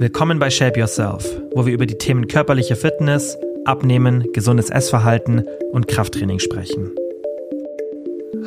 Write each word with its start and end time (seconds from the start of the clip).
Willkommen 0.00 0.38
bei 0.38 0.48
Shape 0.48 0.78
Yourself, 0.78 1.26
wo 1.56 1.66
wir 1.66 1.74
über 1.74 1.84
die 1.84 1.98
Themen 1.98 2.28
körperliche 2.28 2.76
Fitness, 2.76 3.36
Abnehmen, 3.64 4.32
gesundes 4.32 4.70
Essverhalten 4.70 5.42
und 5.72 5.88
Krafttraining 5.88 6.38
sprechen. 6.38 6.92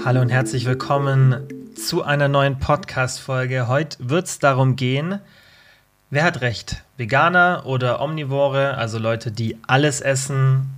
Hallo 0.06 0.22
und 0.22 0.30
herzlich 0.30 0.66
willkommen 0.66 1.46
zu 1.76 2.04
einer 2.04 2.30
neuen 2.30 2.58
Podcast-Folge. 2.58 3.68
Heute 3.68 3.98
wird 4.00 4.28
es 4.28 4.40
darum 4.40 4.78
gehen, 4.78 5.20
wer 6.10 6.24
hat 6.24 6.40
recht? 6.40 6.84
Veganer 6.96 7.64
oder 7.66 8.02
Omnivore, 8.02 8.78
also 8.78 8.98
Leute, 8.98 9.30
die 9.30 9.58
alles 9.68 10.00
essen? 10.00 10.70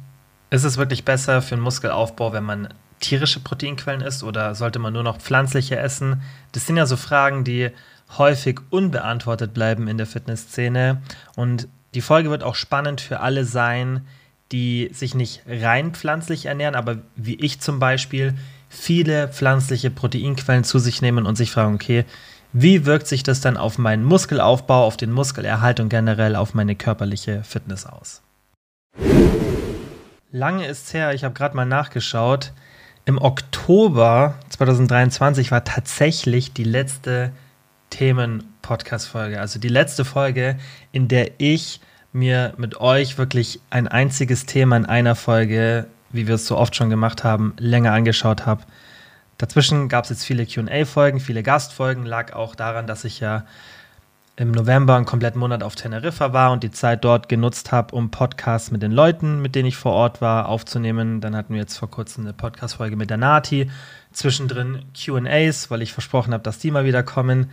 Ist 0.50 0.64
es 0.64 0.78
wirklich 0.78 1.06
besser 1.06 1.44
für 1.44 1.54
den 1.54 1.62
Muskelaufbau, 1.62 2.34
wenn 2.34 2.46
man 2.46 2.70
tierische 3.00 3.42
Proteinquellen 3.42 4.02
isst 4.02 4.24
oder 4.24 4.56
sollte 4.56 4.80
man 4.80 4.94
nur 4.94 5.04
noch 5.04 5.20
pflanzliche 5.20 5.78
essen? 5.78 6.24
Das 6.52 6.66
sind 6.66 6.78
ja 6.78 6.88
so 6.88 6.98
Fragen, 6.98 7.44
die 7.44 7.70
häufig 8.18 8.60
unbeantwortet 8.70 9.54
bleiben 9.54 9.88
in 9.88 9.98
der 9.98 10.08
Fitnessszene. 10.08 11.02
Und 11.36 11.68
die 11.94 12.02
Folge 12.02 12.30
wird 12.30 12.44
auch 12.44 12.56
spannend 12.56 13.02
für 13.02 13.20
alle 13.20 13.46
sein, 13.46 14.06
die 14.52 14.90
sich 14.94 15.16
nicht 15.16 15.42
rein 15.48 15.94
pflanzlich 15.94 16.46
ernähren, 16.46 16.76
aber 16.76 16.98
wie 17.16 17.36
ich 17.36 17.60
zum 17.60 17.80
Beispiel 17.80 18.36
viele 18.70 19.28
pflanzliche 19.28 19.90
Proteinquellen 19.90 20.64
zu 20.64 20.80
sich 20.80 21.02
nehmen 21.02 21.26
und 21.26 21.36
sich 21.36 21.52
fragen, 21.52 21.76
okay, 21.76 22.06
wie 22.52 22.86
wirkt 22.86 23.08
sich 23.08 23.24
das 23.24 23.42
dann 23.42 23.58
auf 23.58 23.80
meinen 23.80 24.04
Muskelaufbau, 24.04 24.86
auf 24.86 24.96
den 24.96 25.12
Muskelerhalt 25.12 25.80
und 25.80 25.90
generell 25.90 26.36
auf 26.36 26.54
meine 26.54 26.76
körperliche 26.76 27.44
Fitness 27.44 27.88
aus? 27.88 28.22
Lange 30.32 30.68
ist 30.68 30.94
her, 30.94 31.14
ich 31.14 31.24
habe 31.24 31.34
gerade 31.34 31.56
mal 31.56 31.66
nachgeschaut. 31.66 32.54
Im 33.06 33.20
Oktober 33.20 34.36
2023 34.50 35.52
war 35.52 35.64
tatsächlich 35.64 36.54
die 36.54 36.64
letzte 36.64 37.32
Themen-Podcast-Folge. 37.94 39.40
Also 39.40 39.60
die 39.60 39.68
letzte 39.68 40.04
Folge, 40.04 40.58
in 40.92 41.08
der 41.08 41.40
ich 41.40 41.80
mir 42.12 42.54
mit 42.58 42.82
euch 42.82 43.18
wirklich 43.20 43.60
ein 43.70 43.88
einziges 43.88 44.48
Thema 44.48 44.78
in 44.78 44.86
einer 44.86 45.16
Folge, 45.16 45.86
wie 46.12 46.28
wir 46.28 46.36
es 46.36 46.48
so 46.48 46.58
oft 46.58 46.76
schon 46.76 46.90
gemacht 46.90 47.24
haben, 47.24 47.54
länger 47.60 47.92
angeschaut 47.92 48.46
habe. 48.46 48.64
Dazwischen 49.38 49.90
gab 49.90 50.06
es 50.06 50.10
jetzt 50.10 50.26
viele 50.26 50.46
QA-Folgen, 50.46 51.20
viele 51.20 51.44
Gastfolgen, 51.44 52.06
lag 52.06 52.34
auch 52.34 52.56
daran, 52.56 52.88
dass 52.88 53.04
ich 53.04 53.20
ja 53.20 53.46
im 54.36 54.52
November 54.52 54.96
einen 54.96 55.06
kompletten 55.06 55.40
Monat 55.40 55.62
auf 55.62 55.76
Teneriffa 55.76 56.34
war 56.34 56.52
und 56.52 56.64
die 56.64 56.72
Zeit 56.72 57.04
dort 57.06 57.30
genutzt 57.30 57.72
habe, 57.72 57.96
um 57.96 58.10
Podcasts 58.10 58.72
mit 58.72 58.82
den 58.82 58.92
Leuten, 58.92 59.42
mit 59.42 59.54
denen 59.54 59.68
ich 59.68 59.78
vor 59.78 59.92
Ort 59.92 60.22
war, 60.22 60.50
aufzunehmen. 60.50 61.22
Dann 61.22 61.36
hatten 61.36 61.54
wir 61.54 61.62
jetzt 61.62 61.78
vor 61.78 61.92
kurzem 61.92 62.24
eine 62.24 62.34
Podcast-Folge 62.34 62.96
mit 62.96 63.12
der 63.12 63.18
Nati. 63.18 63.70
Zwischendrin 64.12 64.86
QAs, 64.96 65.70
weil 65.70 65.84
ich 65.84 65.94
versprochen 65.94 66.34
habe, 66.34 66.44
dass 66.44 66.58
die 66.58 66.72
mal 66.72 66.86
wieder 66.86 67.04
kommen. 67.04 67.52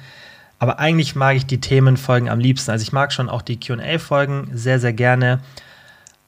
Aber 0.60 0.78
eigentlich 0.78 1.16
mag 1.16 1.36
ich 1.36 1.46
die 1.46 1.60
Themenfolgen 1.60 2.28
am 2.28 2.38
liebsten. 2.38 2.70
Also 2.70 2.82
ich 2.82 2.92
mag 2.92 3.12
schon 3.12 3.28
auch 3.28 3.42
die 3.42 3.58
QA-Folgen 3.58 4.50
sehr, 4.52 4.78
sehr 4.78 4.92
gerne. 4.92 5.40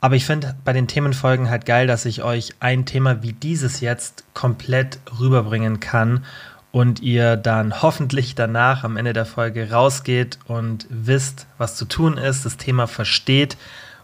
Aber 0.00 0.16
ich 0.16 0.26
finde 0.26 0.56
bei 0.64 0.72
den 0.72 0.88
Themenfolgen 0.88 1.48
halt 1.48 1.66
geil, 1.66 1.86
dass 1.86 2.06
ich 2.06 2.24
euch 2.24 2.54
ein 2.58 2.86
Thema 2.86 3.22
wie 3.22 3.34
dieses 3.34 3.80
jetzt 3.80 4.24
komplett 4.34 4.98
rüberbringen 5.20 5.78
kann 5.78 6.24
und 6.72 7.00
ihr 7.00 7.36
dann 7.36 7.82
hoffentlich 7.82 8.34
danach 8.34 8.82
am 8.84 8.96
Ende 8.96 9.12
der 9.12 9.26
Folge 9.26 9.70
rausgeht 9.70 10.38
und 10.46 10.86
wisst, 10.88 11.46
was 11.58 11.76
zu 11.76 11.84
tun 11.84 12.16
ist, 12.16 12.46
das 12.46 12.56
Thema 12.56 12.86
versteht 12.86 13.58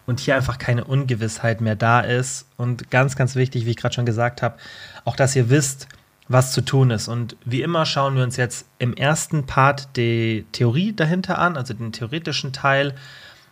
und 0.06 0.20
hier 0.20 0.36
einfach 0.36 0.58
keine 0.58 0.84
Ungewissheit 0.84 1.62
mehr 1.62 1.74
da 1.74 2.00
ist. 2.00 2.46
Und 2.58 2.90
ganz, 2.90 3.16
ganz 3.16 3.34
wichtig, 3.34 3.64
wie 3.64 3.70
ich 3.70 3.76
gerade 3.76 3.94
schon 3.94 4.06
gesagt 4.06 4.42
habe, 4.42 4.58
auch 5.06 5.16
dass 5.16 5.34
ihr 5.34 5.48
wisst, 5.48 5.88
was 6.28 6.52
zu 6.52 6.60
tun 6.60 6.90
ist. 6.90 7.08
Und 7.08 7.36
wie 7.44 7.62
immer 7.62 7.86
schauen 7.86 8.16
wir 8.16 8.22
uns 8.22 8.36
jetzt 8.36 8.66
im 8.78 8.94
ersten 8.94 9.46
Part 9.46 9.96
die 9.96 10.46
Theorie 10.52 10.92
dahinter 10.94 11.38
an, 11.38 11.56
also 11.56 11.74
den 11.74 11.92
theoretischen 11.92 12.52
Teil. 12.52 12.94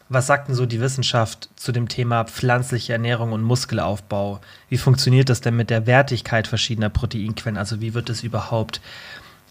Was 0.08 0.28
sagt 0.28 0.48
denn 0.48 0.55
so 0.55 0.66
die 0.66 0.80
Wissenschaft 0.80 1.48
zu 1.56 1.72
dem 1.72 1.88
Thema 1.88 2.24
pflanzliche 2.24 2.92
Ernährung 2.92 3.33
und 3.33 3.42
Muskelaufbau? 3.42 4.41
Wie 4.68 4.78
funktioniert 4.78 5.28
das 5.30 5.41
denn 5.41 5.56
mit 5.56 5.70
der 5.70 5.86
Wertigkeit 5.86 6.46
verschiedener 6.46 6.91
Proteinquellen? 6.91 7.58
Also 7.58 7.80
wie 7.80 7.95
wird 7.95 8.08
es 8.11 8.23
überhaupt 8.23 8.80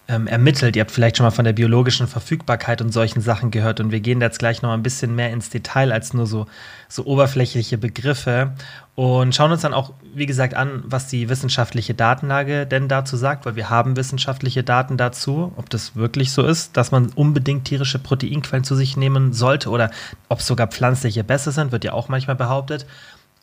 ähm, 0.07 0.27
ermittelt. 0.27 0.75
Ihr 0.75 0.81
habt 0.81 0.91
vielleicht 0.91 1.17
schon 1.17 1.25
mal 1.25 1.31
von 1.31 1.45
der 1.45 1.53
biologischen 1.53 2.07
Verfügbarkeit 2.07 2.81
und 2.81 2.91
solchen 2.91 3.21
Sachen 3.21 3.49
gehört 3.49 3.79
und 3.79 3.91
wir 3.91 3.99
gehen 3.99 4.21
jetzt 4.21 4.39
gleich 4.39 4.61
noch 4.61 4.69
mal 4.69 4.75
ein 4.75 4.83
bisschen 4.83 5.15
mehr 5.15 5.31
ins 5.31 5.49
Detail 5.49 5.91
als 5.91 6.13
nur 6.13 6.27
so, 6.27 6.45
so 6.87 7.05
oberflächliche 7.05 7.77
Begriffe 7.77 8.53
und 8.93 9.33
schauen 9.33 9.51
uns 9.51 9.61
dann 9.61 9.73
auch, 9.73 9.93
wie 10.13 10.27
gesagt, 10.27 10.53
an, 10.53 10.83
was 10.85 11.07
die 11.07 11.27
wissenschaftliche 11.27 11.95
Datenlage 11.95 12.67
denn 12.67 12.87
dazu 12.87 13.17
sagt, 13.17 13.45
weil 13.45 13.55
wir 13.55 13.69
haben 13.69 13.97
wissenschaftliche 13.97 14.63
Daten 14.63 14.95
dazu, 14.95 15.51
ob 15.55 15.69
das 15.69 15.95
wirklich 15.95 16.31
so 16.31 16.45
ist, 16.45 16.77
dass 16.77 16.91
man 16.91 17.07
unbedingt 17.15 17.65
tierische 17.65 17.99
Proteinquellen 17.99 18.63
zu 18.63 18.75
sich 18.75 18.95
nehmen 18.97 19.33
sollte 19.33 19.69
oder 19.69 19.89
ob 20.29 20.41
sogar 20.41 20.67
pflanzliche 20.67 21.23
besser 21.23 21.51
sind, 21.51 21.71
wird 21.71 21.83
ja 21.83 21.93
auch 21.93 22.09
manchmal 22.09 22.35
behauptet. 22.35 22.85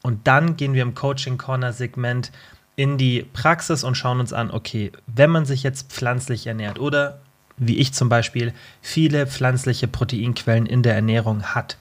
Und 0.03 0.27
dann 0.27 0.57
gehen 0.57 0.75
wir 0.75 0.83
im 0.83 0.95
Coaching 0.95 1.39
Corner 1.39 1.73
Segment 1.73 2.33
in 2.77 2.99
die 2.99 3.27
Praxis 3.33 3.85
und 3.85 3.97
schauen 3.97 4.21
uns 4.21 4.33
an, 4.33 4.51
okay, 4.51 4.93
wenn 5.07 5.31
man 5.31 5.45
sich 5.45 5.63
jetzt 5.63 5.93
pflanzlich 5.93 6.47
ernährt 6.47 6.79
oder 6.79 7.21
wie 7.59 7.79
ich 7.79 7.93
zum 7.93 8.09
Beispiel 8.09 8.53
viele 8.81 9.27
pflanzliche 9.27 9.89
Proteinquellen 9.89 10.67
in 10.67 10.83
der 10.83 10.95
Ernährung 10.95 11.43
hat, 11.43 11.77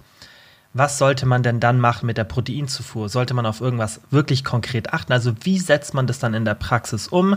was 0.74 0.98
sollte 0.98 1.26
man 1.26 1.44
denn 1.44 1.60
dann 1.60 1.80
machen 1.80 2.06
mit 2.06 2.18
der 2.18 2.24
Proteinzufuhr? 2.24 3.10
Sollte 3.10 3.34
man 3.34 3.46
auf 3.46 3.60
irgendwas 3.60 4.02
wirklich 4.10 4.44
konkret 4.44 4.94
achten? 4.94 5.12
Also 5.12 5.34
wie 5.42 5.60
setzt 5.60 5.94
man 5.94 6.08
das 6.08 6.20
dann 6.20 6.34
in 6.34 6.46
der 6.46 6.54
Praxis 6.54 7.08
um? 7.08 7.36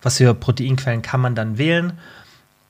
Was 0.00 0.18
für 0.18 0.34
Proteinquellen 0.34 1.02
kann 1.02 1.20
man 1.20 1.36
dann 1.36 1.58
wählen? 1.58 1.92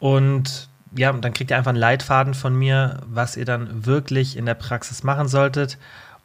Und 0.00 0.68
ja, 0.94 1.10
dann 1.12 1.32
kriegt 1.32 1.50
ihr 1.50 1.56
einfach 1.56 1.70
einen 1.70 1.78
Leitfaden 1.78 2.34
von 2.34 2.54
mir, 2.54 3.00
was 3.06 3.38
ihr 3.38 3.46
dann 3.46 3.86
wirklich 3.86 4.36
in 4.36 4.44
der 4.44 4.54
Praxis 4.54 5.02
machen 5.02 5.28
solltet. 5.28 5.78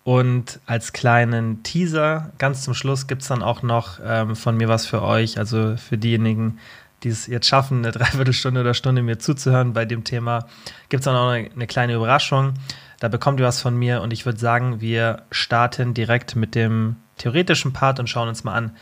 Und 0.07 0.61
als 0.65 0.93
kleinen 0.93 1.63
Teaser, 1.63 2.31
ganz 2.37 2.63
zum 2.63 2.73
Schluss, 2.73 3.07
gibt 3.07 3.23
es 3.23 3.27
dann 3.27 3.43
auch 3.43 3.61
noch 3.61 3.99
ähm, 4.01 4.37
von 4.37 4.55
mir 4.55 4.69
was 4.69 4.85
für 4.85 5.01
euch, 5.01 5.37
also 5.37 5.75
für 5.75 5.97
diejenigen, 5.97 6.59
die 7.03 7.09
es 7.09 7.27
jetzt 7.27 7.45
schaffen, 7.45 7.79
eine 7.79 7.91
Dreiviertelstunde 7.91 8.61
oder 8.61 8.73
Stunde 8.73 9.01
mir 9.01 9.19
zuzuhören 9.19 9.73
bei 9.73 9.83
dem 9.83 10.05
Thema, 10.05 10.47
gibt 10.87 11.01
es 11.01 11.03
dann 11.03 11.17
auch 11.17 11.27
eine, 11.27 11.51
eine 11.51 11.67
kleine 11.67 11.93
Überraschung. 11.95 12.53
Da 13.01 13.09
bekommt 13.09 13.41
ihr 13.41 13.45
was 13.45 13.61
von 13.61 13.75
mir 13.75 14.01
und 14.01 14.13
ich 14.13 14.25
würde 14.25 14.39
sagen, 14.39 14.79
wir 14.79 15.23
starten 15.29 15.93
direkt 15.93 16.37
mit 16.37 16.55
dem 16.55 16.95
theoretischen 17.17 17.73
Part 17.73 17.99
und 17.99 18.07
schauen 18.07 18.29
uns 18.29 18.45
mal 18.45 18.53
an, 18.53 18.77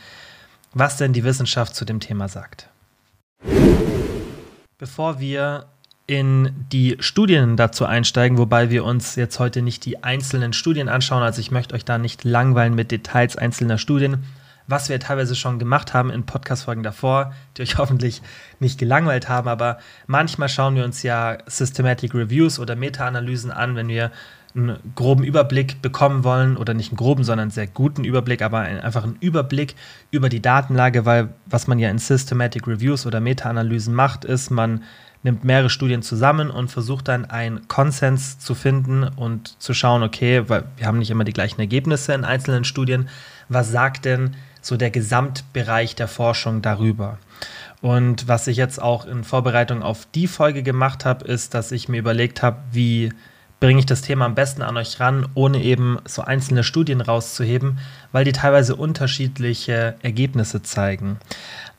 was 0.74 0.96
denn 0.96 1.12
die 1.12 1.24
Wissenschaft 1.24 1.74
zu 1.74 1.84
dem 1.84 1.98
Thema 1.98 2.28
sagt. 2.28 2.68
Bevor 4.78 5.18
wir 5.18 5.66
in 6.06 6.66
die 6.70 6.96
Studien 7.00 7.56
dazu 7.56 7.84
einsteigen, 7.84 8.38
wobei 8.38 8.70
wir 8.70 8.84
uns 8.84 9.16
jetzt 9.16 9.40
heute 9.40 9.62
nicht 9.62 9.84
die 9.84 10.04
einzelnen 10.04 10.52
Studien 10.52 10.88
anschauen. 10.88 11.22
Also 11.22 11.40
ich 11.40 11.50
möchte 11.50 11.74
euch 11.74 11.84
da 11.84 11.98
nicht 11.98 12.24
langweilen 12.24 12.74
mit 12.74 12.92
Details 12.92 13.36
einzelner 13.36 13.76
Studien, 13.76 14.22
was 14.68 14.88
wir 14.88 15.00
teilweise 15.00 15.34
schon 15.34 15.58
gemacht 15.58 15.94
haben 15.94 16.10
in 16.10 16.24
Podcast-Folgen 16.24 16.84
davor, 16.84 17.34
die 17.56 17.62
euch 17.62 17.78
hoffentlich 17.78 18.22
nicht 18.60 18.78
gelangweilt 18.78 19.28
haben. 19.28 19.48
Aber 19.48 19.78
manchmal 20.06 20.48
schauen 20.48 20.76
wir 20.76 20.84
uns 20.84 21.02
ja 21.02 21.38
Systematic 21.46 22.14
Reviews 22.14 22.60
oder 22.60 22.76
Meta-Analysen 22.76 23.50
an, 23.50 23.74
wenn 23.74 23.88
wir 23.88 24.12
einen 24.54 24.78
groben 24.94 25.24
Überblick 25.24 25.82
bekommen 25.82 26.24
wollen 26.24 26.56
oder 26.56 26.72
nicht 26.72 26.90
einen 26.90 26.96
groben, 26.96 27.24
sondern 27.24 27.44
einen 27.44 27.50
sehr 27.50 27.66
guten 27.66 28.04
Überblick, 28.04 28.42
aber 28.42 28.60
einfach 28.60 29.04
einen 29.04 29.18
Überblick 29.20 29.74
über 30.10 30.28
die 30.28 30.40
Datenlage, 30.40 31.04
weil 31.04 31.28
was 31.44 31.66
man 31.66 31.78
ja 31.78 31.90
in 31.90 31.98
Systematic 31.98 32.66
Reviews 32.66 33.06
oder 33.06 33.20
Meta-Analysen 33.20 33.92
macht, 33.92 34.24
ist, 34.24 34.50
man 34.50 34.82
nimmt 35.26 35.44
mehrere 35.44 35.68
Studien 35.68 36.02
zusammen 36.02 36.50
und 36.50 36.68
versucht 36.68 37.08
dann 37.08 37.26
einen 37.26 37.68
Konsens 37.68 38.38
zu 38.38 38.54
finden 38.54 39.04
und 39.04 39.60
zu 39.60 39.74
schauen, 39.74 40.02
okay, 40.02 40.48
weil 40.48 40.64
wir 40.76 40.86
haben 40.86 40.98
nicht 40.98 41.10
immer 41.10 41.24
die 41.24 41.34
gleichen 41.34 41.60
Ergebnisse 41.60 42.14
in 42.14 42.24
einzelnen 42.24 42.64
Studien, 42.64 43.10
was 43.50 43.70
sagt 43.70 44.06
denn 44.06 44.34
so 44.62 44.76
der 44.76 44.90
Gesamtbereich 44.90 45.94
der 45.96 46.08
Forschung 46.08 46.62
darüber? 46.62 47.18
Und 47.82 48.26
was 48.26 48.46
ich 48.46 48.56
jetzt 48.56 48.80
auch 48.80 49.04
in 49.04 49.24
Vorbereitung 49.24 49.82
auf 49.82 50.06
die 50.14 50.26
Folge 50.28 50.62
gemacht 50.62 51.04
habe, 51.04 51.26
ist, 51.26 51.54
dass 51.54 51.72
ich 51.72 51.88
mir 51.88 51.98
überlegt 51.98 52.42
habe, 52.42 52.58
wie 52.72 53.12
bringe 53.60 53.80
ich 53.80 53.86
das 53.86 54.02
Thema 54.02 54.26
am 54.26 54.34
besten 54.34 54.62
an 54.62 54.76
euch 54.76 55.00
ran, 55.00 55.26
ohne 55.34 55.62
eben 55.62 55.98
so 56.06 56.22
einzelne 56.22 56.62
Studien 56.62 57.00
rauszuheben, 57.00 57.78
weil 58.12 58.24
die 58.24 58.32
teilweise 58.32 58.76
unterschiedliche 58.76 59.96
Ergebnisse 60.02 60.62
zeigen. 60.62 61.18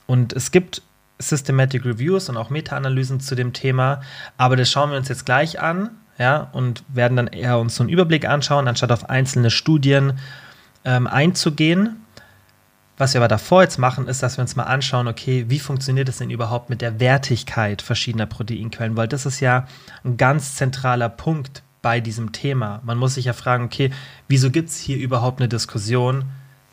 Und 0.05 0.33
es 0.33 0.51
gibt 0.51 0.81
Systematic 1.19 1.85
Reviews 1.85 2.29
und 2.29 2.37
auch 2.37 2.49
Meta-Analysen 2.49 3.19
zu 3.19 3.35
dem 3.35 3.53
Thema. 3.53 4.01
Aber 4.37 4.55
das 4.55 4.69
schauen 4.69 4.91
wir 4.91 4.97
uns 4.97 5.09
jetzt 5.09 5.25
gleich 5.25 5.59
an, 5.59 5.91
ja, 6.17 6.49
und 6.51 6.83
werden 6.89 7.15
dann 7.15 7.27
eher 7.27 7.59
uns 7.59 7.75
so 7.75 7.83
einen 7.83 7.89
Überblick 7.89 8.27
anschauen, 8.27 8.67
anstatt 8.67 8.91
auf 8.91 9.09
einzelne 9.09 9.51
Studien 9.51 10.13
ähm, 10.83 11.07
einzugehen. 11.07 12.03
Was 12.97 13.13
wir 13.13 13.21
aber 13.21 13.27
davor 13.27 13.61
jetzt 13.61 13.77
machen, 13.77 14.07
ist, 14.07 14.23
dass 14.23 14.37
wir 14.37 14.41
uns 14.41 14.55
mal 14.55 14.63
anschauen, 14.63 15.07
okay, 15.07 15.45
wie 15.49 15.59
funktioniert 15.59 16.09
es 16.09 16.17
denn 16.17 16.31
überhaupt 16.31 16.71
mit 16.71 16.81
der 16.81 16.99
Wertigkeit 16.99 17.83
verschiedener 17.83 18.25
Proteinquellen? 18.25 18.97
Weil 18.97 19.07
das 19.07 19.27
ist 19.27 19.39
ja 19.39 19.67
ein 20.03 20.17
ganz 20.17 20.55
zentraler 20.55 21.09
Punkt 21.09 21.61
bei 21.83 21.99
diesem 21.99 22.31
Thema. 22.31 22.81
Man 22.83 22.97
muss 22.97 23.13
sich 23.13 23.25
ja 23.25 23.33
fragen, 23.33 23.65
okay, 23.65 23.91
wieso 24.27 24.49
gibt 24.49 24.69
es 24.69 24.77
hier 24.77 24.97
überhaupt 24.97 25.39
eine 25.39 25.47
Diskussion? 25.47 26.25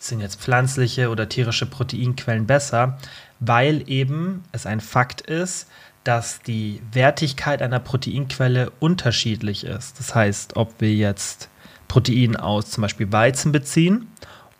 Sind 0.04 0.20
jetzt 0.20 0.40
pflanzliche 0.40 1.10
oder 1.10 1.28
tierische 1.28 1.66
Proteinquellen 1.66 2.46
besser? 2.46 2.98
weil 3.46 3.88
eben 3.88 4.42
es 4.52 4.66
ein 4.66 4.80
Fakt 4.80 5.20
ist, 5.20 5.68
dass 6.02 6.40
die 6.42 6.82
Wertigkeit 6.92 7.62
einer 7.62 7.80
Proteinquelle 7.80 8.70
unterschiedlich 8.78 9.64
ist. 9.64 9.98
Das 9.98 10.14
heißt, 10.14 10.56
ob 10.56 10.80
wir 10.80 10.92
jetzt 10.92 11.48
Protein 11.88 12.36
aus 12.36 12.70
zum 12.70 12.82
Beispiel 12.82 13.10
Weizen 13.10 13.52
beziehen 13.52 14.08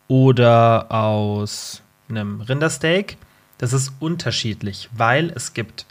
oder 0.07 0.91
aus 0.91 1.81
einem 2.09 2.41
Rindersteak, 2.41 3.17
das 3.57 3.73
ist 3.73 3.93
unterschiedlich, 3.99 4.89
weil 4.95 5.31
es 5.35 5.53
gibt 5.53 5.85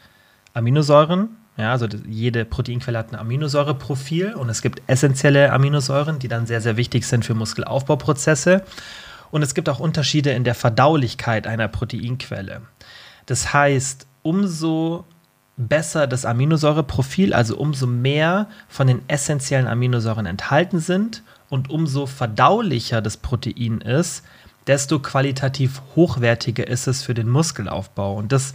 Aminosäuren, 0.54 1.28
ja, 1.56 1.70
also 1.70 1.86
jede 2.08 2.44
Proteinquelle 2.44 2.98
hat 2.98 3.12
ein 3.12 3.18
Aminosäureprofil 3.18 4.34
und 4.34 4.48
es 4.48 4.60
gibt 4.60 4.82
essentielle 4.88 5.52
Aminosäuren, 5.52 6.18
die 6.18 6.26
dann 6.26 6.46
sehr, 6.46 6.60
sehr 6.60 6.76
wichtig 6.76 7.06
sind 7.06 7.24
für 7.24 7.34
Muskelaufbauprozesse. 7.34 8.64
Und 9.30 9.42
es 9.42 9.54
gibt 9.54 9.68
auch 9.68 9.80
Unterschiede 9.80 10.30
in 10.30 10.44
der 10.44 10.54
Verdaulichkeit 10.54 11.46
einer 11.46 11.68
Proteinquelle. 11.68 12.62
Das 13.26 13.52
heißt, 13.52 14.06
umso 14.22 15.04
besser 15.56 16.06
das 16.06 16.24
Aminosäureprofil, 16.24 17.32
also 17.32 17.56
umso 17.56 17.86
mehr 17.86 18.48
von 18.68 18.86
den 18.86 19.02
essentiellen 19.08 19.68
Aminosäuren 19.68 20.26
enthalten 20.26 20.80
sind 20.80 21.22
und 21.48 21.70
umso 21.70 22.06
verdaulicher 22.06 23.00
das 23.00 23.16
Protein 23.16 23.80
ist, 23.80 24.24
desto 24.66 24.98
qualitativ 24.98 25.82
hochwertiger 25.94 26.66
ist 26.66 26.86
es 26.86 27.02
für 27.02 27.14
den 27.14 27.28
Muskelaufbau. 27.28 28.16
Und 28.16 28.32
das 28.32 28.54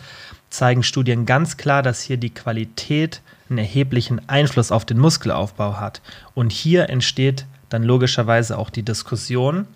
zeigen 0.50 0.84
Studien 0.84 1.26
ganz 1.26 1.58
klar, 1.58 1.84
dass 1.84 2.02
hier 2.02 2.18
die 2.18 2.34
Qualität 2.34 3.22
einen 3.50 3.60
erheblichen 3.60 4.28
Einfluss 4.28 4.72
auf 4.72 4.86
den 4.86 4.98
Muskelaufbau 4.98 5.80
hat. 5.80 6.02
Und 6.34 6.52
hier 6.52 6.90
entsteht 6.90 7.46
dann 7.70 7.84
logischerweise 7.84 8.58
auch 8.58 8.70
die 8.70 8.84
Diskussion 8.84 9.68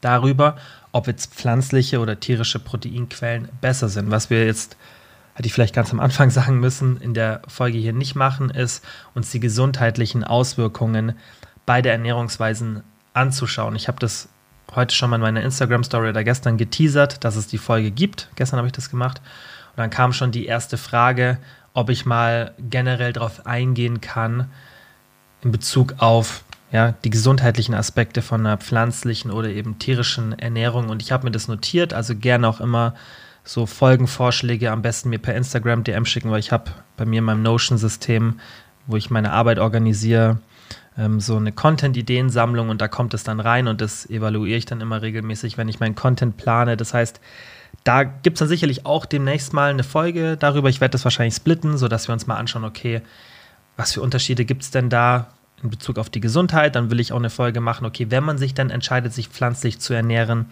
darüber, 0.00 0.56
ob 0.92 1.06
jetzt 1.06 1.34
pflanzliche 1.34 2.00
oder 2.00 2.18
tierische 2.18 2.58
Proteinquellen 2.58 3.48
besser 3.60 3.88
sind. 3.88 4.10
Was 4.10 4.30
wir 4.30 4.44
jetzt, 4.44 4.76
hätte 5.34 5.46
ich 5.46 5.52
vielleicht 5.52 5.74
ganz 5.74 5.92
am 5.92 6.00
Anfang 6.00 6.30
sagen 6.30 6.60
müssen, 6.60 7.00
in 7.00 7.14
der 7.14 7.42
Folge 7.48 7.78
hier 7.78 7.92
nicht 7.92 8.14
machen, 8.14 8.50
ist 8.50 8.84
uns 9.14 9.30
die 9.30 9.40
gesundheitlichen 9.40 10.24
Auswirkungen 10.24 11.14
beider 11.66 11.92
Ernährungsweisen 11.92 12.82
anzuschauen. 13.14 13.76
Ich 13.76 13.88
habe 13.88 13.98
das 13.98 14.28
heute 14.74 14.94
schon 14.94 15.10
mal 15.10 15.16
in 15.16 15.22
meiner 15.22 15.42
Instagram-Story 15.42 16.10
oder 16.10 16.24
gestern 16.24 16.56
geteasert, 16.56 17.24
dass 17.24 17.36
es 17.36 17.46
die 17.46 17.58
Folge 17.58 17.90
gibt. 17.90 18.28
Gestern 18.36 18.58
habe 18.58 18.68
ich 18.68 18.72
das 18.72 18.90
gemacht. 18.90 19.20
Und 19.70 19.78
dann 19.78 19.90
kam 19.90 20.12
schon 20.12 20.32
die 20.32 20.46
erste 20.46 20.76
Frage, 20.76 21.38
ob 21.74 21.90
ich 21.90 22.06
mal 22.06 22.54
generell 22.58 23.12
darauf 23.12 23.46
eingehen 23.46 24.00
kann, 24.00 24.50
in 25.42 25.52
Bezug 25.52 25.94
auf 25.98 26.44
ja, 26.72 26.94
die 27.04 27.10
gesundheitlichen 27.10 27.74
Aspekte 27.74 28.22
von 28.22 28.46
einer 28.46 28.56
pflanzlichen 28.56 29.30
oder 29.30 29.48
eben 29.48 29.78
tierischen 29.78 30.38
Ernährung. 30.38 30.88
Und 30.88 31.02
ich 31.02 31.12
habe 31.12 31.24
mir 31.24 31.32
das 31.32 31.48
notiert, 31.48 31.92
also 31.92 32.14
gerne 32.14 32.48
auch 32.48 32.60
immer 32.60 32.94
so 33.42 33.66
Folgenvorschläge 33.66 34.70
am 34.70 34.82
besten 34.82 35.08
mir 35.08 35.18
per 35.18 35.34
Instagram 35.34 35.82
DM 35.82 36.04
schicken, 36.04 36.30
weil 36.30 36.40
ich 36.40 36.52
habe 36.52 36.70
bei 36.96 37.04
mir 37.04 37.18
in 37.18 37.24
meinem 37.24 37.42
Notion-System, 37.42 38.38
wo 38.86 38.96
ich 38.96 39.10
meine 39.10 39.32
Arbeit 39.32 39.58
organisiere, 39.58 40.38
ähm, 40.96 41.20
so 41.20 41.36
eine 41.36 41.50
Content-Ideensammlung 41.50 42.68
und 42.68 42.80
da 42.80 42.88
kommt 42.88 43.14
es 43.14 43.24
dann 43.24 43.40
rein 43.40 43.66
und 43.66 43.80
das 43.80 44.08
evaluiere 44.08 44.58
ich 44.58 44.66
dann 44.66 44.80
immer 44.80 45.02
regelmäßig, 45.02 45.58
wenn 45.58 45.68
ich 45.68 45.80
meinen 45.80 45.94
Content 45.94 46.36
plane. 46.36 46.76
Das 46.76 46.94
heißt, 46.94 47.20
da 47.82 48.04
gibt 48.04 48.36
es 48.36 48.38
dann 48.40 48.48
sicherlich 48.48 48.86
auch 48.86 49.06
demnächst 49.06 49.52
mal 49.52 49.70
eine 49.70 49.84
Folge 49.84 50.36
darüber. 50.36 50.68
Ich 50.68 50.80
werde 50.80 50.92
das 50.92 51.04
wahrscheinlich 51.04 51.34
splitten, 51.34 51.78
sodass 51.78 52.08
wir 52.08 52.12
uns 52.12 52.26
mal 52.26 52.36
anschauen, 52.36 52.64
okay, 52.64 53.00
was 53.76 53.92
für 53.92 54.02
Unterschiede 54.02 54.44
gibt 54.44 54.62
es 54.62 54.70
denn 54.70 54.90
da 54.90 55.28
in 55.62 55.70
Bezug 55.70 55.98
auf 55.98 56.10
die 56.10 56.20
Gesundheit? 56.20 56.74
Dann 56.74 56.90
will 56.90 57.00
ich 57.00 57.12
auch 57.12 57.18
eine 57.18 57.30
Folge 57.30 57.60
machen, 57.60 57.86
okay, 57.86 58.06
wenn 58.10 58.24
man 58.24 58.38
sich 58.38 58.54
dann 58.54 58.70
entscheidet, 58.70 59.12
sich 59.12 59.28
pflanzlich 59.28 59.78
zu 59.78 59.94
ernähren, 59.94 60.46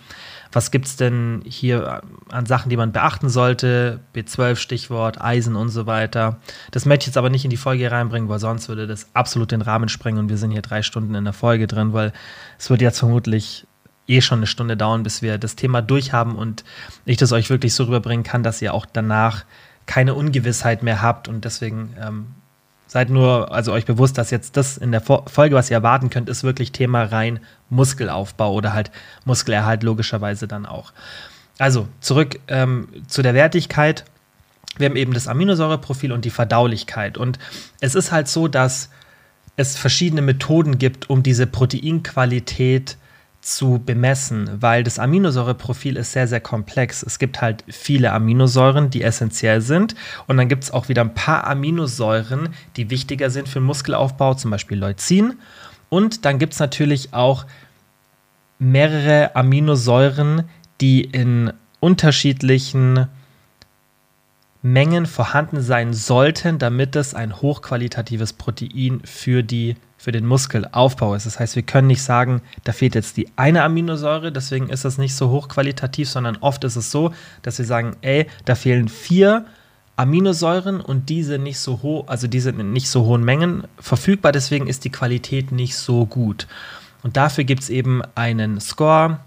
was 0.53 0.71
gibt 0.71 0.87
es 0.87 0.97
denn 0.97 1.43
hier 1.45 2.03
an 2.31 2.47
Sachen, 2.47 2.71
die 2.71 2.77
man 2.77 2.93
beachten 2.93 3.29
sollte? 3.29 4.01
B12 4.15 4.57
Stichwort, 4.57 5.21
Eisen 5.21 5.57
und 5.57 5.69
so 5.69 5.87
weiter. 5.87 6.39
Das 6.71 6.87
möchte 6.87 7.03
ich 7.03 7.07
jetzt 7.09 7.19
aber 7.19 7.31
nicht 7.31 7.45
in 7.45 7.51
die 7.51 7.57
Folge 7.57 7.91
reinbringen, 7.91 8.29
weil 8.29 8.39
sonst 8.39 8.69
würde 8.69 8.87
das 8.87 9.09
absolut 9.15 9.53
den 9.53 9.63
Rahmen 9.63 9.89
sprengen 9.89 10.19
und 10.19 10.29
wir 10.29 10.39
sind 10.39 10.51
hier 10.51 10.63
drei 10.63 10.83
Stunden 10.83 11.15
in 11.15 11.25
der 11.25 11.33
Folge 11.33 11.67
drin, 11.67 11.93
weil 11.93 12.13
es 12.59 12.71
wird 12.71 12.81
jetzt 12.81 12.99
vermutlich 12.99 13.67
eh 14.07 14.21
schon 14.23 14.39
eine 14.39 14.47
Stunde 14.47 14.77
dauern, 14.77 15.03
bis 15.03 15.23
wir 15.23 15.39
das 15.39 15.55
Thema 15.55 15.83
durchhaben 15.83 16.35
und 16.35 16.65
ich 17.05 17.19
das 17.19 17.33
euch 17.33 17.51
wirklich 17.51 17.75
so 17.75 17.85
rüberbringen 17.85 18.25
kann, 18.25 18.43
dass 18.43 18.63
ihr 18.63 18.73
auch 18.73 18.87
danach 18.87 19.45
keine 19.87 20.15
Ungewissheit 20.15 20.83
mehr 20.83 21.03
habt 21.03 21.29
und 21.29 21.45
deswegen 21.45 21.95
ähm, 22.01 22.27
seid 22.89 23.11
nur, 23.11 23.53
also 23.53 23.73
euch 23.73 23.85
bewusst, 23.85 24.19
dass 24.19 24.33
jetzt 24.33 24.57
das 24.57 24.77
in 24.77 24.91
der 24.91 25.01
Folge, 25.01 25.55
was 25.55 25.71
ihr 25.71 25.77
erwarten 25.77 26.11
könnt, 26.11 26.29
ist 26.29 26.43
wirklich 26.43 26.73
Thema 26.73 27.05
rein 27.05 27.39
Muskelaufbau 27.71 28.53
oder 28.53 28.73
halt 28.73 28.91
Muskelerhalt 29.25 29.85
logischerweise 29.85 30.49
dann 30.49 30.67
auch. 30.67 30.93
Also 31.59 31.87
zurück 32.01 32.41
ähm, 32.49 32.89
zu 33.07 33.23
der 33.23 33.35
Wertigkeit. 33.35 34.05
Wir 34.79 34.89
haben 34.89 34.97
eben 34.97 35.13
das 35.13 35.29
Aminosäureprofil 35.29 36.13
und 36.13 36.25
die 36.25 36.31
Verdaulichkeit. 36.31 37.19
Und 37.19 37.39
es 37.81 37.95
ist 37.95 38.11
halt 38.11 38.27
so, 38.27 38.49
dass 38.49 38.91
es 39.57 39.77
verschiedene 39.77 40.23
Methoden 40.23 40.79
gibt, 40.79 41.11
um 41.11 41.23
diese 41.23 41.47
Proteinqualität 41.47 42.91
zu 42.91 42.97
zu 43.41 43.81
bemessen, 43.85 44.51
weil 44.61 44.83
das 44.83 44.99
Aminosäureprofil 44.99 45.97
ist 45.97 46.13
sehr, 46.13 46.27
sehr 46.27 46.41
komplex. 46.41 47.03
Es 47.03 47.19
gibt 47.19 47.41
halt 47.41 47.65
viele 47.69 48.13
Aminosäuren, 48.13 48.91
die 48.91 49.03
essentiell 49.03 49.61
sind. 49.61 49.95
Und 50.27 50.37
dann 50.37 50.49
gibt 50.49 50.65
es 50.65 50.71
auch 50.71 50.89
wieder 50.89 51.03
ein 51.03 51.15
paar 51.15 51.47
Aminosäuren, 51.47 52.51
die 52.77 52.91
wichtiger 52.91 53.31
sind 53.31 53.49
für 53.49 53.61
den 53.61 53.67
Muskelaufbau, 53.67 54.35
zum 54.35 54.51
Beispiel 54.51 54.79
Leucin. 54.79 55.39
Und 55.89 56.25
dann 56.25 56.39
gibt 56.39 56.55
es 56.55 56.59
natürlich 56.59 57.15
auch 57.15 57.47
mehrere 58.59 59.35
Aminosäuren, 59.37 60.45
die 60.81 61.03
in 61.03 61.53
unterschiedlichen 61.81 63.07
Mengen 64.63 65.07
vorhanden 65.07 65.63
sein 65.63 65.95
sollten, 65.95 66.59
damit 66.59 66.97
es 66.97 67.15
ein 67.15 67.41
hochqualitatives 67.41 68.33
Protein 68.33 69.01
für 69.05 69.43
die 69.43 69.77
für 69.99 70.13
den 70.13 70.25
Muskelaufbau 70.25 71.15
ist. 71.15 71.27
Das 71.27 71.41
heißt, 71.41 71.57
wir 71.57 71.65
können 71.65 71.89
nicht 71.89 72.03
sagen, 72.03 72.41
da 72.65 72.73
fehlt 72.73 72.95
jetzt 72.95 73.17
die 73.17 73.29
eine 73.37 73.65
Aminosäure, 73.65 74.31
deswegen 74.33 74.71
ist 74.71 74.85
das 74.85 74.97
nicht 74.97 75.15
so 75.15 75.31
hochqualitativ, 75.31 76.09
sondern 76.09 76.39
oft 76.41 76.63
ist 76.65 76.77
es 76.77 76.91
so, 76.91 77.13
dass 77.43 77.59
wir 77.59 77.67
sagen, 77.67 77.97
ey, 78.01 78.27
da 78.45 78.55
fehlen 78.55 78.89
vier 78.89 79.45
Aminosäuren 79.97 80.81
und 80.81 81.09
diese 81.09 81.39
nicht 81.39 81.59
so 81.59 81.83
hoch, 81.83 82.07
also 82.07 82.29
diese 82.29 82.51
in 82.51 82.73
nicht 82.73 82.89
so 82.89 83.05
hohen 83.05 83.25
Mengen 83.25 83.65
verfügbar, 83.81 84.31
deswegen 84.31 84.69
ist 84.69 84.85
die 84.85 84.93
Qualität 84.93 85.51
nicht 85.51 85.77
so 85.77 86.07
gut. 86.07 86.47
Und 87.03 87.17
dafür 87.17 87.43
gibt 87.43 87.65
es 87.65 87.69
eben 87.69 88.03
einen 88.15 88.61
Score, 88.61 89.19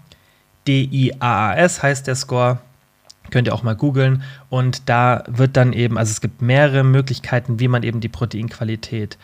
DIAAS 0.66 1.82
heißt 1.82 2.06
der 2.06 2.14
Score, 2.14 2.58
könnt 3.30 3.48
ihr 3.48 3.54
auch 3.54 3.62
mal 3.62 3.76
googeln. 3.76 4.22
Und 4.48 4.88
da 4.88 5.24
wird 5.26 5.56
dann 5.56 5.72
eben, 5.72 5.98
also 5.98 6.10
es 6.10 6.20
gibt 6.20 6.40
mehrere 6.42 6.84
Möglichkeiten, 6.84 7.60
wie 7.60 7.68
man 7.68 7.82
eben 7.82 8.00
die 8.00 8.08
Proteinqualität 8.08 9.18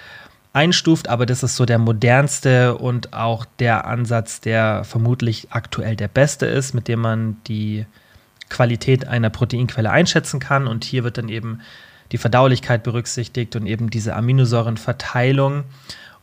einstuft, 0.58 1.08
aber 1.08 1.24
das 1.24 1.44
ist 1.44 1.54
so 1.54 1.64
der 1.64 1.78
modernste 1.78 2.76
und 2.76 3.12
auch 3.12 3.44
der 3.60 3.86
Ansatz, 3.86 4.40
der 4.40 4.82
vermutlich 4.82 5.46
aktuell 5.50 5.94
der 5.94 6.08
beste 6.08 6.46
ist, 6.46 6.74
mit 6.74 6.88
dem 6.88 6.98
man 7.00 7.36
die 7.46 7.86
Qualität 8.48 9.06
einer 9.06 9.30
Proteinquelle 9.30 9.90
einschätzen 9.90 10.40
kann. 10.40 10.66
Und 10.66 10.84
hier 10.84 11.04
wird 11.04 11.16
dann 11.16 11.28
eben 11.28 11.60
die 12.10 12.18
Verdaulichkeit 12.18 12.82
berücksichtigt 12.82 13.54
und 13.54 13.66
eben 13.66 13.88
diese 13.88 14.16
Aminosäurenverteilung. 14.16 15.62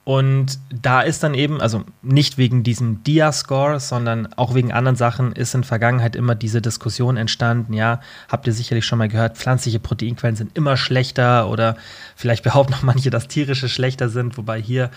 Und 0.05 0.59
da 0.69 1.01
ist 1.01 1.24
dann 1.24 1.33
eben, 1.33 1.59
also 1.62 1.83
nicht 2.03 2.38
wegen 2.38 2.62
diesem 2.62 3.03
Dia-Score, 3.03 3.79
sondern 3.79 4.31
auch 4.35 4.53
wegen 4.53 4.71
anderen 4.71 4.95
Sachen, 4.95 5.31
ist 5.31 5.55
in 5.55 5.63
Vergangenheit 5.63 6.15
immer 6.15 6.35
diese 6.35 6.62
Diskussion 6.62 7.17
entstanden. 7.17 7.74
Ja, 7.74 8.00
habt 8.29 8.45
ihr 8.45 8.53
sicherlich 8.53 8.85
schon 8.85 9.00
mal 9.00 9.09
gehört, 9.09 9.35
pflanzliche 9.35 9.79
Proteinquellen 9.79 10.35
sind 10.35 10.55
immer 10.55 10.77
schlechter 10.77 11.50
oder 11.50 11.75
vielleicht 12.15 12.43
behaupten 12.43 12.74
noch 12.74 12.83
manche, 12.83 13.09
dass 13.09 13.27
tierische 13.27 13.67
schlechter 13.67 14.07
sind, 14.09 14.38
wobei 14.38 14.62
hier 14.62 14.91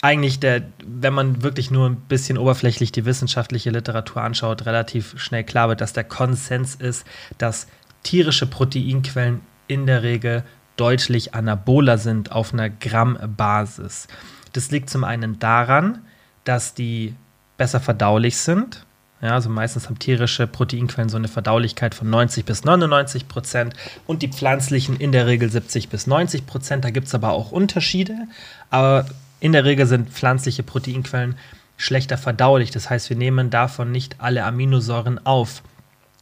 eigentlich 0.00 0.38
der, 0.38 0.62
wenn 0.86 1.12
man 1.12 1.42
wirklich 1.42 1.72
nur 1.72 1.88
ein 1.88 1.96
bisschen 1.96 2.38
oberflächlich 2.38 2.92
die 2.92 3.04
wissenschaftliche 3.04 3.70
Literatur 3.70 4.22
anschaut, 4.22 4.64
relativ 4.64 5.18
schnell 5.18 5.42
klar 5.42 5.68
wird, 5.68 5.80
dass 5.80 5.92
der 5.92 6.04
Konsens 6.04 6.76
ist, 6.76 7.04
dass 7.38 7.66
tierische 8.04 8.46
Proteinquellen 8.46 9.40
in 9.66 9.86
der 9.86 10.04
Regel 10.04 10.44
deutlich 10.76 11.34
anaboler 11.34 11.98
sind 11.98 12.32
auf 12.32 12.52
einer 12.52 12.70
Grammbasis. 12.70 14.08
Das 14.52 14.70
liegt 14.70 14.90
zum 14.90 15.04
einen 15.04 15.38
daran, 15.38 16.00
dass 16.44 16.74
die 16.74 17.14
besser 17.56 17.80
verdaulich 17.80 18.36
sind. 18.36 18.84
Ja, 19.22 19.32
also 19.32 19.48
meistens 19.48 19.86
haben 19.86 19.98
tierische 19.98 20.46
Proteinquellen 20.46 21.08
so 21.08 21.16
eine 21.16 21.28
Verdaulichkeit 21.28 21.94
von 21.94 22.10
90 22.10 22.44
bis 22.44 22.64
99 22.64 23.28
Prozent 23.28 23.74
und 24.06 24.22
die 24.22 24.28
pflanzlichen 24.28 24.96
in 24.96 25.10
der 25.10 25.26
Regel 25.26 25.50
70 25.50 25.88
bis 25.88 26.06
90 26.06 26.46
Prozent. 26.46 26.84
Da 26.84 26.90
gibt 26.90 27.06
es 27.06 27.14
aber 27.14 27.32
auch 27.32 27.50
Unterschiede. 27.50 28.14
Aber 28.68 29.06
in 29.40 29.52
der 29.52 29.64
Regel 29.64 29.86
sind 29.86 30.10
pflanzliche 30.10 30.62
Proteinquellen 30.62 31.36
schlechter 31.78 32.18
verdaulich. 32.18 32.70
Das 32.70 32.90
heißt, 32.90 33.08
wir 33.08 33.16
nehmen 33.16 33.48
davon 33.48 33.90
nicht 33.90 34.16
alle 34.20 34.44
Aminosäuren 34.44 35.24
auf. 35.24 35.62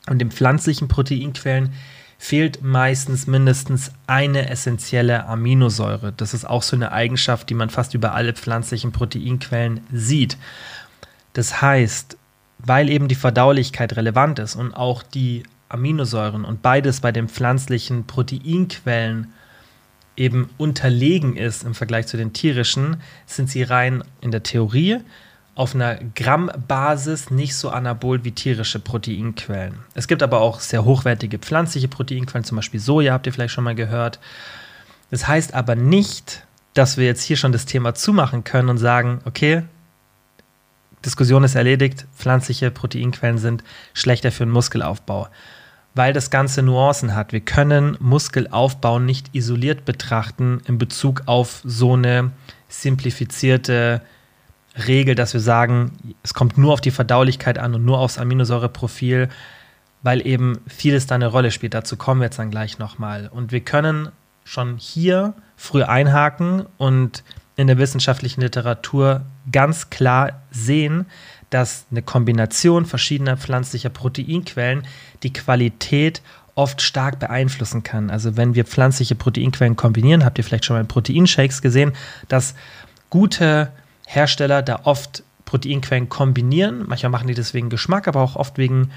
Und 0.08 0.23
in 0.23 0.30
pflanzlichen 0.30 0.87
Proteinquellen 0.87 1.73
fehlt 2.24 2.62
meistens 2.62 3.26
mindestens 3.26 3.92
eine 4.06 4.48
essentielle 4.48 5.26
Aminosäure. 5.26 6.14
Das 6.16 6.32
ist 6.32 6.46
auch 6.46 6.62
so 6.62 6.74
eine 6.74 6.90
Eigenschaft, 6.90 7.50
die 7.50 7.54
man 7.54 7.68
fast 7.68 7.92
über 7.92 8.14
alle 8.14 8.32
pflanzlichen 8.32 8.92
Proteinquellen 8.92 9.80
sieht. 9.92 10.38
Das 11.34 11.60
heißt, 11.60 12.16
weil 12.60 12.88
eben 12.88 13.08
die 13.08 13.14
Verdaulichkeit 13.14 13.96
relevant 13.96 14.38
ist 14.38 14.54
und 14.54 14.72
auch 14.72 15.02
die 15.02 15.42
Aminosäuren 15.68 16.46
und 16.46 16.62
beides 16.62 17.00
bei 17.00 17.12
den 17.12 17.28
pflanzlichen 17.28 18.06
Proteinquellen 18.06 19.30
eben 20.16 20.48
unterlegen 20.56 21.36
ist 21.36 21.62
im 21.62 21.74
Vergleich 21.74 22.06
zu 22.06 22.16
den 22.16 22.32
tierischen, 22.32 23.02
sind 23.26 23.50
sie 23.50 23.64
rein 23.64 24.02
in 24.22 24.30
der 24.30 24.42
Theorie 24.42 25.00
auf 25.54 25.75
einer 25.75 25.96
Grammbasis 26.14 27.30
nicht 27.30 27.54
so 27.54 27.70
anabol 27.70 28.25
wie 28.25 28.32
tierische 28.32 28.80
Proteinquellen. 28.80 29.78
Es 29.94 30.08
gibt 30.08 30.23
aber 30.23 30.40
auch 30.40 30.61
sehr 30.61 30.84
hochwertige 30.84 31.38
pflanzliche 31.38 31.88
Proteinquellen, 31.88 32.44
zum 32.44 32.56
Beispiel 32.56 32.80
Soja, 32.80 33.12
habt 33.12 33.26
ihr 33.26 33.32
vielleicht 33.32 33.54
schon 33.54 33.64
mal 33.64 33.75
gehört. 33.75 34.18
Das 35.11 35.28
heißt 35.28 35.54
aber 35.54 35.76
nicht, 35.76 36.44
dass 36.75 36.96
wir 36.96 37.06
jetzt 37.06 37.23
hier 37.23 37.37
schon 37.37 37.52
das 37.52 37.66
Thema 37.66 37.94
zumachen 37.94 38.42
können 38.42 38.68
und 38.68 38.78
sagen, 38.78 39.20
okay, 39.26 39.62
Diskussion 41.04 41.44
ist 41.44 41.54
erledigt, 41.54 42.06
pflanzliche 42.16 42.70
Proteinquellen 42.70 43.38
sind 43.38 43.62
schlechter 43.92 44.32
für 44.32 44.44
den 44.44 44.52
Muskelaufbau, 44.52 45.28
weil 45.94 46.12
das 46.12 46.30
Ganze 46.30 46.62
Nuancen 46.62 47.14
hat. 47.14 47.32
Wir 47.32 47.40
können 47.40 47.96
Muskelaufbau 48.00 48.99
nicht 48.99 49.34
isoliert 49.34 49.84
betrachten 49.84 50.62
in 50.66 50.78
Bezug 50.78 51.23
auf 51.26 51.61
so 51.62 51.92
eine 51.92 52.32
simplifizierte 52.68 54.00
Regel, 54.76 55.14
dass 55.14 55.32
wir 55.32 55.40
sagen, 55.40 56.14
es 56.22 56.34
kommt 56.34 56.58
nur 56.58 56.72
auf 56.72 56.80
die 56.80 56.90
Verdaulichkeit 56.90 57.58
an 57.58 57.74
und 57.74 57.84
nur 57.84 57.98
aufs 57.98 58.18
Aminosäureprofil, 58.18 59.28
weil 60.02 60.26
eben 60.26 60.58
vieles 60.66 61.06
da 61.06 61.14
eine 61.14 61.28
Rolle 61.28 61.50
spielt. 61.50 61.74
Dazu 61.74 61.96
kommen 61.96 62.20
wir 62.20 62.26
jetzt 62.26 62.38
dann 62.38 62.50
gleich 62.50 62.78
nochmal. 62.78 63.28
Und 63.28 63.52
wir 63.52 63.60
können 63.60 64.08
schon 64.44 64.76
hier 64.76 65.34
früh 65.56 65.82
einhaken 65.82 66.66
und 66.76 67.22
in 67.56 67.68
der 67.68 67.78
wissenschaftlichen 67.78 68.40
Literatur 68.40 69.22
ganz 69.50 69.90
klar 69.90 70.42
sehen, 70.50 71.06
dass 71.50 71.86
eine 71.90 72.02
Kombination 72.02 72.84
verschiedener 72.84 73.36
pflanzlicher 73.36 73.90
Proteinquellen 73.90 74.82
die 75.22 75.32
Qualität 75.32 76.20
oft 76.56 76.82
stark 76.82 77.20
beeinflussen 77.20 77.82
kann. 77.82 78.10
Also 78.10 78.36
wenn 78.36 78.54
wir 78.54 78.64
pflanzliche 78.64 79.14
Proteinquellen 79.14 79.76
kombinieren, 79.76 80.24
habt 80.24 80.38
ihr 80.38 80.44
vielleicht 80.44 80.64
schon 80.64 80.74
mal 80.74 80.80
in 80.80 80.88
Proteinshakes 80.88 81.62
gesehen, 81.62 81.92
dass 82.28 82.54
gute 83.08 83.70
Hersteller 84.06 84.62
da 84.62 84.80
oft 84.84 85.23
Proteinquellen 85.44 86.08
kombinieren. 86.08 86.84
Manchmal 86.87 87.11
machen 87.11 87.28
die 87.28 87.34
das 87.34 87.54
wegen 87.54 87.70
Geschmack, 87.70 88.08
aber 88.08 88.20
auch 88.20 88.37
oft 88.37 88.58
wegen 88.58 88.90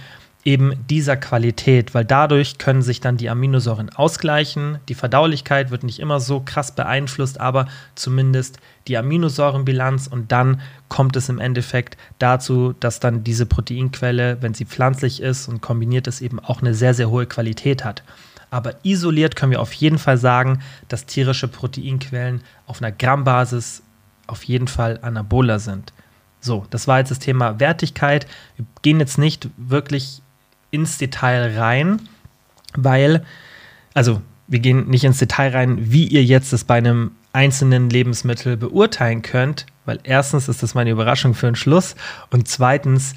eben 0.48 0.74
dieser 0.90 1.18
Qualität, 1.18 1.94
weil 1.94 2.06
dadurch 2.06 2.58
können 2.58 2.82
sich 2.82 3.02
dann 3.02 3.18
die 3.18 3.30
Aminosäuren 3.30 3.90
ausgleichen. 3.90 4.80
Die 4.88 4.96
Verdaulichkeit 4.96 5.72
wird 5.72 5.84
nicht 5.84 6.00
immer 6.00 6.22
so 6.22 6.40
krass 6.40 6.74
beeinflusst, 6.74 7.42
aber 7.42 7.68
zumindest 7.96 8.58
die 8.88 8.98
Aminosäurenbilanz 8.98 10.08
und 10.08 10.32
dann 10.32 10.62
kommt 10.88 11.18
es 11.18 11.28
im 11.28 11.40
Endeffekt 11.40 11.98
dazu, 12.18 12.74
dass 12.80 13.02
dann 13.02 13.26
diese 13.26 13.46
Proteinquelle, 13.46 14.42
wenn 14.42 14.54
sie 14.54 14.64
pflanzlich 14.64 15.22
ist 15.22 15.50
und 15.50 15.60
kombiniert 15.60 16.08
ist, 16.08 16.22
eben 16.22 16.40
auch 16.40 16.62
eine 16.62 16.74
sehr, 16.74 16.94
sehr 16.94 17.10
hohe 17.10 17.26
Qualität 17.26 17.84
hat. 17.84 18.04
Aber 18.50 18.76
isoliert 18.84 19.36
können 19.36 19.52
wir 19.52 19.62
auf 19.62 19.74
jeden 19.74 19.98
Fall 19.98 20.18
sagen, 20.18 20.62
dass 20.88 21.06
tierische 21.06 21.50
Proteinquellen 21.50 22.42
auf 22.66 22.82
einer 22.82 22.94
Grammbasis 22.94 23.84
auf 24.28 24.44
jeden 24.44 24.68
Fall 24.68 25.00
anaboler 25.02 25.60
sind. 25.60 25.94
So, 26.40 26.66
das 26.70 26.88
war 26.88 27.00
jetzt 27.00 27.12
das 27.12 27.20
Thema 27.20 27.60
Wertigkeit. 27.60 28.28
Wir 28.56 28.66
gehen 28.82 29.00
jetzt 29.00 29.18
nicht 29.18 29.50
wirklich 29.58 30.22
ins 30.72 30.98
Detail 30.98 31.58
rein, 31.58 32.02
weil, 32.76 33.26
also 33.94 34.22
wir 34.48 34.60
gehen 34.60 34.88
nicht 34.88 35.04
ins 35.04 35.18
Detail 35.18 35.52
rein, 35.52 35.92
wie 35.92 36.08
ihr 36.08 36.24
jetzt 36.24 36.54
das 36.54 36.64
bei 36.64 36.76
einem 36.76 37.12
einzelnen 37.34 37.90
Lebensmittel 37.90 38.58
beurteilen 38.58 39.22
könnt, 39.22 39.66
weil 39.86 40.00
erstens 40.04 40.48
ist 40.48 40.64
das 40.64 40.74
meine 40.74 40.90
Überraschung 40.90 41.34
für 41.34 41.48
den 41.48 41.56
Schluss 41.56 41.96
und 42.32 42.48
zweitens 42.48 43.14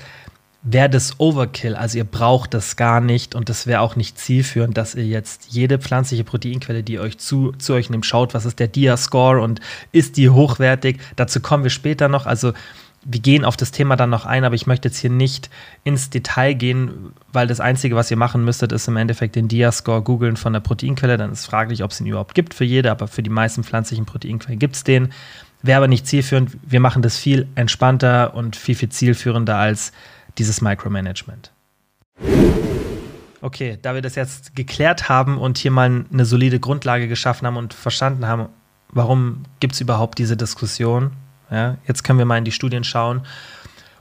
wäre 0.62 0.90
das 0.90 1.18
Overkill, 1.18 1.74
also 1.74 1.96
ihr 1.96 2.04
braucht 2.04 2.52
das 2.52 2.76
gar 2.76 3.00
nicht 3.00 3.34
und 3.34 3.48
das 3.48 3.66
wäre 3.66 3.80
auch 3.80 3.96
nicht 3.96 4.18
zielführend, 4.18 4.76
dass 4.76 4.94
ihr 4.94 5.06
jetzt 5.06 5.46
jede 5.50 5.78
pflanzliche 5.78 6.24
Proteinquelle, 6.24 6.82
die 6.82 6.98
euch 6.98 7.18
zu, 7.18 7.52
zu 7.52 7.72
euch 7.72 7.88
nimmt, 7.88 8.04
schaut, 8.04 8.34
was 8.34 8.44
ist 8.44 8.58
der 8.58 8.68
Dia-Score 8.68 9.40
und 9.40 9.60
ist 9.92 10.18
die 10.18 10.28
hochwertig. 10.28 11.00
Dazu 11.16 11.40
kommen 11.40 11.62
wir 11.62 11.70
später 11.70 12.08
noch. 12.08 12.26
Also 12.26 12.52
wir 13.02 13.20
gehen 13.20 13.46
auf 13.46 13.56
das 13.56 13.70
Thema 13.70 13.96
dann 13.96 14.10
noch 14.10 14.26
ein, 14.26 14.44
aber 14.44 14.54
ich 14.54 14.66
möchte 14.66 14.88
jetzt 14.88 14.98
hier 14.98 15.08
nicht 15.08 15.48
ins 15.84 16.10
Detail 16.10 16.52
gehen, 16.52 17.12
weil 17.32 17.46
das 17.46 17.60
Einzige, 17.60 17.96
was 17.96 18.10
ihr 18.10 18.18
machen 18.18 18.44
müsstet, 18.44 18.72
ist 18.72 18.88
im 18.88 18.98
Endeffekt 18.98 19.36
den 19.36 19.48
Dia-Score 19.48 20.02
googeln 20.02 20.36
von 20.36 20.52
der 20.52 20.60
Proteinquelle. 20.60 21.16
Dann 21.16 21.32
ist 21.32 21.46
fraglich, 21.46 21.82
ob 21.82 21.92
es 21.92 22.00
ihn 22.00 22.06
überhaupt 22.06 22.34
gibt 22.34 22.52
für 22.52 22.64
jede, 22.64 22.90
aber 22.90 23.08
für 23.08 23.22
die 23.22 23.30
meisten 23.30 23.64
pflanzlichen 23.64 24.04
Proteinquellen 24.04 24.58
gibt 24.58 24.76
es 24.76 24.84
den. 24.84 25.08
Wäre 25.62 25.78
aber 25.78 25.88
nicht 25.88 26.06
zielführend. 26.06 26.58
Wir 26.62 26.80
machen 26.80 27.00
das 27.00 27.16
viel 27.16 27.48
entspannter 27.54 28.34
und 28.34 28.56
viel, 28.56 28.74
viel 28.74 28.90
zielführender 28.90 29.56
als 29.56 29.92
dieses 30.38 30.60
Micromanagement. 30.60 31.52
Okay, 33.42 33.78
da 33.80 33.94
wir 33.94 34.02
das 34.02 34.16
jetzt 34.16 34.54
geklärt 34.54 35.08
haben 35.08 35.38
und 35.38 35.56
hier 35.56 35.70
mal 35.70 36.04
eine 36.12 36.24
solide 36.24 36.60
Grundlage 36.60 37.08
geschaffen 37.08 37.46
haben 37.46 37.56
und 37.56 37.72
verstanden 37.72 38.26
haben, 38.26 38.48
warum 38.90 39.44
gibt 39.60 39.74
es 39.74 39.80
überhaupt 39.80 40.18
diese 40.18 40.36
Diskussion, 40.36 41.12
ja, 41.50 41.78
jetzt 41.86 42.04
können 42.04 42.18
wir 42.18 42.26
mal 42.26 42.38
in 42.38 42.44
die 42.44 42.52
Studien 42.52 42.84
schauen 42.84 43.22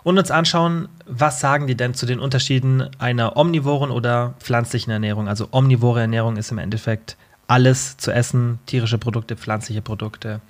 und 0.04 0.18
uns 0.18 0.32
anschauen, 0.32 0.90
was 1.06 1.40
sagen 1.40 1.68
die 1.68 1.76
denn 1.76 1.94
zu 1.94 2.06
den 2.06 2.20
Unterschieden 2.20 2.90
einer 3.00 3.38
omnivoren 3.38 3.92
oder 3.92 4.34
pflanzlichen 4.40 4.92
Ernährung. 4.92 5.28
Also 5.28 5.48
omnivore 5.52 6.02
Ernährung 6.02 6.38
ist 6.38 6.52
im 6.52 6.58
Endeffekt 6.58 7.18
alles 7.48 7.98
zu 7.98 8.12
essen, 8.12 8.60
tierische 8.66 8.98
Produkte, 8.98 9.36
pflanzliche 9.36 9.82
Produkte. 9.82 10.42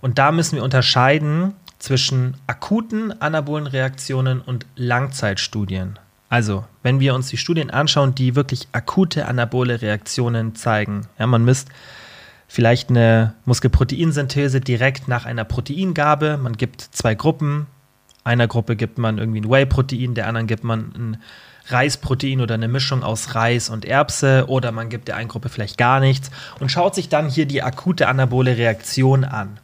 Und 0.00 0.18
da 0.18 0.32
müssen 0.32 0.56
wir 0.56 0.64
unterscheiden 0.64 1.54
zwischen 1.78 2.36
akuten 2.46 3.20
anabolen 3.20 3.66
Reaktionen 3.66 4.40
und 4.40 4.66
Langzeitstudien. 4.76 5.98
Also, 6.28 6.64
wenn 6.82 7.00
wir 7.00 7.14
uns 7.14 7.28
die 7.28 7.36
Studien 7.36 7.70
anschauen, 7.70 8.14
die 8.14 8.36
wirklich 8.36 8.68
akute 8.72 9.26
anabole 9.26 9.80
Reaktionen 9.80 10.54
zeigen, 10.54 11.06
ja, 11.18 11.26
man 11.26 11.44
misst 11.44 11.68
vielleicht 12.48 12.90
eine 12.90 13.34
Muskelproteinsynthese 13.44 14.60
direkt 14.60 15.08
nach 15.08 15.26
einer 15.26 15.44
Proteingabe. 15.44 16.38
Man 16.38 16.56
gibt 16.56 16.80
zwei 16.80 17.14
Gruppen. 17.14 17.66
Einer 18.24 18.46
Gruppe 18.48 18.76
gibt 18.76 18.98
man 18.98 19.18
irgendwie 19.18 19.40
ein 19.40 19.48
Whey-Protein, 19.48 20.14
der 20.14 20.26
anderen 20.26 20.46
gibt 20.46 20.64
man 20.64 20.92
ein 20.94 21.22
Reisprotein 21.68 22.40
oder 22.40 22.54
eine 22.54 22.68
Mischung 22.68 23.02
aus 23.02 23.34
Reis 23.34 23.70
und 23.70 23.84
Erbse 23.84 24.46
oder 24.48 24.72
man 24.72 24.88
gibt 24.88 25.08
der 25.08 25.16
einen 25.16 25.28
Gruppe 25.28 25.48
vielleicht 25.48 25.78
gar 25.78 26.00
nichts 26.00 26.30
und 26.60 26.70
schaut 26.70 26.94
sich 26.94 27.08
dann 27.08 27.28
hier 27.28 27.46
die 27.46 27.62
akute 27.62 28.08
anabole 28.08 28.56
Reaktion 28.56 29.24
an. 29.24 29.60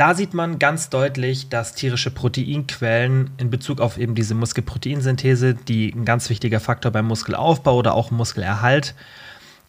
Da 0.00 0.14
sieht 0.14 0.32
man 0.32 0.58
ganz 0.58 0.88
deutlich, 0.88 1.50
dass 1.50 1.74
tierische 1.74 2.10
Proteinquellen 2.10 3.32
in 3.36 3.50
Bezug 3.50 3.82
auf 3.82 3.98
eben 3.98 4.14
diese 4.14 4.34
Muskelproteinsynthese, 4.34 5.52
die 5.52 5.92
ein 5.94 6.06
ganz 6.06 6.30
wichtiger 6.30 6.58
Faktor 6.58 6.90
beim 6.90 7.04
Muskelaufbau 7.04 7.76
oder 7.76 7.92
auch 7.92 8.10
Muskelerhalt 8.10 8.94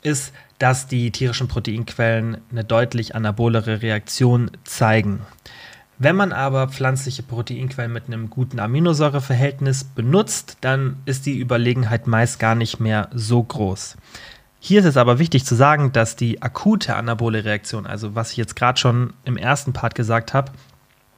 ist, 0.03 0.31
dass 0.57 0.87
die 0.87 1.11
tierischen 1.11 1.49
Proteinquellen 1.49 2.37
eine 2.49 2.63
deutlich 2.63 3.13
anabolere 3.13 3.81
Reaktion 3.81 4.51
zeigen. 4.63 5.19
Wenn 5.97 6.15
man 6.15 6.31
aber 6.31 6.69
pflanzliche 6.69 7.23
Proteinquellen 7.23 7.91
mit 7.91 8.07
einem 8.07 8.29
guten 8.29 8.61
Aminosäureverhältnis 8.61 9.83
benutzt, 9.83 10.59
dann 10.61 10.95
ist 11.03 11.25
die 11.25 11.39
Überlegenheit 11.39 12.07
meist 12.07 12.39
gar 12.39 12.55
nicht 12.55 12.79
mehr 12.79 13.09
so 13.13 13.43
groß. 13.43 13.97
Hier 14.63 14.81
ist 14.81 14.85
es 14.85 14.95
aber 14.95 15.17
wichtig 15.17 15.43
zu 15.43 15.55
sagen, 15.55 15.91
dass 15.91 16.15
die 16.15 16.43
akute 16.43 16.95
anabole 16.95 17.43
Reaktion, 17.43 17.87
also 17.87 18.13
was 18.13 18.29
ich 18.29 18.37
jetzt 18.37 18.55
gerade 18.55 18.79
schon 18.79 19.13
im 19.25 19.35
ersten 19.35 19.73
Part 19.73 19.95
gesagt 19.95 20.35
habe, 20.35 20.51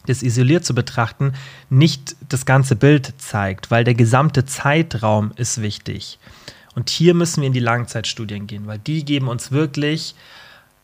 das 0.06 0.24
isoliert 0.24 0.64
zu 0.64 0.74
betrachten, 0.74 1.34
nicht 1.70 2.16
das 2.30 2.46
ganze 2.46 2.78
Bild 2.78 3.14
zeigt, 3.18 3.70
weil 3.70 3.84
der 3.84 3.96
gesamte 3.96 4.46
Zeitraum 4.46 5.34
ist 5.36 5.62
wichtig. 5.62 6.20
Und 6.74 6.90
hier 6.90 7.14
müssen 7.14 7.42
wir 7.42 7.48
in 7.48 7.54
die 7.54 7.60
Langzeitstudien 7.60 8.48
gehen, 8.48 8.66
weil 8.66 8.80
die 8.80 9.04
geben 9.04 9.28
uns 9.28 9.52
wirklich 9.52 10.16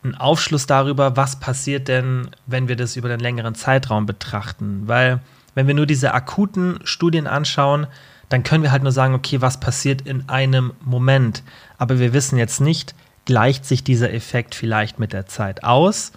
einen 0.04 0.14
Aufschluss 0.14 0.66
darüber, 0.66 1.16
was 1.16 1.40
passiert 1.40 1.88
denn, 1.88 2.28
wenn 2.44 2.68
wir 2.68 2.76
das 2.76 2.94
über 2.94 3.08
den 3.08 3.20
längeren 3.20 3.54
Zeitraum 3.54 4.04
betrachten. 4.04 4.82
Weil 4.84 5.20
wenn 5.54 5.66
wir 5.66 5.74
nur 5.74 5.86
diese 5.86 6.12
akuten 6.12 6.78
Studien 6.84 7.26
anschauen, 7.26 7.86
dann 8.30 8.42
können 8.42 8.62
wir 8.62 8.72
halt 8.72 8.82
nur 8.82 8.92
sagen, 8.92 9.14
okay, 9.14 9.42
was 9.42 9.60
passiert 9.60 10.02
in 10.02 10.28
einem 10.28 10.72
Moment. 10.82 11.42
Aber 11.76 11.98
wir 11.98 12.14
wissen 12.14 12.38
jetzt 12.38 12.60
nicht, 12.60 12.94
gleicht 13.26 13.66
sich 13.66 13.84
dieser 13.84 14.12
Effekt 14.12 14.54
vielleicht 14.54 14.98
mit 14.98 15.12
der 15.12 15.26
Zeit 15.26 15.62
aus 15.62 16.12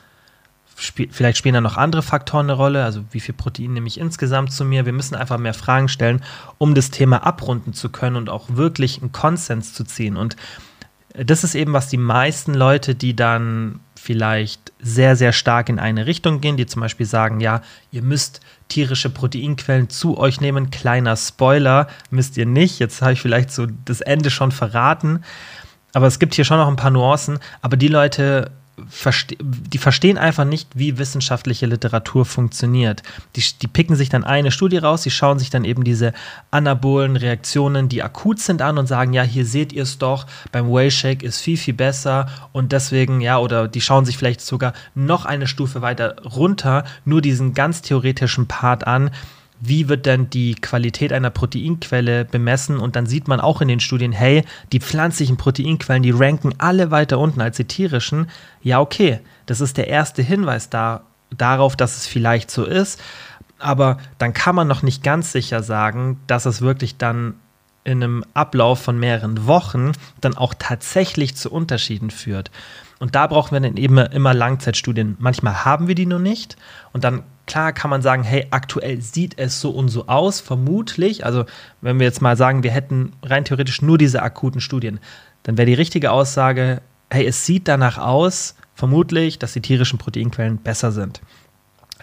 Spiel, 0.75 1.07
vielleicht 1.11 1.37
spielen 1.37 1.53
da 1.53 1.61
noch 1.61 1.77
andere 1.77 2.01
Faktoren 2.01 2.47
eine 2.47 2.53
Rolle, 2.53 2.83
also 2.83 3.03
wie 3.11 3.19
viel 3.19 3.35
Protein 3.35 3.73
nehme 3.73 3.87
ich 3.87 3.99
insgesamt 3.99 4.51
zu 4.51 4.65
mir. 4.65 4.85
Wir 4.85 4.93
müssen 4.93 5.15
einfach 5.15 5.37
mehr 5.37 5.53
Fragen 5.53 5.87
stellen, 5.87 6.21
um 6.57 6.73
das 6.73 6.89
Thema 6.89 7.23
abrunden 7.25 7.73
zu 7.73 7.89
können 7.89 8.15
und 8.15 8.29
auch 8.29 8.47
wirklich 8.49 9.01
einen 9.01 9.11
Konsens 9.11 9.73
zu 9.73 9.83
ziehen. 9.83 10.17
Und 10.17 10.35
das 11.13 11.43
ist 11.43 11.53
eben, 11.55 11.73
was 11.73 11.89
die 11.89 11.97
meisten 11.97 12.53
Leute, 12.53 12.95
die 12.95 13.15
dann 13.15 13.81
vielleicht 14.03 14.73
sehr, 14.81 15.15
sehr 15.15 15.31
stark 15.31 15.69
in 15.69 15.79
eine 15.79 16.05
Richtung 16.05 16.41
gehen, 16.41 16.57
die 16.57 16.65
zum 16.65 16.81
Beispiel 16.81 17.05
sagen, 17.05 17.39
ja, 17.39 17.61
ihr 17.89 18.01
müsst 18.01 18.41
tierische 18.67 19.09
Proteinquellen 19.09 19.87
zu 19.89 20.17
euch 20.17 20.41
nehmen. 20.41 20.71
Kleiner 20.71 21.15
Spoiler, 21.15 21.87
müsst 22.09 22.35
ihr 22.35 22.45
nicht. 22.45 22.79
Jetzt 22.79 23.01
habe 23.01 23.13
ich 23.13 23.21
vielleicht 23.21 23.49
so 23.49 23.65
das 23.85 24.01
Ende 24.01 24.29
schon 24.29 24.51
verraten. 24.51 25.23
Aber 25.93 26.05
es 26.05 26.19
gibt 26.19 26.33
hier 26.33 26.43
schon 26.43 26.57
noch 26.57 26.67
ein 26.67 26.75
paar 26.75 26.91
Nuancen. 26.91 27.39
Aber 27.61 27.77
die 27.77 27.87
Leute 27.87 28.51
verste 28.87 29.35
die 29.39 29.77
verstehen 29.77 30.17
einfach 30.17 30.45
nicht, 30.45 30.69
wie 30.73 30.97
wissenschaftliche 30.97 31.65
Literatur 31.65 32.25
funktioniert. 32.25 33.03
Die, 33.35 33.43
die 33.61 33.67
picken 33.67 33.95
sich 33.95 34.09
dann 34.09 34.23
eine 34.23 34.51
Studie 34.51 34.77
raus, 34.77 35.03
die 35.03 35.11
schauen 35.11 35.39
sich 35.39 35.49
dann 35.49 35.63
eben 35.63 35.83
diese 35.83 36.13
anabolen 36.51 37.15
Reaktionen, 37.15 37.89
die 37.89 38.01
akut 38.01 38.39
sind, 38.39 38.61
an 38.61 38.77
und 38.77 38.87
sagen, 38.87 39.13
ja, 39.13 39.23
hier 39.23 39.45
seht 39.45 39.73
ihr 39.73 39.83
es 39.83 39.97
doch, 39.97 40.25
beim 40.51 40.71
Whey 40.71 40.89
Shake 40.89 41.23
ist 41.23 41.39
viel, 41.39 41.57
viel 41.57 41.73
besser 41.73 42.27
und 42.51 42.71
deswegen, 42.71 43.21
ja, 43.21 43.37
oder 43.37 43.67
die 43.67 43.81
schauen 43.81 44.05
sich 44.05 44.17
vielleicht 44.17 44.41
sogar 44.41 44.73
noch 44.95 45.25
eine 45.25 45.47
Stufe 45.47 45.81
weiter 45.81 46.15
runter, 46.23 46.83
nur 47.05 47.21
diesen 47.21 47.53
ganz 47.53 47.81
theoretischen 47.81 48.47
Part 48.47 48.87
an 48.87 49.11
wie 49.65 49.87
wird 49.87 50.05
denn 50.05 50.29
die 50.29 50.55
Qualität 50.55 51.13
einer 51.13 51.29
Proteinquelle 51.29 52.25
bemessen 52.25 52.77
und 52.77 52.95
dann 52.95 53.05
sieht 53.05 53.27
man 53.27 53.39
auch 53.39 53.61
in 53.61 53.69
den 53.69 53.79
Studien, 53.79 54.11
hey, 54.11 54.43
die 54.71 54.79
pflanzlichen 54.79 55.37
Proteinquellen, 55.37 56.03
die 56.03 56.11
ranken 56.11 56.53
alle 56.57 56.91
weiter 56.91 57.17
unten 57.17 57.39
als 57.39 57.57
die 57.57 57.65
tierischen. 57.65 58.29
Ja, 58.61 58.81
okay, 58.81 59.19
das 59.45 59.61
ist 59.61 59.77
der 59.77 59.87
erste 59.87 60.21
Hinweis 60.21 60.69
da, 60.69 61.03
darauf, 61.35 61.75
dass 61.77 61.95
es 61.95 62.07
vielleicht 62.07 62.51
so 62.51 62.65
ist, 62.65 63.01
aber 63.57 63.97
dann 64.17 64.33
kann 64.33 64.55
man 64.55 64.67
noch 64.67 64.83
nicht 64.83 65.03
ganz 65.03 65.31
sicher 65.31 65.63
sagen, 65.63 66.19
dass 66.27 66.45
es 66.45 66.61
wirklich 66.61 66.97
dann 66.97 67.35
in 67.85 68.03
einem 68.03 68.23
Ablauf 68.33 68.81
von 68.81 68.99
mehreren 68.99 69.45
Wochen 69.47 69.91
dann 70.21 70.35
auch 70.35 70.53
tatsächlich 70.57 71.35
zu 71.35 71.51
Unterschieden 71.51 72.11
führt. 72.11 72.51
Und 72.99 73.15
da 73.15 73.27
brauchen 73.27 73.51
wir 73.51 73.59
dann 73.59 73.77
eben 73.77 73.97
immer 73.97 74.33
Langzeitstudien. 74.33 75.17
Manchmal 75.19 75.65
haben 75.65 75.87
wir 75.87 75.95
die 75.95 76.05
noch 76.05 76.19
nicht 76.19 76.55
und 76.93 77.03
dann 77.03 77.23
klar 77.45 77.73
kann 77.73 77.89
man 77.89 78.01
sagen, 78.01 78.23
hey, 78.23 78.47
aktuell 78.51 79.01
sieht 79.01 79.37
es 79.37 79.59
so 79.59 79.71
und 79.71 79.89
so 79.89 80.07
aus, 80.07 80.39
vermutlich. 80.39 81.25
Also 81.25 81.45
wenn 81.81 81.99
wir 81.99 82.05
jetzt 82.05 82.21
mal 82.21 82.37
sagen, 82.37 82.63
wir 82.63 82.71
hätten 82.71 83.13
rein 83.21 83.45
theoretisch 83.45 83.81
nur 83.81 83.97
diese 83.97 84.21
akuten 84.21 84.61
Studien, 84.61 84.99
dann 85.43 85.57
wäre 85.57 85.65
die 85.65 85.73
richtige 85.73 86.11
Aussage, 86.11 86.81
hey, 87.09 87.25
es 87.25 87.45
sieht 87.45 87.67
danach 87.67 87.97
aus, 87.97 88.55
vermutlich, 88.75 89.39
dass 89.39 89.53
die 89.53 89.61
tierischen 89.61 89.99
Proteinquellen 89.99 90.57
besser 90.57 90.91
sind. 90.91 91.21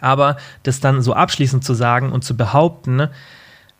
Aber 0.01 0.37
das 0.63 0.81
dann 0.81 1.03
so 1.03 1.13
abschließend 1.13 1.65
zu 1.65 1.75
sagen 1.75 2.13
und 2.13 2.25
zu 2.25 2.37
behaupten, 2.37 3.09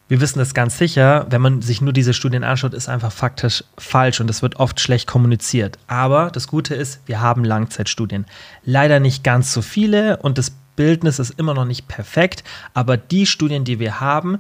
wir 0.09 0.21
wissen 0.21 0.41
das 0.41 0.55
ganz 0.55 0.77
sicher, 0.77 1.27
wenn 1.31 1.41
man 1.41 1.63
sich 1.63 1.81
nur 1.81 1.93
diese 1.93 2.15
Studien 2.15 2.43
anschaut, 2.43 2.75
ist 2.75 2.89
einfach 2.89 3.13
faktisch 3.13 3.63
falsch 3.79 4.21
und 4.21 4.29
es 4.29 4.43
wird 4.43 4.57
oft 4.57 4.81
schlecht 4.81 5.07
kommuniziert. 5.07 5.79
Aber 5.87 6.33
das 6.33 6.49
Gute 6.49 6.75
ist, 6.75 7.01
wir 7.07 7.21
haben 7.21 7.45
Langzeitstudien. 7.45 8.27
Leider 8.65 8.99
nicht 8.99 9.23
ganz 9.23 9.53
so 9.53 9.63
viele 9.63 10.17
und 10.17 10.37
das 10.37 10.53
Bildnis 10.81 11.19
ist 11.19 11.39
immer 11.39 11.53
noch 11.53 11.67
nicht 11.67 11.89
perfekt, 11.89 12.43
aber 12.73 12.97
die 12.97 13.27
Studien, 13.27 13.65
die 13.65 13.79
wir 13.79 14.01
haben, 14.01 14.39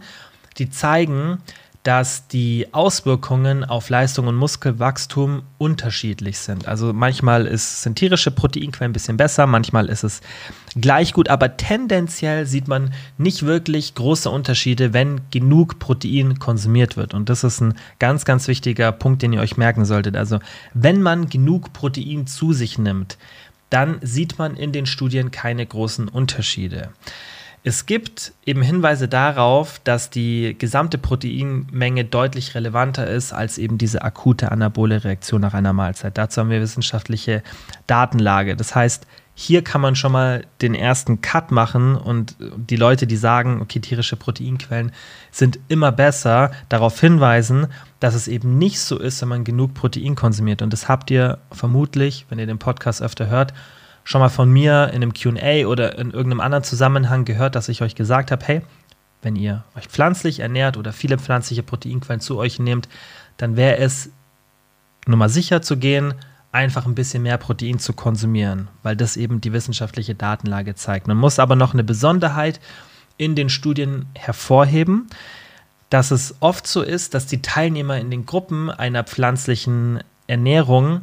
die 0.56 0.70
zeigen, 0.70 1.36
dass 1.82 2.28
die 2.28 2.66
Auswirkungen 2.72 3.62
auf 3.62 3.90
Leistung 3.90 4.26
und 4.26 4.36
Muskelwachstum 4.36 5.42
unterschiedlich 5.58 6.38
sind. 6.38 6.66
Also 6.66 6.94
manchmal 6.94 7.46
ist, 7.46 7.82
sind 7.82 7.96
tierische 7.96 8.30
Proteinquellen 8.30 8.88
ein 8.90 8.94
bisschen 8.94 9.18
besser, 9.18 9.46
manchmal 9.46 9.90
ist 9.90 10.02
es 10.02 10.22
gleich 10.74 11.12
gut, 11.12 11.28
aber 11.28 11.58
tendenziell 11.58 12.46
sieht 12.46 12.68
man 12.68 12.94
nicht 13.18 13.44
wirklich 13.44 13.94
große 13.94 14.30
Unterschiede, 14.30 14.94
wenn 14.94 15.20
genug 15.30 15.78
Protein 15.78 16.38
konsumiert 16.38 16.96
wird. 16.96 17.12
Und 17.12 17.28
das 17.28 17.44
ist 17.44 17.60
ein 17.60 17.74
ganz, 17.98 18.24
ganz 18.24 18.48
wichtiger 18.48 18.92
Punkt, 18.92 19.20
den 19.20 19.34
ihr 19.34 19.40
euch 19.40 19.58
merken 19.58 19.84
solltet. 19.84 20.16
Also 20.16 20.38
wenn 20.72 21.02
man 21.02 21.28
genug 21.28 21.74
Protein 21.74 22.26
zu 22.26 22.54
sich 22.54 22.78
nimmt, 22.78 23.18
dann 23.70 23.98
sieht 24.02 24.38
man 24.38 24.56
in 24.56 24.72
den 24.72 24.86
Studien 24.86 25.30
keine 25.30 25.64
großen 25.64 26.08
Unterschiede. 26.08 26.90
Es 27.62 27.84
gibt 27.84 28.32
eben 28.46 28.62
Hinweise 28.62 29.06
darauf, 29.06 29.80
dass 29.84 30.08
die 30.08 30.56
gesamte 30.58 30.96
Proteinmenge 30.96 32.06
deutlich 32.06 32.54
relevanter 32.54 33.06
ist 33.06 33.34
als 33.34 33.58
eben 33.58 33.76
diese 33.76 34.00
akute 34.02 34.50
anabole 34.50 35.04
Reaktion 35.04 35.42
nach 35.42 35.52
einer 35.52 35.74
Mahlzeit. 35.74 36.16
Dazu 36.16 36.40
haben 36.40 36.48
wir 36.48 36.62
wissenschaftliche 36.62 37.42
Datenlage. 37.86 38.56
Das 38.56 38.74
heißt, 38.74 39.06
hier 39.42 39.64
kann 39.64 39.80
man 39.80 39.96
schon 39.96 40.12
mal 40.12 40.44
den 40.60 40.74
ersten 40.74 41.22
Cut 41.22 41.50
machen 41.50 41.96
und 41.96 42.36
die 42.38 42.76
Leute, 42.76 43.06
die 43.06 43.16
sagen, 43.16 43.62
okay, 43.62 43.80
tierische 43.80 44.16
Proteinquellen 44.16 44.92
sind 45.30 45.58
immer 45.68 45.92
besser, 45.92 46.50
darauf 46.68 47.00
hinweisen, 47.00 47.68
dass 48.00 48.14
es 48.14 48.28
eben 48.28 48.58
nicht 48.58 48.80
so 48.80 48.98
ist, 48.98 49.22
wenn 49.22 49.30
man 49.30 49.44
genug 49.44 49.72
Protein 49.72 50.14
konsumiert. 50.14 50.60
Und 50.60 50.74
das 50.74 50.90
habt 50.90 51.10
ihr 51.10 51.38
vermutlich, 51.52 52.26
wenn 52.28 52.38
ihr 52.38 52.44
den 52.44 52.58
Podcast 52.58 53.00
öfter 53.00 53.28
hört, 53.28 53.54
schon 54.04 54.20
mal 54.20 54.28
von 54.28 54.50
mir 54.50 54.88
in 54.88 54.96
einem 54.96 55.14
QA 55.14 55.66
oder 55.66 55.98
in 55.98 56.10
irgendeinem 56.10 56.40
anderen 56.40 56.64
Zusammenhang 56.64 57.24
gehört, 57.24 57.54
dass 57.54 57.70
ich 57.70 57.80
euch 57.80 57.94
gesagt 57.94 58.32
habe, 58.32 58.44
hey, 58.44 58.60
wenn 59.22 59.36
ihr 59.36 59.64
euch 59.74 59.86
pflanzlich 59.86 60.40
ernährt 60.40 60.76
oder 60.76 60.92
viele 60.92 61.16
pflanzliche 61.16 61.62
Proteinquellen 61.62 62.20
zu 62.20 62.36
euch 62.36 62.58
nehmt, 62.58 62.90
dann 63.38 63.56
wäre 63.56 63.78
es 63.78 64.10
nur 65.06 65.16
mal 65.16 65.30
sicher 65.30 65.62
zu 65.62 65.78
gehen, 65.78 66.12
einfach 66.52 66.86
ein 66.86 66.94
bisschen 66.94 67.22
mehr 67.22 67.38
Protein 67.38 67.78
zu 67.78 67.92
konsumieren, 67.92 68.68
weil 68.82 68.96
das 68.96 69.16
eben 69.16 69.40
die 69.40 69.52
wissenschaftliche 69.52 70.14
Datenlage 70.14 70.74
zeigt. 70.74 71.06
Man 71.06 71.16
muss 71.16 71.38
aber 71.38 71.56
noch 71.56 71.72
eine 71.72 71.84
Besonderheit 71.84 72.60
in 73.16 73.34
den 73.34 73.48
Studien 73.48 74.06
hervorheben, 74.14 75.08
dass 75.90 76.10
es 76.10 76.34
oft 76.40 76.66
so 76.66 76.82
ist, 76.82 77.14
dass 77.14 77.26
die 77.26 77.42
Teilnehmer 77.42 77.98
in 77.98 78.10
den 78.10 78.26
Gruppen 78.26 78.70
einer 78.70 79.04
pflanzlichen 79.04 80.02
Ernährung 80.26 81.02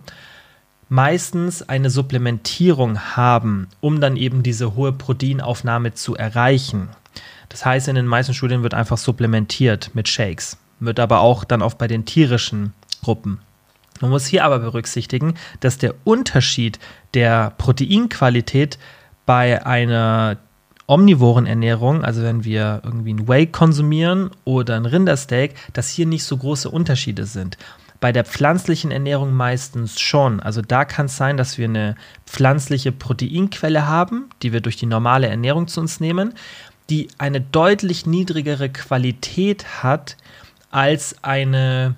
meistens 0.89 1.67
eine 1.67 1.89
Supplementierung 1.89 2.99
haben, 2.99 3.67
um 3.81 3.99
dann 3.99 4.15
eben 4.15 4.43
diese 4.43 4.75
hohe 4.75 4.93
Proteinaufnahme 4.93 5.93
zu 5.93 6.15
erreichen. 6.15 6.89
Das 7.49 7.65
heißt, 7.65 7.88
in 7.88 7.95
den 7.95 8.05
meisten 8.05 8.33
Studien 8.33 8.63
wird 8.63 8.73
einfach 8.73 8.97
supplementiert 8.97 9.91
mit 9.93 10.07
Shakes, 10.07 10.57
wird 10.79 10.99
aber 10.99 11.19
auch 11.19 11.43
dann 11.43 11.62
oft 11.62 11.77
bei 11.77 11.88
den 11.88 12.05
tierischen 12.05 12.73
Gruppen. 13.01 13.39
Man 14.01 14.12
muss 14.12 14.25
hier 14.25 14.43
aber 14.43 14.60
berücksichtigen, 14.60 15.36
dass 15.60 15.77
der 15.77 15.95
Unterschied 16.03 16.79
der 17.13 17.51
Proteinqualität 17.57 18.77
bei 19.25 19.65
einer 19.65 20.38
omnivoren 20.88 21.45
Ernährung, 21.45 22.03
also 22.03 22.23
wenn 22.23 22.43
wir 22.43 22.81
irgendwie 22.83 23.13
ein 23.13 23.27
Whey 23.27 23.45
konsumieren 23.47 24.31
oder 24.45 24.75
ein 24.75 24.86
Rindersteak, 24.86 25.53
dass 25.73 25.89
hier 25.89 26.05
nicht 26.05 26.23
so 26.23 26.38
große 26.38 26.69
Unterschiede 26.69 27.25
sind. 27.25 27.57
Bei 27.99 28.12
der 28.12 28.23
pflanzlichen 28.23 28.91
Ernährung 28.91 29.33
meistens 29.33 29.99
schon. 29.99 30.39
Also 30.39 30.62
da 30.62 30.86
kann 30.86 31.07
es 31.07 31.17
sein, 31.17 31.36
dass 31.36 31.57
wir 31.57 31.65
eine 31.65 31.95
pflanzliche 32.25 32.91
Proteinquelle 32.91 33.88
haben, 33.88 34.29
die 34.43 34.53
wir 34.53 34.62
durch 34.62 34.77
die 34.77 34.86
normale 34.86 35.27
Ernährung 35.27 35.67
zu 35.67 35.81
uns 35.81 35.99
nehmen, 35.99 36.33
die 36.89 37.10
eine 37.17 37.41
deutlich 37.41 38.05
niedrigere 38.05 38.69
Qualität 38.69 39.83
hat 39.83 40.15
als 40.69 41.15
eine 41.23 41.95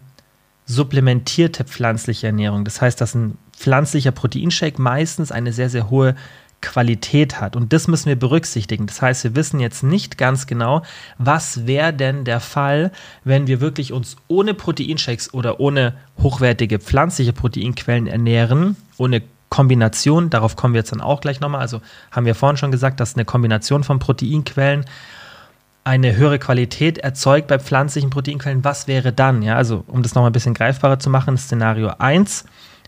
supplementierte 0.69 1.63
pflanzliche 1.63 2.27
Ernährung. 2.27 2.63
Das 2.63 2.79
heißt, 2.79 3.01
dass 3.01 3.15
ein 3.15 3.38
pflanzlicher 3.58 4.12
Proteinshake 4.12 4.79
meistens 4.79 5.32
eine 5.32 5.51
sehr, 5.51 5.69
sehr 5.69 5.89
hohe 5.89 6.15
Qualität 6.62 7.41
hat. 7.41 7.55
Und 7.55 7.73
das 7.73 7.88
müssen 7.88 8.08
wir 8.08 8.17
berücksichtigen. 8.17 8.86
Das 8.86 9.01
heißt, 9.01 9.23
wir 9.23 9.36
wissen 9.36 9.60
jetzt 9.60 9.82
nicht 9.82 10.17
ganz 10.17 10.45
genau, 10.45 10.84
was 11.17 11.65
wäre 11.65 11.91
denn 11.91 12.23
der 12.23 12.39
Fall, 12.39 12.91
wenn 13.23 13.47
wir 13.47 13.62
wirklich 13.62 13.93
uns 13.93 14.15
ohne 14.27 14.53
Proteinshakes 14.53 15.34
oder 15.34 15.60
ohne 15.60 15.95
hochwertige 16.21 16.79
pflanzliche 16.79 17.34
Proteinquellen 17.34 18.05
ernähren, 18.05 18.75
ohne 18.97 19.23
Kombination, 19.49 20.29
darauf 20.29 20.55
kommen 20.55 20.75
wir 20.75 20.82
jetzt 20.82 20.91
dann 20.91 21.01
auch 21.01 21.21
gleich 21.21 21.39
nochmal. 21.39 21.62
Also 21.62 21.82
haben 22.12 22.27
wir 22.27 22.36
vorhin 22.36 22.58
schon 22.58 22.71
gesagt, 22.71 22.99
dass 22.99 23.15
eine 23.15 23.25
Kombination 23.25 23.84
von 23.84 23.97
Proteinquellen 23.97 24.86
eine 25.89 26.15
höhere 26.15 26.38
Qualität 26.38 26.99
erzeugt 26.99 27.47
bei 27.47 27.58
pflanzlichen 27.58 28.12
Proteinquellen, 28.12 28.63
was 28.63 28.88
wäre 28.88 29.12
dann? 29.12 29.41
Ja, 29.41 29.56
also 29.56 29.84
um 29.88 30.04
das 30.04 30.13
nochmal 30.13 30.30
ein 30.30 30.34
bisschen 30.34 30.54
greifbarer 30.54 30.99
zu 30.99 31.10
machen, 31.10 31.36
Szenario 31.36 31.89
1, 31.97 32.45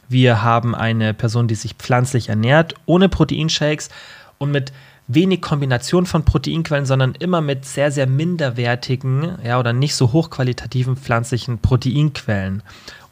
wir 0.08 0.44
haben 0.44 0.76
eine 0.76 1.16
Person, 1.16 1.48
die 1.48 1.56
sich 1.56 1.74
pflanzlich 1.74 2.30
ernährt, 2.30 2.76
ohne 2.86 3.10
Proteinshakes 3.10 3.90
und 4.38 4.52
mit 4.52 4.72
wenig 5.08 5.42
Kombination 5.42 6.06
von 6.06 6.26
Proteinquellen, 6.26 6.86
sondern 6.86 7.16
immer 7.16 7.42
mit 7.42 7.66
sehr, 7.66 7.92
sehr 7.92 8.06
minderwertigen 8.06 9.40
ja, 9.44 9.60
oder 9.60 9.74
nicht 9.74 9.96
so 9.96 10.14
hochqualitativen 10.14 10.96
pflanzlichen 10.96 11.58
Proteinquellen. 11.58 12.62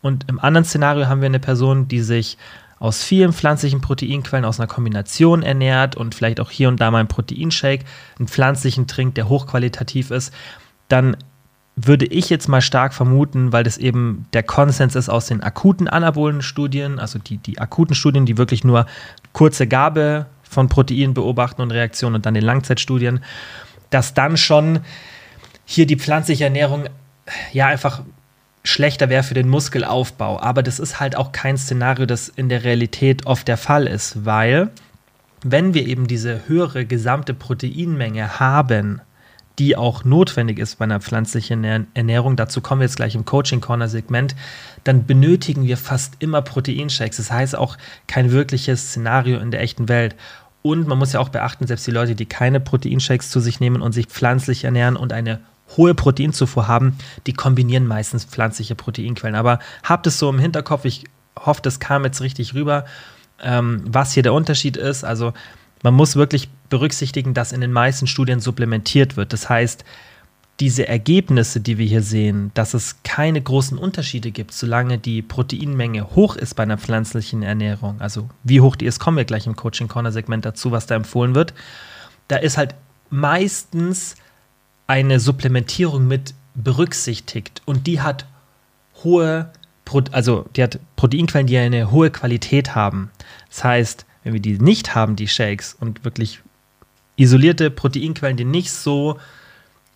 Und 0.03 0.29
im 0.29 0.39
anderen 0.39 0.65
Szenario 0.65 1.07
haben 1.07 1.21
wir 1.21 1.25
eine 1.25 1.39
Person, 1.39 1.87
die 1.87 2.01
sich 2.01 2.37
aus 2.79 3.03
vielen 3.03 3.33
pflanzlichen 3.33 3.81
Proteinquellen 3.81 4.45
aus 4.45 4.59
einer 4.59 4.67
Kombination 4.67 5.43
ernährt 5.43 5.95
und 5.95 6.15
vielleicht 6.15 6.39
auch 6.39 6.49
hier 6.49 6.69
und 6.69 6.79
da 6.79 6.91
mal 6.91 6.99
einen 6.99 7.07
Proteinshake, 7.07 7.85
einen 8.17 8.27
pflanzlichen 8.27 8.87
trinkt, 8.87 9.17
der 9.17 9.27
hochqualitativ 9.27 10.11
ist, 10.11 10.33
dann 10.87 11.17
würde 11.75 12.05
ich 12.05 12.29
jetzt 12.29 12.47
mal 12.47 12.61
stark 12.61 12.93
vermuten, 12.93 13.53
weil 13.53 13.63
das 13.63 13.77
eben 13.77 14.25
der 14.33 14.43
Konsens 14.43 14.95
ist 14.95 15.09
aus 15.09 15.27
den 15.27 15.41
akuten 15.41 15.87
anabolen 15.87 16.41
Studien, 16.41 16.99
also 16.99 17.19
die, 17.19 17.37
die 17.37 17.59
akuten 17.59 17.95
Studien, 17.95 18.25
die 18.25 18.37
wirklich 18.37 18.63
nur 18.63 18.85
kurze 19.31 19.67
Gabe 19.67 20.25
von 20.43 20.67
Proteinen 20.67 21.13
beobachten 21.13 21.61
und 21.61 21.71
Reaktionen 21.71 22.15
und 22.15 22.25
dann 22.25 22.33
den 22.33 22.43
Langzeitstudien, 22.43 23.23
dass 23.89 24.13
dann 24.13 24.35
schon 24.35 24.79
hier 25.63 25.85
die 25.85 25.97
pflanzliche 25.97 26.45
Ernährung 26.45 26.85
ja 27.53 27.67
einfach 27.67 28.01
schlechter 28.63 29.09
wäre 29.09 29.23
für 29.23 29.33
den 29.33 29.49
Muskelaufbau. 29.49 30.39
Aber 30.39 30.63
das 30.63 30.79
ist 30.79 30.99
halt 30.99 31.15
auch 31.15 31.31
kein 31.31 31.57
Szenario, 31.57 32.05
das 32.05 32.29
in 32.29 32.49
der 32.49 32.63
Realität 32.63 33.25
oft 33.25 33.47
der 33.47 33.57
Fall 33.57 33.87
ist, 33.87 34.25
weil 34.25 34.69
wenn 35.43 35.73
wir 35.73 35.87
eben 35.87 36.07
diese 36.07 36.47
höhere 36.47 36.85
gesamte 36.85 37.33
Proteinmenge 37.33 38.39
haben, 38.39 39.01
die 39.57 39.75
auch 39.75 40.05
notwendig 40.05 40.57
ist 40.57 40.79
bei 40.79 40.85
einer 40.85 41.01
pflanzlichen 41.01 41.63
Ernährung, 41.93 42.35
dazu 42.35 42.61
kommen 42.61 42.81
wir 42.81 42.85
jetzt 42.85 42.95
gleich 42.95 43.15
im 43.15 43.25
Coaching 43.25 43.59
Corner 43.61 43.89
Segment, 43.89 44.35
dann 44.85 45.05
benötigen 45.05 45.65
wir 45.65 45.77
fast 45.77 46.15
immer 46.19 46.41
Proteinshakes. 46.41 47.17
Das 47.17 47.31
heißt 47.31 47.57
auch 47.57 47.77
kein 48.07 48.31
wirkliches 48.31 48.89
Szenario 48.89 49.39
in 49.39 49.51
der 49.51 49.61
echten 49.61 49.89
Welt. 49.89 50.15
Und 50.61 50.87
man 50.87 50.97
muss 50.97 51.13
ja 51.13 51.19
auch 51.19 51.29
beachten, 51.29 51.67
selbst 51.67 51.87
die 51.87 51.91
Leute, 51.91 52.15
die 52.15 52.25
keine 52.25 52.59
Proteinshakes 52.59 53.29
zu 53.29 53.39
sich 53.39 53.59
nehmen 53.59 53.81
und 53.81 53.91
sich 53.91 54.07
pflanzlich 54.07 54.63
ernähren 54.63 54.95
und 54.95 55.13
eine 55.13 55.39
hohe 55.77 55.93
Proteinzufuhr 55.93 56.67
haben, 56.67 56.97
die 57.27 57.33
kombinieren 57.33 57.87
meistens 57.87 58.25
pflanzliche 58.25 58.75
Proteinquellen. 58.75 59.35
Aber 59.35 59.59
habt 59.83 60.07
es 60.07 60.19
so 60.19 60.29
im 60.29 60.39
Hinterkopf, 60.39 60.85
ich 60.85 61.03
hoffe, 61.37 61.61
das 61.61 61.79
kam 61.79 62.03
jetzt 62.03 62.21
richtig 62.21 62.53
rüber, 62.53 62.85
ähm, 63.41 63.83
was 63.85 64.13
hier 64.13 64.23
der 64.23 64.33
Unterschied 64.33 64.77
ist. 64.77 65.03
Also 65.03 65.33
man 65.83 65.93
muss 65.93 66.15
wirklich 66.15 66.49
berücksichtigen, 66.69 67.33
dass 67.33 67.51
in 67.51 67.61
den 67.61 67.71
meisten 67.71 68.07
Studien 68.07 68.39
supplementiert 68.39 69.17
wird. 69.17 69.33
Das 69.33 69.49
heißt, 69.49 69.85
diese 70.59 70.87
Ergebnisse, 70.87 71.61
die 71.61 71.77
wir 71.77 71.85
hier 71.85 72.01
sehen, 72.01 72.51
dass 72.53 72.73
es 72.73 72.97
keine 73.03 73.41
großen 73.41 73.77
Unterschiede 73.77 74.31
gibt, 74.31 74.53
solange 74.53 74.97
die 74.97 75.21
Proteinmenge 75.21 76.15
hoch 76.15 76.35
ist 76.35 76.55
bei 76.55 76.63
einer 76.63 76.77
pflanzlichen 76.77 77.43
Ernährung, 77.43 78.01
also 78.01 78.29
wie 78.43 78.59
hoch 78.59 78.75
die 78.75 78.85
ist, 78.85 78.99
kommen 78.99 79.15
wir 79.15 79.23
gleich 79.23 79.47
im 79.47 79.55
Coaching 79.55 79.87
Corner 79.87 80.11
Segment 80.11 80.43
dazu, 80.43 80.71
was 80.71 80.85
da 80.85 80.95
empfohlen 80.95 81.33
wird. 81.33 81.53
Da 82.27 82.35
ist 82.35 82.57
halt 82.57 82.75
meistens 83.09 84.15
eine 84.89 85.19
Supplementierung 85.19 86.07
mit 86.07 86.33
berücksichtigt 86.55 87.61
und 87.65 87.85
die 87.85 88.01
hat 88.01 88.25
hohe, 89.03 89.51
also 90.11 90.45
die 90.55 90.63
hat 90.63 90.79
Proteinquellen, 90.95 91.45
die 91.45 91.57
eine 91.59 91.91
hohe 91.91 92.09
Qualität 92.09 92.73
haben. 92.73 93.11
Das 93.49 93.63
heißt, 93.63 94.05
wenn 94.23 94.33
wir 94.33 94.39
die 94.39 94.57
nicht 94.57 94.95
haben, 94.95 95.15
die 95.15 95.27
Shakes, 95.27 95.75
und 95.79 96.03
wirklich 96.05 96.41
isolierte 97.17 97.69
Proteinquellen, 97.69 98.35
die 98.35 98.45
nicht 98.45 98.71
so 98.71 99.19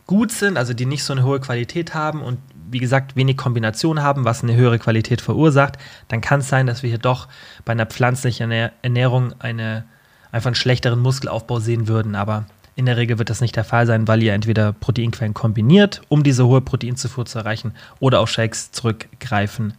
gut 0.05 0.31
sind, 0.31 0.57
also 0.57 0.73
die 0.73 0.85
nicht 0.85 1.03
so 1.03 1.13
eine 1.13 1.23
hohe 1.23 1.39
Qualität 1.39 1.95
haben 1.95 2.21
und 2.21 2.37
wie 2.69 2.79
gesagt 2.79 3.15
wenig 3.15 3.35
Kombination 3.35 4.03
haben, 4.03 4.25
was 4.25 4.43
eine 4.43 4.55
höhere 4.55 4.77
Qualität 4.77 5.21
verursacht, 5.21 5.79
dann 6.07 6.21
kann 6.21 6.41
es 6.41 6.49
sein, 6.49 6.67
dass 6.67 6.83
wir 6.83 6.89
hier 6.89 6.99
doch 6.99 7.27
bei 7.65 7.71
einer 7.71 7.87
pflanzlichen 7.87 8.51
Ernährung 8.51 9.33
eine, 9.39 9.85
einfach 10.31 10.49
einen 10.49 10.55
schlechteren 10.55 10.99
Muskelaufbau 10.99 11.59
sehen 11.59 11.87
würden. 11.87 12.13
Aber 12.13 12.45
in 12.75 12.85
der 12.85 12.97
Regel 12.97 13.19
wird 13.19 13.29
das 13.29 13.41
nicht 13.41 13.55
der 13.55 13.63
Fall 13.63 13.85
sein, 13.85 14.07
weil 14.07 14.23
ihr 14.23 14.33
entweder 14.33 14.73
Proteinquellen 14.73 15.33
kombiniert, 15.33 16.01
um 16.09 16.23
diese 16.23 16.45
hohe 16.47 16.61
Proteinzufuhr 16.61 17.25
zu 17.25 17.39
erreichen, 17.39 17.73
oder 17.99 18.19
auf 18.19 18.29
Shakes 18.29 18.71
zurückgreifen 18.71 19.73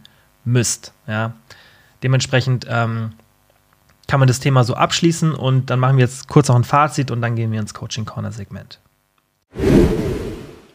müsst. 0.45 0.93
Ja. 1.07 1.33
Dementsprechend 2.03 2.65
ähm, 2.69 3.11
kann 4.07 4.19
man 4.19 4.27
das 4.27 4.39
Thema 4.39 4.63
so 4.63 4.75
abschließen 4.75 5.33
und 5.33 5.69
dann 5.69 5.79
machen 5.79 5.97
wir 5.97 6.05
jetzt 6.05 6.27
kurz 6.27 6.47
noch 6.47 6.55
ein 6.55 6.63
Fazit 6.63 7.11
und 7.11 7.21
dann 7.21 7.35
gehen 7.35 7.51
wir 7.51 7.59
ins 7.59 7.73
Coaching 7.73 8.05
Corner 8.05 8.31
Segment. 8.31 8.79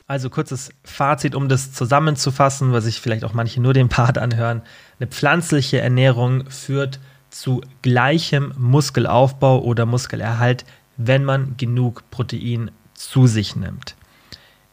Also 0.07 0.29
kurzes 0.29 0.71
Fazit, 0.83 1.37
um 1.37 1.49
das 1.49 1.73
zusammenzufassen, 1.73 2.73
was 2.73 2.85
sich 2.85 3.01
vielleicht 3.01 3.23
auch 3.25 3.33
manche 3.33 3.61
nur 3.61 3.75
den 3.75 3.89
Part 3.89 4.19
anhören. 4.19 4.63
Eine 4.99 5.07
pflanzliche 5.07 5.81
Ernährung 5.81 6.51
führt 6.51 6.99
zu 7.31 7.61
gleichem 7.83 8.53
Muskelaufbau 8.59 9.61
oder 9.63 9.87
Muskelerhalt, 9.87 10.65
wenn 11.03 11.25
man 11.25 11.57
genug 11.57 12.03
Protein 12.11 12.71
zu 12.93 13.27
sich 13.27 13.57
nimmt. 13.57 13.97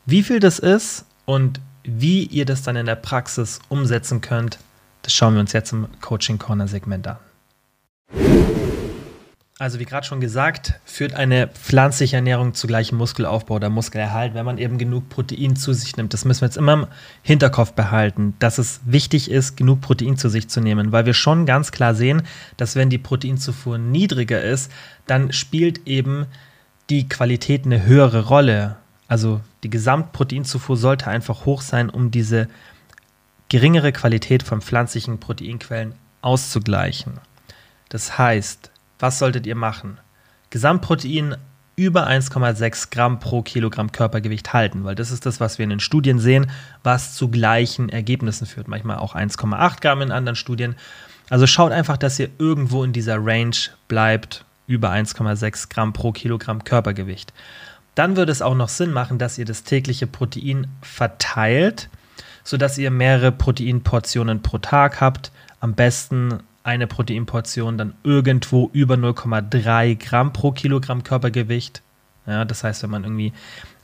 Wie 0.06 0.24
viel 0.24 0.42
das 0.42 0.60
ist 0.60 1.06
und 1.26 1.62
wie 1.84 2.26
ihr 2.26 2.46
das 2.46 2.64
dann 2.64 2.76
in 2.76 2.86
der 2.86 2.96
Praxis 2.96 3.60
umsetzen 3.70 4.20
könnt, 4.20 4.60
das 5.04 5.14
schauen 5.14 5.36
wir 5.36 5.40
uns 5.40 5.54
jetzt 5.54 5.72
im 5.72 5.88
Coaching 6.02 6.38
Corner 6.38 6.68
Segment 6.68 7.08
an. 7.08 7.18
Also 9.60 9.80
wie 9.80 9.86
gerade 9.86 10.06
schon 10.06 10.20
gesagt, 10.20 10.80
führt 10.86 11.16
eine 11.16 11.48
pflanzliche 11.48 12.18
Ernährung 12.18 12.54
zu 12.54 12.68
gleichem 12.68 12.96
Muskelaufbau 13.00 13.56
oder 13.56 13.72
Muskelerhalt, 13.72 14.36
wenn 14.36 14.46
man 14.46 14.60
eben 14.60 14.78
genug 14.78 15.10
Protein 15.10 15.56
zu 15.56 15.74
sich 15.74 15.98
nimmt. 15.98 16.14
Das 16.14 16.26
müssen 16.26 16.42
wir 16.42 16.48
jetzt 16.48 16.58
immer 16.58 16.74
im 16.74 16.88
Hinterkopf 17.24 17.74
behalten, 17.74 18.36
dass 18.38 18.60
es 18.60 18.82
wichtig 18.86 19.32
ist, 19.32 19.58
genug 19.58 19.82
Protein 19.82 20.16
zu 20.16 20.30
sich 20.30 20.48
zu 20.48 20.62
nehmen, 20.62 20.92
weil 20.92 21.08
wir 21.08 21.16
schon 21.16 21.48
ganz 21.48 21.72
klar 21.72 21.96
sehen, 21.96 22.22
dass 22.58 22.76
wenn 22.76 22.92
die 22.92 23.00
Proteinzufuhr 23.00 23.80
niedriger 23.80 24.44
ist, 24.44 24.72
dann 25.08 25.34
spielt 25.34 25.88
eben 25.88 26.28
die 26.92 27.10
Qualität 27.10 27.66
eine 27.66 27.84
höhere 27.84 28.28
Rolle. 28.28 28.76
Also 29.08 29.42
die 29.64 29.72
Gesamtproteinzufuhr 29.72 30.78
sollte 30.78 31.08
einfach 31.08 31.46
hoch 31.46 31.62
sein, 31.62 31.90
um 31.90 32.12
diese 32.12 32.48
geringere 33.50 33.92
Qualität 33.92 34.44
von 34.44 34.62
pflanzlichen 34.62 35.20
Proteinquellen 35.20 35.94
auszugleichen. 36.22 37.14
Das 37.90 38.20
heißt, 38.20 38.70
was 39.00 39.20
solltet 39.20 39.46
ihr 39.46 39.56
machen? 39.56 40.00
Gesamtprotein 40.50 41.36
über 41.76 42.08
1,6 42.08 42.90
Gramm 42.90 43.20
pro 43.20 43.44
Kilogramm 43.44 43.92
Körpergewicht 43.92 44.52
halten, 44.52 44.84
weil 44.84 44.96
das 44.96 45.12
ist 45.12 45.28
das, 45.28 45.40
was 45.40 45.60
wir 45.60 45.64
in 45.64 45.70
den 45.70 45.80
Studien 45.80 46.18
sehen, 46.18 46.50
was 46.84 47.14
zu 47.14 47.30
gleichen 47.30 47.90
Ergebnissen 47.90 48.48
führt. 48.48 48.68
Manchmal 48.68 48.98
auch 48.98 49.16
1,8 49.16 49.82
Gramm 49.82 50.02
in 50.02 50.12
anderen 50.12 50.36
Studien. 50.36 50.76
Also 51.30 51.46
schaut 51.46 51.72
einfach, 51.72 51.98
dass 51.98 52.18
ihr 52.18 52.30
irgendwo 52.40 52.84
in 52.84 52.94
dieser 52.94 53.18
Range 53.24 53.56
bleibt, 53.88 54.44
über 54.66 54.92
1,6 54.92 55.70
Gramm 55.70 55.94
pro 55.94 56.12
Kilogramm 56.12 56.64
Körpergewicht. 56.64 57.32
Dann 57.94 58.16
würde 58.18 58.32
es 58.32 58.42
auch 58.42 58.56
noch 58.56 58.70
Sinn 58.70 58.92
machen, 58.92 59.20
dass 59.20 59.38
ihr 59.38 59.46
das 59.46 59.64
tägliche 59.64 60.08
Protein 60.08 60.68
verteilt, 60.82 61.90
sodass 62.44 62.78
ihr 62.78 62.90
mehrere 62.90 63.32
Proteinportionen 63.32 64.42
pro 64.42 64.58
Tag 64.58 65.00
habt. 65.00 65.32
Am 65.60 65.74
besten 65.74 66.40
eine 66.68 66.86
Proteinportion 66.86 67.78
dann 67.78 67.94
irgendwo 68.04 68.70
über 68.74 68.96
0,3 68.96 69.96
Gramm 69.96 70.34
pro 70.34 70.52
Kilogramm 70.52 71.02
Körpergewicht. 71.02 71.82
Ja, 72.28 72.44
das 72.44 72.66
heißt, 72.66 72.84
wenn 72.84 72.90
man 72.90 73.06
irgendwie 73.06 73.32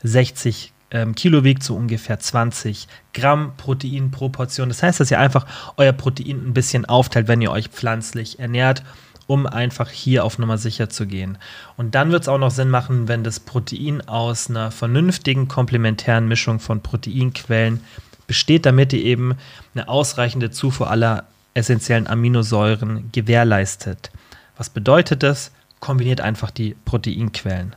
60 0.03 0.73
ähm, 0.91 1.15
Kilo 1.15 1.45
wiegt, 1.45 1.63
so 1.63 1.77
ungefähr 1.77 2.19
20 2.19 2.89
Gramm 3.13 3.53
Protein 3.55 4.11
pro 4.11 4.27
Portion. 4.27 4.67
Das 4.67 4.83
heißt, 4.83 4.99
dass 4.99 5.11
ihr 5.11 5.19
einfach 5.19 5.47
euer 5.77 5.93
Protein 5.93 6.45
ein 6.45 6.53
bisschen 6.53 6.83
aufteilt, 6.83 7.29
wenn 7.29 7.41
ihr 7.41 7.51
euch 7.51 7.69
pflanzlich 7.69 8.39
ernährt, 8.39 8.83
um 9.27 9.47
einfach 9.47 9.89
hier 9.89 10.25
auf 10.25 10.37
Nummer 10.37 10.57
sicher 10.57 10.89
zu 10.89 11.07
gehen. 11.07 11.37
Und 11.77 11.95
dann 11.95 12.11
wird 12.11 12.23
es 12.23 12.27
auch 12.27 12.37
noch 12.37 12.51
Sinn 12.51 12.69
machen, 12.69 13.07
wenn 13.07 13.23
das 13.23 13.39
Protein 13.39 14.05
aus 14.09 14.49
einer 14.49 14.71
vernünftigen 14.71 15.47
komplementären 15.47 16.27
Mischung 16.27 16.59
von 16.59 16.81
Proteinquellen 16.81 17.79
besteht, 18.27 18.65
damit 18.65 18.91
ihr 18.91 19.05
eben 19.05 19.35
eine 19.73 19.87
ausreichende 19.87 20.51
Zufuhr 20.51 20.91
aller 20.91 21.23
essentiellen 21.53 22.07
Aminosäuren 22.07 23.09
gewährleistet. 23.11 24.11
Was 24.57 24.69
bedeutet 24.69 25.23
das? 25.23 25.51
Kombiniert 25.79 26.21
einfach 26.21 26.51
die 26.51 26.75
Proteinquellen. 26.85 27.75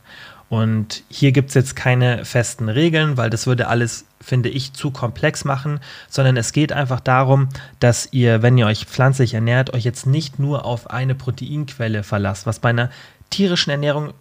Und 0.49 1.03
hier 1.09 1.33
gibt 1.33 1.49
es 1.49 1.55
jetzt 1.55 1.75
keine 1.75 2.23
festen 2.23 2.69
Regeln, 2.69 3.17
weil 3.17 3.29
das 3.29 3.47
würde 3.47 3.67
alles, 3.67 4.05
finde 4.21 4.47
ich, 4.47 4.71
zu 4.71 4.91
komplex 4.91 5.43
machen, 5.43 5.81
sondern 6.07 6.37
es 6.37 6.53
geht 6.53 6.71
einfach 6.71 7.01
darum, 7.01 7.49
dass 7.79 8.07
ihr, 8.13 8.41
wenn 8.41 8.57
ihr 8.57 8.65
euch 8.65 8.85
pflanzlich 8.85 9.33
ernährt, 9.33 9.73
euch 9.73 9.83
jetzt 9.83 10.05
nicht 10.05 10.39
nur 10.39 10.63
auf 10.63 10.89
eine 10.89 11.15
Proteinquelle 11.15 12.03
verlasst, 12.03 12.45
was 12.45 12.59
bei 12.59 12.69
einer 12.69 12.89
tierischen 13.29 13.71
Ernährung 13.71 14.13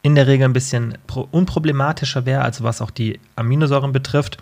in 0.00 0.14
der 0.14 0.26
Regel 0.26 0.46
ein 0.46 0.54
bisschen 0.54 0.96
unproblematischer 1.32 2.24
wäre, 2.24 2.42
also 2.42 2.64
was 2.64 2.80
auch 2.80 2.90
die 2.90 3.20
Aminosäuren 3.36 3.92
betrifft. 3.92 4.38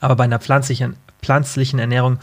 Aber 0.00 0.16
bei 0.16 0.24
einer 0.24 0.38
pflanzlichen, 0.38 0.96
pflanzlichen 1.20 1.78
Ernährung 1.78 2.18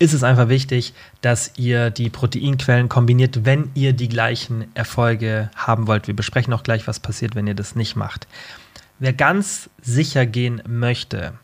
ist 0.00 0.14
es 0.14 0.24
einfach 0.24 0.48
wichtig, 0.48 0.94
dass 1.20 1.52
ihr 1.56 1.90
die 1.90 2.08
Proteinquellen 2.08 2.88
kombiniert, 2.88 3.44
wenn 3.44 3.70
ihr 3.74 3.92
die 3.92 4.08
gleichen 4.08 4.64
Erfolge 4.74 5.50
haben 5.54 5.86
wollt. 5.86 6.06
Wir 6.06 6.16
besprechen 6.16 6.54
auch 6.54 6.62
gleich, 6.62 6.88
was 6.88 7.00
passiert, 7.00 7.36
wenn 7.36 7.46
ihr 7.46 7.54
das 7.54 7.76
nicht 7.76 7.96
macht. 7.96 8.26
Wer 8.98 9.12
ganz 9.12 9.68
sicher 9.82 10.24
gehen 10.24 10.62
möchte, 10.66 11.34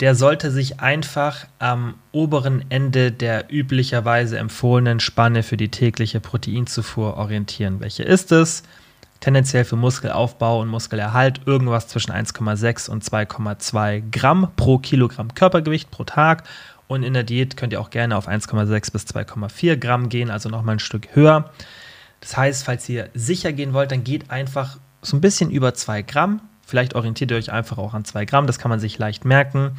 der 0.00 0.14
sollte 0.14 0.50
sich 0.50 0.80
einfach 0.80 1.46
am 1.58 1.94
oberen 2.12 2.66
Ende 2.68 3.12
der 3.12 3.50
üblicherweise 3.50 4.38
empfohlenen 4.38 5.00
Spanne 5.00 5.42
für 5.42 5.56
die 5.56 5.70
tägliche 5.70 6.20
Proteinzufuhr 6.20 7.16
orientieren. 7.16 7.80
Welche 7.80 8.02
ist 8.02 8.30
es? 8.30 8.62
Tendenziell 9.20 9.64
für 9.64 9.76
Muskelaufbau 9.76 10.60
und 10.60 10.68
Muskelerhalt 10.68 11.42
irgendwas 11.46 11.88
zwischen 11.88 12.12
1,6 12.12 12.90
und 12.90 13.04
2,2 13.04 14.02
Gramm 14.10 14.48
pro 14.56 14.78
Kilogramm 14.78 15.32
Körpergewicht 15.34 15.90
pro 15.90 16.04
Tag 16.04 16.44
und 16.90 17.04
in 17.04 17.14
der 17.14 17.22
Diät 17.22 17.56
könnt 17.56 17.72
ihr 17.72 17.80
auch 17.80 17.90
gerne 17.90 18.16
auf 18.16 18.28
1,6 18.28 18.90
bis 18.90 19.04
2,4 19.04 19.76
Gramm 19.76 20.08
gehen, 20.08 20.28
also 20.28 20.48
nochmal 20.48 20.74
ein 20.74 20.80
Stück 20.80 21.14
höher. 21.14 21.48
Das 22.20 22.36
heißt, 22.36 22.64
falls 22.64 22.88
ihr 22.88 23.10
sicher 23.14 23.52
gehen 23.52 23.72
wollt, 23.74 23.92
dann 23.92 24.02
geht 24.02 24.28
einfach 24.32 24.76
so 25.00 25.16
ein 25.16 25.20
bisschen 25.20 25.52
über 25.52 25.72
2 25.72 26.02
Gramm. 26.02 26.40
Vielleicht 26.66 26.96
orientiert 26.96 27.30
ihr 27.30 27.36
euch 27.36 27.52
einfach 27.52 27.78
auch 27.78 27.94
an 27.94 28.04
2 28.04 28.24
Gramm, 28.24 28.48
das 28.48 28.58
kann 28.58 28.70
man 28.70 28.80
sich 28.80 28.98
leicht 28.98 29.24
merken. 29.24 29.76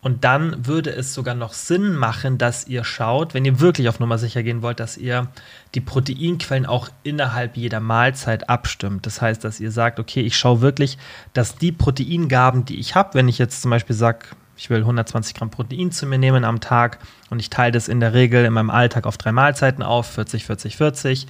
Und 0.00 0.22
dann 0.22 0.64
würde 0.64 0.90
es 0.90 1.12
sogar 1.12 1.34
noch 1.34 1.54
Sinn 1.54 1.96
machen, 1.96 2.38
dass 2.38 2.68
ihr 2.68 2.84
schaut, 2.84 3.34
wenn 3.34 3.44
ihr 3.44 3.58
wirklich 3.58 3.88
auf 3.88 3.98
Nummer 3.98 4.18
sicher 4.18 4.44
gehen 4.44 4.62
wollt, 4.62 4.78
dass 4.78 4.96
ihr 4.96 5.26
die 5.74 5.80
Proteinquellen 5.80 6.66
auch 6.66 6.88
innerhalb 7.02 7.56
jeder 7.56 7.80
Mahlzeit 7.80 8.48
abstimmt. 8.48 9.06
Das 9.06 9.20
heißt, 9.20 9.42
dass 9.42 9.58
ihr 9.58 9.72
sagt, 9.72 9.98
okay, 9.98 10.20
ich 10.20 10.36
schaue 10.36 10.60
wirklich, 10.60 10.98
dass 11.32 11.56
die 11.56 11.72
Proteingaben, 11.72 12.64
die 12.64 12.78
ich 12.78 12.94
habe, 12.94 13.14
wenn 13.14 13.26
ich 13.26 13.38
jetzt 13.38 13.60
zum 13.60 13.72
Beispiel 13.72 13.96
sage, 13.96 14.26
ich 14.56 14.70
will 14.70 14.80
120 14.80 15.34
Gramm 15.34 15.50
Protein 15.50 15.92
zu 15.92 16.06
mir 16.06 16.18
nehmen 16.18 16.44
am 16.44 16.60
Tag 16.60 16.98
und 17.30 17.40
ich 17.40 17.50
teile 17.50 17.72
das 17.72 17.88
in 17.88 18.00
der 18.00 18.14
Regel 18.14 18.44
in 18.44 18.52
meinem 18.52 18.70
Alltag 18.70 19.06
auf 19.06 19.16
drei 19.16 19.32
Mahlzeiten 19.32 19.82
auf, 19.82 20.06
40, 20.06 20.44
40, 20.44 20.76
40, 20.76 21.26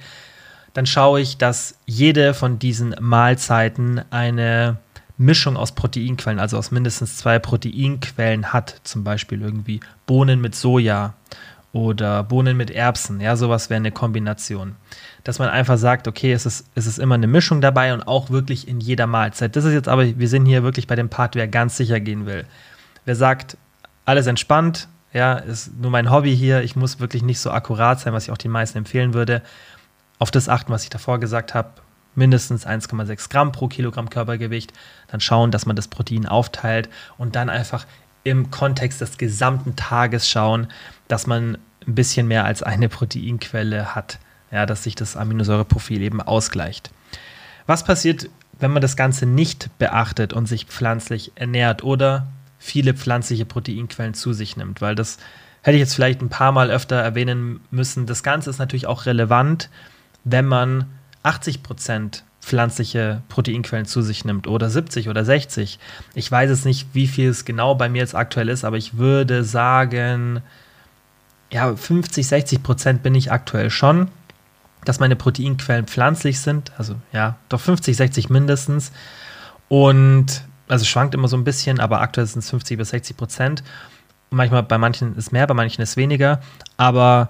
dann 0.73 0.85
schaue 0.85 1.21
ich, 1.21 1.37
dass 1.37 1.77
jede 1.85 2.33
von 2.33 2.59
diesen 2.59 2.95
Mahlzeiten 2.99 4.01
eine 4.11 4.77
Mischung 5.17 5.55
aus 5.55 5.71
Proteinquellen, 5.71 6.39
also 6.39 6.57
aus 6.57 6.71
mindestens 6.71 7.17
zwei 7.17 7.39
Proteinquellen 7.39 8.51
hat, 8.51 8.81
zum 8.83 9.03
Beispiel 9.03 9.41
irgendwie 9.41 9.79
Bohnen 10.05 10.41
mit 10.41 10.55
Soja 10.55 11.13
oder 11.71 12.23
Bohnen 12.23 12.57
mit 12.57 12.71
Erbsen, 12.71 13.21
ja, 13.21 13.35
sowas 13.35 13.69
wäre 13.69 13.77
eine 13.77 13.91
Kombination. 13.91 14.75
Dass 15.23 15.39
man 15.39 15.49
einfach 15.49 15.77
sagt, 15.77 16.07
okay, 16.07 16.31
es 16.33 16.45
ist, 16.45 16.65
es 16.75 16.85
ist 16.85 16.99
immer 16.99 17.15
eine 17.15 17.27
Mischung 17.27 17.61
dabei 17.61 17.93
und 17.93 18.07
auch 18.07 18.29
wirklich 18.29 18.67
in 18.67 18.79
jeder 18.79 19.07
Mahlzeit. 19.07 19.55
Das 19.55 19.65
ist 19.65 19.73
jetzt 19.73 19.87
aber, 19.87 20.17
wir 20.17 20.29
sind 20.29 20.45
hier 20.45 20.63
wirklich 20.63 20.87
bei 20.87 20.95
dem 20.95 21.09
Part, 21.09 21.35
wer 21.35 21.47
ganz 21.47 21.77
sicher 21.77 21.99
gehen 21.99 22.25
will. 22.25 22.45
Wer 23.05 23.15
sagt, 23.15 23.57
alles 24.03 24.27
entspannt, 24.27 24.87
ja, 25.13 25.35
ist 25.35 25.77
nur 25.79 25.91
mein 25.91 26.11
Hobby 26.11 26.35
hier, 26.35 26.61
ich 26.61 26.75
muss 26.75 26.99
wirklich 26.99 27.23
nicht 27.23 27.39
so 27.39 27.51
akkurat 27.51 27.99
sein, 27.99 28.13
was 28.13 28.25
ich 28.25 28.31
auch 28.31 28.37
den 28.37 28.51
meisten 28.51 28.79
empfehlen 28.79 29.13
würde. 29.13 29.41
Auf 30.19 30.31
das 30.31 30.49
achten, 30.49 30.71
was 30.71 30.83
ich 30.83 30.89
davor 30.89 31.19
gesagt 31.19 31.53
habe, 31.53 31.69
mindestens 32.15 32.65
1,6 32.65 33.29
Gramm 33.29 33.51
pro 33.51 33.67
Kilogramm 33.67 34.09
Körpergewicht, 34.09 34.73
dann 35.07 35.21
schauen, 35.21 35.51
dass 35.51 35.65
man 35.65 35.75
das 35.75 35.87
Protein 35.87 36.25
aufteilt 36.25 36.89
und 37.17 37.35
dann 37.35 37.49
einfach 37.49 37.85
im 38.23 38.49
Kontext 38.51 39.01
des 39.01 39.17
gesamten 39.17 39.75
Tages 39.75 40.27
schauen, 40.27 40.67
dass 41.07 41.27
man 41.27 41.57
ein 41.87 41.95
bisschen 41.95 42.27
mehr 42.27 42.45
als 42.45 42.63
eine 42.63 42.89
Proteinquelle 42.89 43.95
hat, 43.95 44.19
ja, 44.51 44.65
dass 44.65 44.83
sich 44.83 44.95
das 44.95 45.15
Aminosäureprofil 45.15 46.01
eben 46.01 46.21
ausgleicht. 46.21 46.91
Was 47.67 47.83
passiert, 47.83 48.29
wenn 48.59 48.71
man 48.71 48.81
das 48.81 48.95
Ganze 48.95 49.25
nicht 49.25 49.69
beachtet 49.77 50.33
und 50.33 50.47
sich 50.47 50.65
pflanzlich 50.65 51.33
ernährt 51.35 51.83
oder 51.83 52.27
viele 52.65 52.93
pflanzliche 52.93 53.45
Proteinquellen 53.45 54.13
zu 54.13 54.33
sich 54.33 54.57
nimmt? 54.57 54.81
Weil 54.81 54.95
das 54.95 55.17
hätte 55.61 55.77
ich 55.77 55.81
jetzt 55.81 55.93
vielleicht 55.93 56.21
ein 56.21 56.29
paar 56.29 56.51
Mal 56.51 56.71
öfter 56.71 56.95
erwähnen 56.95 57.61
müssen. 57.71 58.05
Das 58.05 58.23
Ganze 58.23 58.49
ist 58.49 58.59
natürlich 58.59 58.87
auch 58.87 59.05
relevant, 59.05 59.69
wenn 60.23 60.45
man 60.45 60.85
80 61.23 61.63
Prozent 61.63 62.23
pflanzliche 62.41 63.23
Proteinquellen 63.29 63.85
zu 63.85 64.01
sich 64.01 64.25
nimmt 64.25 64.47
oder 64.47 64.69
70 64.69 65.09
oder 65.09 65.25
60. 65.25 65.79
Ich 66.13 66.31
weiß 66.31 66.51
es 66.51 66.65
nicht, 66.65 66.87
wie 66.93 67.07
viel 67.07 67.29
es 67.29 67.45
genau 67.45 67.73
bei 67.73 67.89
mir 67.89 67.99
jetzt 67.99 68.15
aktuell 68.15 68.49
ist, 68.49 68.63
aber 68.63 68.77
ich 68.77 68.97
würde 68.97 69.43
sagen, 69.43 70.41
ja, 71.51 71.75
50, 71.75 72.27
60 72.27 72.61
Prozent 72.61 73.01
bin 73.01 73.15
ich 73.15 73.31
aktuell 73.31 73.71
schon, 73.71 74.09
dass 74.83 74.99
meine 74.99 75.15
Proteinquellen 75.15 75.87
pflanzlich 75.87 76.39
sind. 76.39 76.71
Also 76.77 76.95
ja, 77.11 77.37
doch 77.49 77.61
50, 77.61 77.97
60 77.97 78.29
mindestens. 78.29 78.91
Und 79.67 80.43
also 80.67 80.85
schwankt 80.85 81.13
immer 81.13 81.27
so 81.27 81.37
ein 81.37 81.43
bisschen, 81.43 81.79
aber 81.79 82.01
aktuell 82.01 82.27
sind 82.27 82.39
es 82.39 82.49
50 82.49 82.77
bis 82.77 82.89
60 82.89 83.17
Prozent. 83.17 83.63
Manchmal 84.29 84.63
bei 84.63 84.77
manchen 84.77 85.15
ist 85.15 85.31
mehr, 85.31 85.47
bei 85.47 85.53
manchen 85.53 85.81
ist 85.81 85.97
weniger. 85.97 86.41
Aber 86.77 87.29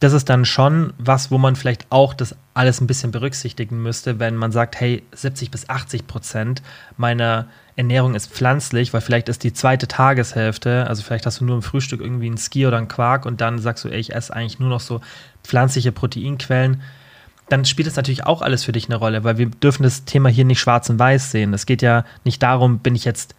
das 0.00 0.12
ist 0.12 0.28
dann 0.28 0.44
schon 0.44 0.92
was, 0.98 1.30
wo 1.30 1.38
man 1.38 1.54
vielleicht 1.54 1.86
auch 1.90 2.12
das 2.12 2.34
alles 2.54 2.80
ein 2.80 2.88
bisschen 2.88 3.12
berücksichtigen 3.12 3.80
müsste, 3.80 4.18
wenn 4.18 4.34
man 4.34 4.50
sagt, 4.50 4.80
hey, 4.80 5.04
70 5.12 5.52
bis 5.52 5.68
80 5.68 6.08
Prozent 6.08 6.60
meiner 6.96 7.46
Ernährung 7.76 8.16
ist 8.16 8.30
pflanzlich, 8.30 8.92
weil 8.92 9.00
vielleicht 9.00 9.28
ist 9.28 9.44
die 9.44 9.52
zweite 9.52 9.86
Tageshälfte, 9.86 10.86
also 10.88 11.02
vielleicht 11.02 11.24
hast 11.24 11.40
du 11.40 11.44
nur 11.44 11.54
im 11.54 11.62
Frühstück 11.62 12.00
irgendwie 12.00 12.26
einen 12.26 12.36
Ski 12.36 12.66
oder 12.66 12.78
einen 12.78 12.88
Quark 12.88 13.24
und 13.24 13.40
dann 13.40 13.60
sagst 13.60 13.84
du, 13.84 13.88
ey, 13.88 14.00
ich 14.00 14.12
esse 14.12 14.34
eigentlich 14.34 14.58
nur 14.58 14.68
noch 14.68 14.80
so 14.80 15.00
pflanzliche 15.44 15.92
Proteinquellen, 15.92 16.82
dann 17.52 17.66
spielt 17.66 17.86
das 17.86 17.96
natürlich 17.96 18.24
auch 18.24 18.40
alles 18.40 18.64
für 18.64 18.72
dich 18.72 18.86
eine 18.86 18.96
Rolle, 18.96 19.24
weil 19.24 19.36
wir 19.36 19.46
dürfen 19.46 19.82
das 19.82 20.04
Thema 20.06 20.30
hier 20.30 20.46
nicht 20.46 20.60
schwarz 20.60 20.88
und 20.88 20.98
weiß 20.98 21.30
sehen. 21.30 21.52
Es 21.52 21.66
geht 21.66 21.82
ja 21.82 22.04
nicht 22.24 22.42
darum, 22.42 22.78
bin 22.78 22.94
ich 22.94 23.04
jetzt 23.04 23.34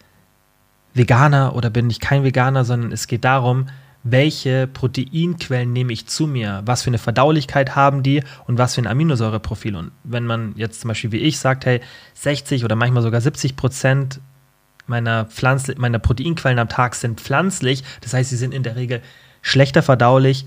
Veganer 0.94 1.56
oder 1.56 1.68
bin 1.68 1.90
ich 1.90 1.98
kein 1.98 2.22
Veganer, 2.22 2.64
sondern 2.64 2.92
es 2.92 3.08
geht 3.08 3.24
darum, 3.24 3.66
welche 4.04 4.68
Proteinquellen 4.68 5.72
nehme 5.72 5.92
ich 5.92 6.06
zu 6.06 6.28
mir, 6.28 6.62
was 6.64 6.82
für 6.82 6.90
eine 6.90 6.98
Verdaulichkeit 6.98 7.74
haben 7.74 8.02
die 8.04 8.22
und 8.46 8.56
was 8.56 8.76
für 8.76 8.82
ein 8.82 8.86
Aminosäureprofil. 8.86 9.74
Und 9.74 9.90
wenn 10.04 10.26
man 10.26 10.52
jetzt 10.56 10.82
zum 10.82 10.88
Beispiel 10.88 11.10
wie 11.10 11.18
ich 11.18 11.38
sagt, 11.38 11.66
hey, 11.66 11.80
60 12.12 12.64
oder 12.64 12.76
manchmal 12.76 13.02
sogar 13.02 13.20
70 13.20 13.56
Prozent 13.56 14.20
meiner, 14.86 15.26
meiner 15.76 15.98
Proteinquellen 15.98 16.58
am 16.58 16.68
Tag 16.68 16.94
sind 16.94 17.20
pflanzlich, 17.20 17.82
das 18.02 18.12
heißt, 18.12 18.30
sie 18.30 18.36
sind 18.36 18.54
in 18.54 18.62
der 18.62 18.76
Regel 18.76 19.00
schlechter 19.42 19.82
verdaulich, 19.82 20.46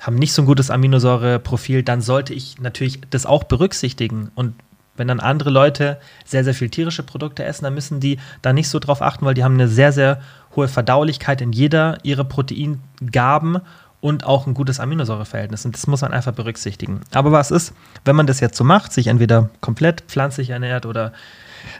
haben 0.00 0.16
nicht 0.16 0.32
so 0.32 0.42
ein 0.42 0.46
gutes 0.46 0.70
Aminosäureprofil, 0.70 1.82
dann 1.82 2.00
sollte 2.00 2.34
ich 2.34 2.60
natürlich 2.60 3.00
das 3.10 3.26
auch 3.26 3.44
berücksichtigen. 3.44 4.30
Und 4.34 4.54
wenn 4.96 5.08
dann 5.08 5.20
andere 5.20 5.50
Leute 5.50 5.98
sehr, 6.24 6.44
sehr 6.44 6.54
viel 6.54 6.70
tierische 6.70 7.02
Produkte 7.02 7.44
essen, 7.44 7.64
dann 7.64 7.74
müssen 7.74 8.00
die 8.00 8.18
da 8.42 8.52
nicht 8.52 8.68
so 8.68 8.78
drauf 8.78 9.02
achten, 9.02 9.24
weil 9.24 9.34
die 9.34 9.44
haben 9.44 9.54
eine 9.54 9.68
sehr, 9.68 9.92
sehr 9.92 10.20
hohe 10.56 10.68
Verdaulichkeit 10.68 11.40
in 11.40 11.52
jeder 11.52 11.98
ihrer 12.02 12.24
Proteingaben 12.24 13.60
und 14.00 14.24
auch 14.24 14.46
ein 14.46 14.54
gutes 14.54 14.78
Aminosäureverhältnis. 14.78 15.64
Und 15.64 15.74
das 15.74 15.86
muss 15.86 16.02
man 16.02 16.12
einfach 16.12 16.32
berücksichtigen. 16.32 17.00
Aber 17.12 17.32
was 17.32 17.50
ist, 17.50 17.74
wenn 18.04 18.16
man 18.16 18.26
das 18.26 18.40
jetzt 18.40 18.56
so 18.56 18.64
macht, 18.64 18.92
sich 18.92 19.08
entweder 19.08 19.50
komplett 19.60 20.02
pflanzlich 20.02 20.50
ernährt 20.50 20.86
oder 20.86 21.12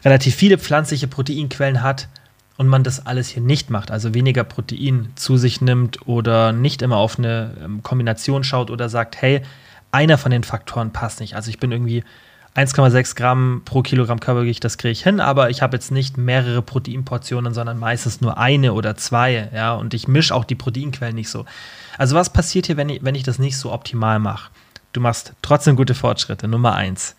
relativ 0.05 0.35
viele 0.35 0.59
pflanzliche 0.59 1.07
Proteinquellen 1.07 1.83
hat 1.83 2.09
und 2.59 2.67
man 2.67 2.83
das 2.83 3.07
alles 3.07 3.29
hier 3.29 3.43
nicht 3.43 3.71
macht, 3.71 3.91
also 3.91 4.13
weniger 4.13 4.45
Protein 4.45 5.13
zu 5.15 5.37
sich 5.37 5.61
nimmt 5.61 6.07
oder 6.07 6.53
nicht 6.53 6.83
immer 6.83 6.97
auf 6.97 7.17
eine 7.17 7.53
ähm, 7.65 7.83
Kombination 7.83 8.45
schaut 8.45 8.71
oder 8.71 8.89
sagt, 8.89 9.23
hey, 9.23 9.43
einer 9.93 10.19
von 10.19 10.33
den 10.33 10.43
Faktoren 10.43 10.93
passt 10.93 11.21
nicht. 11.21 11.37
Also 11.37 11.51
ich 11.51 11.61
bin 11.61 11.71
irgendwie 11.71 12.03
1,6 12.57 13.15
Gramm 13.15 13.63
pro 13.65 13.83
Kilogramm 13.83 14.19
Körpergewicht, 14.19 14.65
das 14.65 14.77
kriege 14.77 14.91
ich 14.91 15.05
hin, 15.05 15.21
aber 15.21 15.51
ich 15.51 15.63
habe 15.63 15.77
jetzt 15.77 15.93
nicht 15.93 16.19
mehrere 16.19 16.61
Proteinportionen, 16.61 17.55
sondern 17.55 17.79
meistens 17.79 18.21
nur 18.21 18.39
eine 18.39 18.73
oder 18.73 18.97
zwei, 18.97 19.49
ja, 19.55 19.75
und 19.75 19.95
ich 19.95 20.09
mische 20.09 20.35
auch 20.35 20.45
die 20.45 20.57
Proteinquellen 20.57 21.15
nicht 21.15 21.31
so. 21.31 21.45
Also 21.97 22.17
was 22.17 22.33
passiert 22.33 22.67
hier, 22.67 22.77
wenn 22.77 22.89
ich, 22.89 23.05
wenn 23.05 23.15
ich 23.15 23.23
das 23.23 23.39
nicht 23.39 23.57
so 23.57 23.73
optimal 23.73 24.19
mache? 24.19 24.51
Du 24.93 25.01
machst 25.01 25.33
trotzdem 25.43 25.77
gute 25.77 25.95
Fortschritte, 25.95 26.49
Nummer 26.49 26.75
eins. 26.75 27.15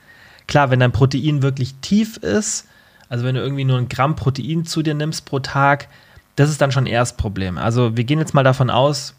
Klar, 0.47 0.69
wenn 0.69 0.82
dein 0.82 0.91
Protein 0.91 1.41
wirklich 1.41 1.75
tief 1.75 2.17
ist, 2.17 2.67
also 3.10 3.26
wenn 3.26 3.36
du 3.36 3.41
irgendwie 3.41 3.65
nur 3.65 3.78
ein 3.78 3.89
Gramm 3.89 4.15
Protein 4.15 4.65
zu 4.65 4.82
dir 4.82 4.93
nimmst 4.93 5.26
pro 5.26 5.39
Tag, 5.39 5.89
das 6.36 6.50
ist 6.50 6.62
dann 6.62 6.72
schon 6.72 6.86
eher 6.86 7.04
Problem. 7.06 7.58
Also 7.58 7.98
wir 7.98 8.04
gehen 8.06 8.19
jetzt 8.19 8.34
mal 8.34 8.43
davon 8.43 8.69
aus, 8.69 9.15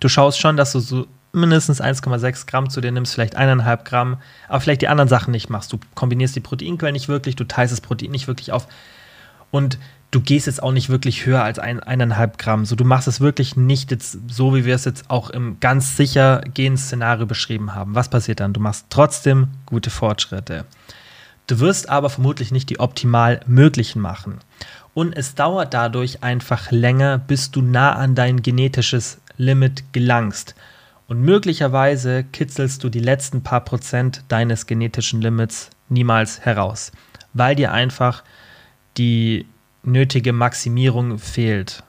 du 0.00 0.08
schaust 0.08 0.40
schon, 0.40 0.56
dass 0.56 0.72
du 0.72 0.80
so 0.80 1.06
mindestens 1.32 1.80
1,6 1.80 2.46
Gramm 2.46 2.68
zu 2.68 2.80
dir 2.80 2.92
nimmst, 2.92 3.14
vielleicht 3.14 3.38
1,5 3.38 3.84
Gramm, 3.84 4.16
aber 4.48 4.60
vielleicht 4.60 4.82
die 4.82 4.88
anderen 4.88 5.08
Sachen 5.08 5.30
nicht 5.30 5.50
machst. 5.50 5.72
Du 5.72 5.78
kombinierst 5.94 6.34
die 6.34 6.40
Proteinquellen 6.40 6.94
nicht 6.94 7.08
wirklich, 7.08 7.36
du 7.36 7.44
teilst 7.44 7.72
das 7.72 7.80
Protein 7.80 8.10
nicht 8.10 8.28
wirklich 8.28 8.52
auf 8.52 8.66
und 9.50 9.78
du 10.10 10.20
gehst 10.20 10.46
jetzt 10.46 10.62
auch 10.62 10.72
nicht 10.72 10.88
wirklich 10.88 11.26
höher 11.26 11.42
als 11.42 11.58
ein, 11.58 11.80
1,5 11.80 12.38
Gramm. 12.38 12.64
So, 12.64 12.76
du 12.76 12.84
machst 12.84 13.08
es 13.08 13.20
wirklich 13.20 13.56
nicht 13.56 13.90
jetzt 13.90 14.18
so, 14.28 14.54
wie 14.54 14.64
wir 14.64 14.74
es 14.74 14.84
jetzt 14.84 15.10
auch 15.10 15.30
im 15.30 15.58
ganz 15.60 15.96
sicher 15.96 16.42
gehen 16.54 16.76
Szenario 16.76 17.26
beschrieben 17.26 17.74
haben. 17.74 17.94
Was 17.94 18.08
passiert 18.08 18.40
dann? 18.40 18.52
Du 18.52 18.60
machst 18.60 18.86
trotzdem 18.90 19.48
gute 19.64 19.90
Fortschritte. 19.90 20.66
Du 21.46 21.60
wirst 21.60 21.88
aber 21.88 22.10
vermutlich 22.10 22.52
nicht 22.52 22.70
die 22.70 22.80
optimal 22.80 23.40
möglichen 23.46 24.00
machen. 24.00 24.38
Und 24.94 25.16
es 25.16 25.34
dauert 25.34 25.74
dadurch 25.74 26.22
einfach 26.22 26.70
länger, 26.70 27.18
bis 27.18 27.50
du 27.50 27.62
nah 27.62 27.94
an 27.94 28.14
dein 28.14 28.42
genetisches 28.42 29.20
Limit 29.36 29.92
gelangst. 29.92 30.54
Und 31.08 31.22
möglicherweise 31.22 32.24
kitzelst 32.24 32.84
du 32.84 32.88
die 32.88 33.00
letzten 33.00 33.42
paar 33.42 33.64
Prozent 33.64 34.22
deines 34.28 34.66
genetischen 34.66 35.20
Limits 35.20 35.70
niemals 35.88 36.40
heraus, 36.40 36.92
weil 37.32 37.54
dir 37.54 37.72
einfach 37.72 38.22
die 38.96 39.46
nötige 39.82 40.32
Maximierung 40.32 41.18
fehlt. 41.18 41.82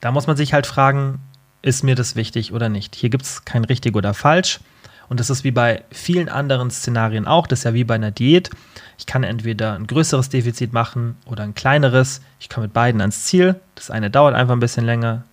Da 0.00 0.10
muss 0.10 0.26
man 0.26 0.36
sich 0.36 0.52
halt 0.52 0.66
fragen, 0.66 1.20
ist 1.62 1.82
mir 1.82 1.94
das 1.94 2.16
wichtig 2.16 2.52
oder 2.52 2.68
nicht? 2.68 2.94
Hier 2.94 3.10
gibt 3.10 3.24
es 3.24 3.44
kein 3.44 3.64
richtig 3.64 3.96
oder 3.96 4.14
falsch. 4.14 4.60
Und 5.08 5.20
das 5.20 5.30
ist 5.30 5.44
wie 5.44 5.50
bei 5.50 5.84
vielen 5.90 6.28
anderen 6.28 6.70
Szenarien 6.70 7.26
auch. 7.26 7.46
Das 7.46 7.60
ist 7.60 7.64
ja 7.64 7.74
wie 7.74 7.84
bei 7.84 7.94
einer 7.94 8.10
Diät. 8.10 8.50
Ich 8.98 9.06
kann 9.06 9.22
entweder 9.22 9.74
ein 9.74 9.86
größeres 9.86 10.28
Defizit 10.28 10.72
machen 10.72 11.16
oder 11.26 11.44
ein 11.44 11.54
kleineres. 11.54 12.22
Ich 12.40 12.48
komme 12.48 12.66
mit 12.66 12.74
beiden 12.74 13.00
ans 13.00 13.24
Ziel. 13.24 13.60
Das 13.74 13.90
eine 13.90 14.10
dauert 14.10 14.34
einfach 14.34 14.54
ein 14.54 14.60
bisschen 14.60 14.84
länger, 14.84 15.24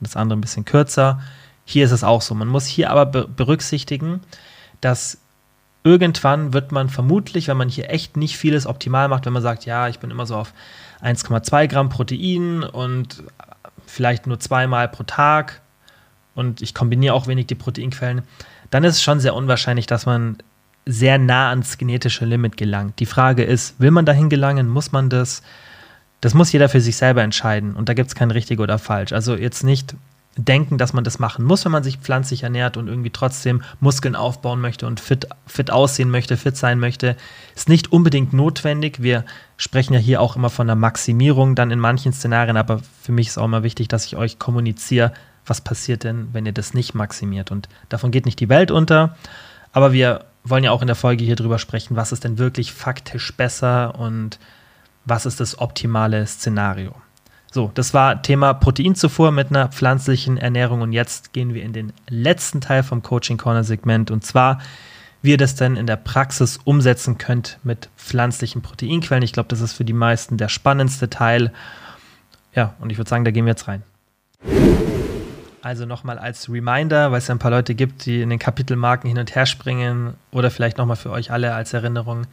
das 0.00 0.16
andere 0.16 0.38
ein 0.38 0.42
bisschen 0.42 0.64
kürzer. 0.64 1.20
Hier 1.64 1.84
ist 1.84 1.92
es 1.92 2.04
auch 2.04 2.22
so. 2.22 2.34
Man 2.34 2.48
muss 2.48 2.66
hier 2.66 2.90
aber 2.90 3.06
berücksichtigen, 3.06 4.20
dass 4.80 5.18
irgendwann 5.84 6.52
wird 6.52 6.72
man 6.72 6.88
vermutlich, 6.88 7.48
wenn 7.48 7.56
man 7.56 7.68
hier 7.68 7.90
echt 7.90 8.16
nicht 8.16 8.36
vieles 8.36 8.66
optimal 8.66 9.08
macht, 9.08 9.26
wenn 9.26 9.32
man 9.32 9.42
sagt, 9.42 9.64
ja, 9.64 9.88
ich 9.88 10.00
bin 10.00 10.10
immer 10.10 10.26
so 10.26 10.36
auf 10.36 10.52
1,2 11.02 11.68
Gramm 11.68 11.88
Protein 11.90 12.62
und 12.62 13.22
vielleicht 13.86 14.26
nur 14.26 14.40
zweimal 14.40 14.88
pro 14.88 15.04
Tag 15.04 15.60
und 16.34 16.62
ich 16.62 16.74
kombiniere 16.74 17.14
auch 17.14 17.26
wenig 17.26 17.46
die 17.46 17.54
Proteinquellen, 17.54 18.22
dann 18.74 18.82
ist 18.82 18.96
es 18.96 19.02
schon 19.04 19.20
sehr 19.20 19.36
unwahrscheinlich, 19.36 19.86
dass 19.86 20.04
man 20.04 20.36
sehr 20.84 21.16
nah 21.16 21.50
ans 21.50 21.78
genetische 21.78 22.24
Limit 22.24 22.56
gelangt. 22.56 22.98
Die 22.98 23.06
Frage 23.06 23.44
ist, 23.44 23.78
will 23.78 23.92
man 23.92 24.04
dahin 24.04 24.28
gelangen? 24.28 24.66
Muss 24.66 24.90
man 24.90 25.08
das? 25.08 25.42
Das 26.20 26.34
muss 26.34 26.50
jeder 26.50 26.68
für 26.68 26.80
sich 26.80 26.96
selber 26.96 27.22
entscheiden 27.22 27.76
und 27.76 27.88
da 27.88 27.94
gibt 27.94 28.08
es 28.08 28.16
kein 28.16 28.32
richtig 28.32 28.58
oder 28.58 28.80
falsch. 28.80 29.12
Also 29.12 29.36
jetzt 29.36 29.62
nicht 29.62 29.94
denken, 30.36 30.76
dass 30.76 30.92
man 30.92 31.04
das 31.04 31.20
machen 31.20 31.44
muss, 31.44 31.64
wenn 31.64 31.70
man 31.70 31.84
sich 31.84 31.98
pflanzlich 31.98 32.42
ernährt 32.42 32.76
und 32.76 32.88
irgendwie 32.88 33.10
trotzdem 33.10 33.62
Muskeln 33.78 34.16
aufbauen 34.16 34.60
möchte 34.60 34.88
und 34.88 34.98
fit, 34.98 35.28
fit 35.46 35.70
aussehen 35.70 36.10
möchte, 36.10 36.36
fit 36.36 36.56
sein 36.56 36.80
möchte, 36.80 37.16
ist 37.54 37.68
nicht 37.68 37.92
unbedingt 37.92 38.32
notwendig. 38.32 39.00
Wir 39.00 39.24
sprechen 39.56 39.94
ja 39.94 40.00
hier 40.00 40.20
auch 40.20 40.34
immer 40.34 40.50
von 40.50 40.66
der 40.66 40.74
Maximierung 40.74 41.54
dann 41.54 41.70
in 41.70 41.78
manchen 41.78 42.12
Szenarien, 42.12 42.56
aber 42.56 42.80
für 43.00 43.12
mich 43.12 43.28
ist 43.28 43.38
auch 43.38 43.44
immer 43.44 43.62
wichtig, 43.62 43.86
dass 43.86 44.04
ich 44.04 44.16
euch 44.16 44.40
kommuniziere, 44.40 45.12
was 45.46 45.60
passiert 45.60 46.04
denn, 46.04 46.28
wenn 46.32 46.46
ihr 46.46 46.52
das 46.52 46.74
nicht 46.74 46.94
maximiert. 46.94 47.50
Und 47.50 47.68
davon 47.88 48.10
geht 48.10 48.26
nicht 48.26 48.40
die 48.40 48.48
Welt 48.48 48.70
unter, 48.70 49.16
aber 49.72 49.92
wir 49.92 50.24
wollen 50.44 50.64
ja 50.64 50.70
auch 50.70 50.82
in 50.82 50.86
der 50.86 50.96
Folge 50.96 51.24
hier 51.24 51.36
drüber 51.36 51.58
sprechen, 51.58 51.96
was 51.96 52.12
ist 52.12 52.24
denn 52.24 52.38
wirklich 52.38 52.72
faktisch 52.72 53.34
besser 53.34 53.98
und 53.98 54.38
was 55.04 55.26
ist 55.26 55.40
das 55.40 55.58
optimale 55.58 56.26
Szenario. 56.26 56.94
So, 57.50 57.70
das 57.74 57.94
war 57.94 58.20
Thema 58.22 58.52
Proteinzufuhr 58.52 59.30
mit 59.30 59.50
einer 59.50 59.68
pflanzlichen 59.68 60.38
Ernährung 60.38 60.80
und 60.80 60.92
jetzt 60.92 61.32
gehen 61.32 61.54
wir 61.54 61.62
in 61.62 61.72
den 61.72 61.92
letzten 62.08 62.60
Teil 62.60 62.82
vom 62.82 63.02
Coaching 63.02 63.36
Corner 63.36 63.64
Segment 63.64 64.10
und 64.10 64.24
zwar, 64.24 64.60
wie 65.22 65.30
ihr 65.30 65.36
das 65.38 65.54
denn 65.54 65.76
in 65.76 65.86
der 65.86 65.96
Praxis 65.96 66.58
umsetzen 66.64 67.16
könnt 67.16 67.58
mit 67.62 67.88
pflanzlichen 67.96 68.60
Proteinquellen. 68.60 69.22
Ich 69.22 69.32
glaube, 69.32 69.48
das 69.48 69.60
ist 69.60 69.72
für 69.72 69.84
die 69.84 69.92
meisten 69.92 70.36
der 70.36 70.48
spannendste 70.48 71.08
Teil. 71.08 71.52
Ja, 72.54 72.74
und 72.80 72.90
ich 72.90 72.98
würde 72.98 73.08
sagen, 73.08 73.24
da 73.24 73.30
gehen 73.30 73.46
wir 73.46 73.52
jetzt 73.52 73.68
rein. 73.68 73.84
Also 75.64 75.86
nochmal 75.86 76.18
als 76.18 76.50
Reminder, 76.50 77.10
weil 77.10 77.18
es 77.18 77.28
ja 77.28 77.34
ein 77.34 77.38
paar 77.38 77.50
Leute 77.50 77.74
gibt, 77.74 78.04
die 78.04 78.20
in 78.20 78.28
den 78.28 78.38
Kapitelmarken 78.38 79.08
hin 79.08 79.18
und 79.18 79.34
her 79.34 79.46
springen 79.46 80.12
oder 80.30 80.50
vielleicht 80.50 80.76
nochmal 80.76 80.96
für 80.96 81.10
euch 81.10 81.30
alle 81.30 81.54
als 81.54 81.72
Erinnerung. 81.72 82.26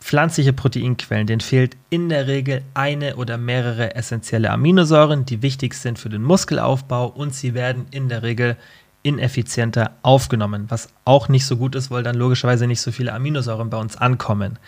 Pflanzliche 0.00 0.52
Proteinquellen, 0.52 1.28
denen 1.28 1.40
fehlt 1.40 1.76
in 1.90 2.08
der 2.08 2.26
Regel 2.26 2.62
eine 2.74 3.14
oder 3.16 3.38
mehrere 3.38 3.94
essentielle 3.94 4.50
Aminosäuren, 4.50 5.24
die 5.24 5.42
wichtig 5.42 5.74
sind 5.74 6.00
für 6.00 6.08
den 6.08 6.24
Muskelaufbau 6.24 7.06
und 7.06 7.32
sie 7.36 7.54
werden 7.54 7.86
in 7.92 8.08
der 8.08 8.24
Regel 8.24 8.56
ineffizienter 9.04 9.92
aufgenommen, 10.02 10.64
was 10.68 10.88
auch 11.04 11.28
nicht 11.28 11.46
so 11.46 11.56
gut 11.58 11.76
ist, 11.76 11.92
weil 11.92 12.02
dann 12.02 12.16
logischerweise 12.16 12.66
nicht 12.66 12.80
so 12.80 12.90
viele 12.90 13.12
Aminosäuren 13.12 13.70
bei 13.70 13.78
uns 13.78 13.96
ankommen. 13.96 14.58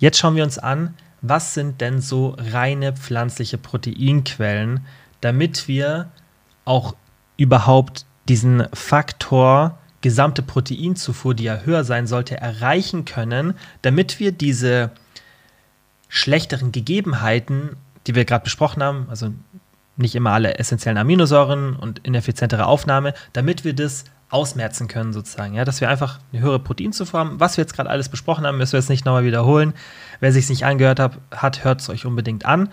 Jetzt 0.00 0.18
schauen 0.18 0.34
wir 0.34 0.42
uns 0.42 0.58
an, 0.58 0.94
was 1.20 1.54
sind 1.54 1.80
denn 1.80 2.00
so 2.00 2.34
reine 2.36 2.94
pflanzliche 2.94 3.58
Proteinquellen, 3.58 4.80
damit 5.20 5.68
wir 5.68 6.10
auch 6.64 6.94
überhaupt 7.36 8.06
diesen 8.28 8.66
Faktor 8.72 9.78
gesamte 10.00 10.42
Proteinzufuhr, 10.42 11.34
die 11.34 11.44
ja 11.44 11.60
höher 11.60 11.84
sein 11.84 12.06
sollte, 12.06 12.36
erreichen 12.36 13.04
können, 13.04 13.54
damit 13.82 14.20
wir 14.20 14.32
diese 14.32 14.90
schlechteren 16.08 16.72
Gegebenheiten, 16.72 17.76
die 18.06 18.14
wir 18.14 18.24
gerade 18.24 18.44
besprochen 18.44 18.82
haben, 18.82 19.06
also 19.08 19.32
nicht 19.96 20.14
immer 20.14 20.32
alle 20.32 20.58
essentiellen 20.58 20.98
Aminosäuren 20.98 21.76
und 21.76 22.00
ineffizientere 22.00 22.66
Aufnahme, 22.66 23.14
damit 23.32 23.64
wir 23.64 23.74
das 23.74 24.04
ausmerzen 24.28 24.88
können 24.88 25.12
sozusagen, 25.12 25.54
ja, 25.54 25.64
dass 25.64 25.80
wir 25.80 25.90
einfach 25.90 26.18
eine 26.32 26.42
höhere 26.42 26.58
Proteinzufuhr 26.58 27.20
haben. 27.20 27.38
Was 27.38 27.56
wir 27.56 27.62
jetzt 27.62 27.74
gerade 27.74 27.90
alles 27.90 28.08
besprochen 28.08 28.46
haben, 28.46 28.56
müssen 28.56 28.72
wir 28.72 28.80
jetzt 28.80 28.88
nicht 28.88 29.04
nochmal 29.04 29.24
wiederholen. 29.24 29.74
Wer 30.20 30.32
sich 30.32 30.48
nicht 30.48 30.64
angehört 30.64 30.98
hat, 30.98 31.18
hat 31.30 31.64
hört 31.64 31.82
es 31.82 31.90
euch 31.90 32.06
unbedingt 32.06 32.46
an. 32.46 32.70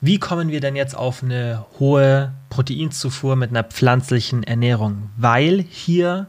Wie 0.00 0.18
kommen 0.18 0.50
wir 0.50 0.60
denn 0.60 0.76
jetzt 0.76 0.94
auf 0.94 1.22
eine 1.22 1.64
hohe 1.78 2.32
Proteinzufuhr 2.50 3.34
mit 3.34 3.50
einer 3.50 3.64
pflanzlichen 3.64 4.42
Ernährung? 4.42 5.08
Weil 5.16 5.64
hier 5.70 6.26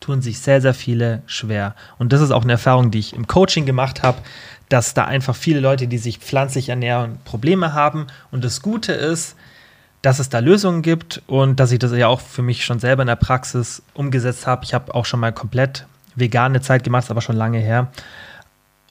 tun 0.00 0.22
sich 0.22 0.38
sehr, 0.38 0.62
sehr 0.62 0.72
viele 0.72 1.22
schwer. 1.26 1.74
Und 1.98 2.14
das 2.14 2.22
ist 2.22 2.30
auch 2.30 2.44
eine 2.44 2.52
Erfahrung, 2.52 2.90
die 2.90 2.98
ich 2.98 3.12
im 3.12 3.26
Coaching 3.26 3.66
gemacht 3.66 4.02
habe, 4.02 4.18
dass 4.70 4.94
da 4.94 5.04
einfach 5.04 5.36
viele 5.36 5.60
Leute, 5.60 5.86
die 5.86 5.98
sich 5.98 6.18
pflanzlich 6.18 6.70
ernähren, 6.70 7.18
Probleme 7.26 7.74
haben. 7.74 8.06
Und 8.30 8.42
das 8.42 8.62
Gute 8.62 8.92
ist, 8.92 9.36
dass 10.00 10.18
es 10.18 10.30
da 10.30 10.38
Lösungen 10.38 10.80
gibt 10.80 11.22
und 11.26 11.60
dass 11.60 11.72
ich 11.72 11.78
das 11.78 11.92
ja 11.92 12.08
auch 12.08 12.20
für 12.20 12.42
mich 12.42 12.64
schon 12.64 12.78
selber 12.78 13.02
in 13.02 13.08
der 13.08 13.16
Praxis 13.16 13.82
umgesetzt 13.92 14.46
habe. 14.46 14.64
Ich 14.64 14.72
habe 14.72 14.94
auch 14.94 15.04
schon 15.04 15.20
mal 15.20 15.32
komplett 15.32 15.84
vegane 16.14 16.62
Zeit 16.62 16.84
gemacht, 16.84 17.04
ist 17.04 17.10
aber 17.10 17.20
schon 17.20 17.36
lange 17.36 17.58
her. 17.58 17.88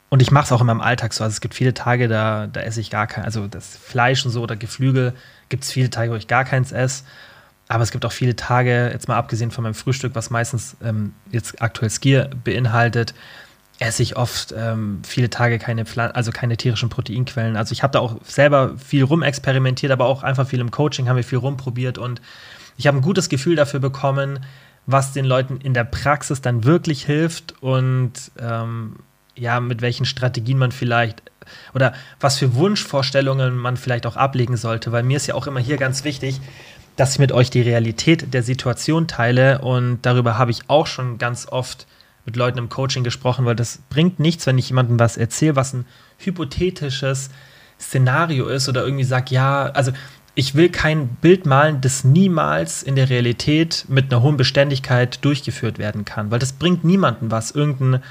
Und 0.09 0.21
ich 0.21 0.31
mache 0.31 0.45
es 0.45 0.51
auch 0.51 0.61
in 0.61 0.67
meinem 0.67 0.81
Alltag 0.81 1.13
so. 1.13 1.23
Also 1.23 1.33
es 1.33 1.41
gibt 1.41 1.53
viele 1.53 1.73
Tage, 1.73 2.07
da, 2.07 2.47
da 2.47 2.61
esse 2.61 2.81
ich 2.81 2.89
gar 2.89 3.07
kein, 3.07 3.25
also 3.25 3.47
das 3.47 3.77
Fleisch 3.77 4.25
und 4.25 4.31
so 4.31 4.41
oder 4.41 4.55
Geflügel 4.55 5.13
gibt 5.49 5.63
es 5.63 5.71
viele 5.71 5.89
Tage, 5.89 6.11
wo 6.11 6.15
ich 6.15 6.27
gar 6.27 6.45
keins 6.45 6.71
esse. 6.71 7.03
Aber 7.67 7.83
es 7.83 7.91
gibt 7.91 8.03
auch 8.03 8.11
viele 8.11 8.35
Tage, 8.35 8.89
jetzt 8.91 9.07
mal 9.07 9.17
abgesehen 9.17 9.51
von 9.51 9.63
meinem 9.63 9.75
Frühstück, 9.75 10.15
was 10.15 10.31
meistens 10.31 10.75
ähm, 10.83 11.13
jetzt 11.29 11.61
aktuell 11.61 11.91
Skier 11.91 12.31
beinhaltet, 12.43 13.13
esse 13.77 14.01
ich 14.01 14.17
oft 14.17 14.53
ähm, 14.57 15.01
viele 15.05 15.29
Tage 15.29 15.59
keine 15.59 15.85
Pflan 15.85 16.11
also 16.11 16.31
keine 16.31 16.57
tierischen 16.57 16.89
Proteinquellen. 16.89 17.55
Also 17.55 17.71
ich 17.71 17.83
habe 17.83 17.93
da 17.93 17.99
auch 17.99 18.17
selber 18.23 18.77
viel 18.77 19.03
rumexperimentiert, 19.03 19.91
aber 19.91 20.05
auch 20.05 20.23
einfach 20.23 20.47
viel 20.47 20.59
im 20.59 20.71
Coaching 20.71 21.07
haben 21.07 21.15
wir 21.15 21.23
viel 21.23 21.37
rumprobiert 21.37 21.99
und 21.99 22.21
ich 22.77 22.87
habe 22.87 22.97
ein 22.97 23.01
gutes 23.01 23.29
Gefühl 23.29 23.55
dafür 23.55 23.79
bekommen, 23.79 24.39
was 24.85 25.13
den 25.13 25.25
Leuten 25.25 25.57
in 25.57 25.73
der 25.73 25.83
Praxis 25.83 26.41
dann 26.41 26.63
wirklich 26.63 27.05
hilft 27.05 27.61
und 27.61 28.13
ähm, 28.39 28.95
ja, 29.39 29.59
mit 29.59 29.81
welchen 29.81 30.05
Strategien 30.05 30.57
man 30.57 30.71
vielleicht 30.71 31.21
oder 31.73 31.93
was 32.19 32.37
für 32.37 32.53
Wunschvorstellungen 32.55 33.57
man 33.57 33.77
vielleicht 33.77 34.05
auch 34.05 34.15
ablegen 34.15 34.57
sollte, 34.57 34.91
weil 34.91 35.03
mir 35.03 35.17
ist 35.17 35.27
ja 35.27 35.35
auch 35.35 35.47
immer 35.47 35.59
hier 35.59 35.77
ganz 35.77 36.03
wichtig, 36.03 36.39
dass 36.95 37.13
ich 37.13 37.19
mit 37.19 37.31
euch 37.31 37.49
die 37.49 37.61
Realität 37.61 38.33
der 38.33 38.43
Situation 38.43 39.07
teile 39.07 39.59
und 39.59 39.99
darüber 40.03 40.37
habe 40.37 40.51
ich 40.51 40.69
auch 40.69 40.85
schon 40.85 41.17
ganz 41.17 41.47
oft 41.47 41.87
mit 42.25 42.35
Leuten 42.35 42.59
im 42.59 42.69
Coaching 42.69 43.03
gesprochen, 43.03 43.45
weil 43.45 43.55
das 43.55 43.79
bringt 43.89 44.19
nichts, 44.19 44.45
wenn 44.45 44.57
ich 44.57 44.69
jemandem 44.69 44.99
was 44.99 45.17
erzähle, 45.17 45.55
was 45.55 45.73
ein 45.73 45.85
hypothetisches 46.17 47.29
Szenario 47.79 48.47
ist 48.47 48.67
oder 48.67 48.83
irgendwie 48.83 49.05
sage, 49.05 49.33
ja, 49.33 49.67
also 49.67 49.93
ich 50.35 50.55
will 50.55 50.69
kein 50.69 51.07
Bild 51.07 51.45
malen, 51.45 51.81
das 51.81 52.03
niemals 52.03 52.83
in 52.83 52.95
der 52.95 53.09
Realität 53.09 53.85
mit 53.87 54.11
einer 54.11 54.21
hohen 54.21 54.37
Beständigkeit 54.37 55.23
durchgeführt 55.23 55.77
werden 55.79 56.05
kann, 56.05 56.31
weil 56.31 56.39
das 56.39 56.53
bringt 56.53 56.83
niemandem 56.83 57.31
was, 57.31 57.51
irgendein 57.51 58.03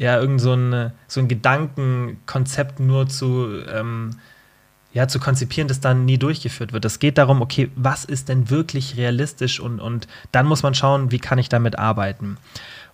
ja, 0.00 0.18
irgend 0.18 0.40
so 0.40 0.54
ein, 0.54 0.92
so 1.08 1.20
ein 1.20 1.28
Gedankenkonzept 1.28 2.80
nur 2.80 3.06
zu, 3.08 3.48
ähm, 3.70 4.12
ja, 4.94 5.08
zu 5.08 5.20
konzipieren, 5.20 5.68
das 5.68 5.80
dann 5.80 6.06
nie 6.06 6.16
durchgeführt 6.16 6.72
wird. 6.72 6.86
Es 6.86 7.00
geht 7.00 7.18
darum, 7.18 7.42
okay, 7.42 7.70
was 7.76 8.06
ist 8.06 8.30
denn 8.30 8.48
wirklich 8.48 8.96
realistisch 8.96 9.60
und, 9.60 9.78
und 9.78 10.08
dann 10.32 10.46
muss 10.46 10.62
man 10.62 10.72
schauen, 10.72 11.10
wie 11.10 11.18
kann 11.18 11.38
ich 11.38 11.50
damit 11.50 11.78
arbeiten. 11.78 12.38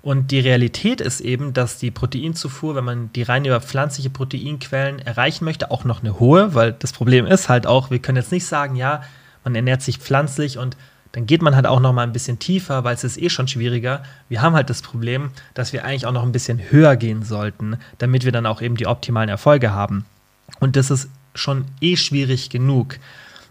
Und 0.02 0.32
die 0.32 0.40
Realität 0.40 1.00
ist 1.00 1.20
eben, 1.20 1.52
dass 1.52 1.78
die 1.78 1.92
Proteinzufuhr, 1.92 2.74
wenn 2.74 2.84
man 2.84 3.12
die 3.12 3.22
rein 3.22 3.44
über 3.44 3.60
pflanzliche 3.60 4.10
Proteinquellen 4.10 4.98
erreichen 4.98 5.44
möchte, 5.44 5.70
auch 5.70 5.84
noch 5.84 6.00
eine 6.00 6.18
hohe, 6.18 6.56
weil 6.56 6.72
das 6.72 6.92
Problem 6.92 7.24
ist 7.24 7.48
halt 7.48 7.68
auch, 7.68 7.92
wir 7.92 8.00
können 8.00 8.16
jetzt 8.16 8.32
nicht 8.32 8.46
sagen, 8.46 8.74
ja, 8.74 9.02
man 9.44 9.54
ernährt 9.54 9.80
sich 9.80 9.98
pflanzlich 9.98 10.58
und 10.58 10.76
dann 11.16 11.24
geht 11.24 11.40
man 11.40 11.56
halt 11.56 11.66
auch 11.66 11.80
noch 11.80 11.94
mal 11.94 12.02
ein 12.02 12.12
bisschen 12.12 12.38
tiefer, 12.38 12.84
weil 12.84 12.94
es 12.94 13.02
ist 13.02 13.16
eh 13.16 13.30
schon 13.30 13.48
schwieriger. 13.48 14.02
Wir 14.28 14.42
haben 14.42 14.54
halt 14.54 14.68
das 14.68 14.82
Problem, 14.82 15.30
dass 15.54 15.72
wir 15.72 15.82
eigentlich 15.82 16.04
auch 16.04 16.12
noch 16.12 16.22
ein 16.22 16.30
bisschen 16.30 16.60
höher 16.70 16.94
gehen 16.96 17.22
sollten, 17.22 17.78
damit 17.96 18.26
wir 18.26 18.32
dann 18.32 18.44
auch 18.44 18.60
eben 18.60 18.76
die 18.76 18.86
optimalen 18.86 19.30
Erfolge 19.30 19.72
haben. 19.72 20.04
Und 20.60 20.76
das 20.76 20.90
ist 20.90 21.08
schon 21.34 21.64
eh 21.80 21.96
schwierig 21.96 22.50
genug. 22.50 22.98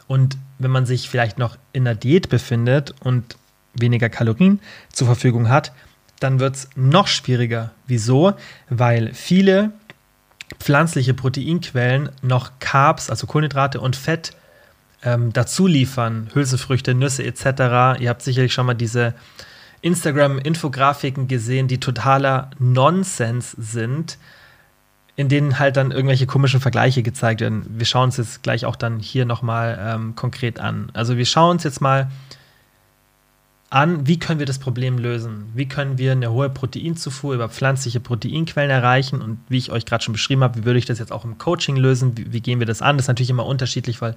Und 0.05 0.37
wenn 0.59 0.69
man 0.69 0.85
sich 0.85 1.09
vielleicht 1.09 1.39
noch 1.39 1.57
in 1.73 1.87
einer 1.87 1.95
Diät 1.95 2.29
befindet 2.29 2.93
und 2.99 3.35
weniger 3.73 4.09
Kalorien 4.09 4.59
zur 4.93 5.07
Verfügung 5.07 5.49
hat, 5.49 5.73
dann 6.19 6.39
wird 6.39 6.57
es 6.57 6.69
noch 6.75 7.07
schwieriger. 7.07 7.71
Wieso? 7.87 8.35
Weil 8.69 9.11
viele 9.15 9.71
pflanzliche 10.59 11.15
Proteinquellen 11.15 12.09
noch 12.21 12.51
Carbs, 12.59 13.09
also 13.09 13.25
Kohlenhydrate 13.25 13.81
und 13.81 13.95
Fett 13.95 14.33
ähm, 15.03 15.33
dazu 15.33 15.67
liefern, 15.67 16.29
Hülsenfrüchte, 16.33 16.93
Nüsse 16.93 17.23
etc. 17.23 17.99
Ihr 17.99 18.09
habt 18.09 18.21
sicherlich 18.21 18.53
schon 18.53 18.65
mal 18.65 18.73
diese 18.73 19.13
Instagram-Infografiken 19.81 21.27
gesehen, 21.27 21.67
die 21.67 21.79
totaler 21.79 22.49
Nonsens 22.57 23.51
sind, 23.51 24.17
in 25.15 25.29
denen 25.29 25.59
halt 25.59 25.77
dann 25.77 25.91
irgendwelche 25.91 26.25
komischen 26.25 26.59
Vergleiche 26.59 27.03
gezeigt 27.03 27.41
werden. 27.41 27.65
Wir 27.69 27.85
schauen 27.85 28.05
uns 28.05 28.17
jetzt 28.17 28.43
gleich 28.43 28.65
auch 28.65 28.75
dann 28.75 28.99
hier 28.99 29.25
nochmal 29.25 29.79
ähm, 29.79 30.15
konkret 30.15 30.59
an. 30.59 30.89
Also 30.93 31.17
wir 31.17 31.25
schauen 31.25 31.51
uns 31.51 31.63
jetzt 31.63 31.81
mal 31.81 32.09
an, 33.75 34.07
wie 34.07 34.17
können 34.17 34.39
wir 34.39 34.45
das 34.45 34.57
Problem 34.57 34.97
lösen? 34.97 35.51
Wie 35.53 35.67
können 35.67 35.97
wir 35.97 36.13
eine 36.13 36.31
hohe 36.31 36.49
Proteinzufuhr 36.49 37.35
über 37.35 37.49
pflanzliche 37.49 37.99
Proteinquellen 37.99 38.71
erreichen? 38.71 39.21
Und 39.21 39.39
wie 39.49 39.57
ich 39.57 39.69
euch 39.69 39.85
gerade 39.85 40.01
schon 40.01 40.13
beschrieben 40.13 40.43
habe, 40.43 40.59
wie 40.59 40.65
würde 40.65 40.79
ich 40.79 40.85
das 40.85 40.97
jetzt 40.97 41.11
auch 41.11 41.25
im 41.25 41.37
Coaching 41.37 41.75
lösen? 41.75 42.17
Wie, 42.17 42.31
wie 42.31 42.39
gehen 42.39 42.59
wir 42.59 42.65
das 42.65 42.81
an? 42.81 42.95
Das 42.95 43.03
ist 43.03 43.07
natürlich 43.09 43.29
immer 43.29 43.45
unterschiedlich, 43.45 44.01
weil 44.01 44.15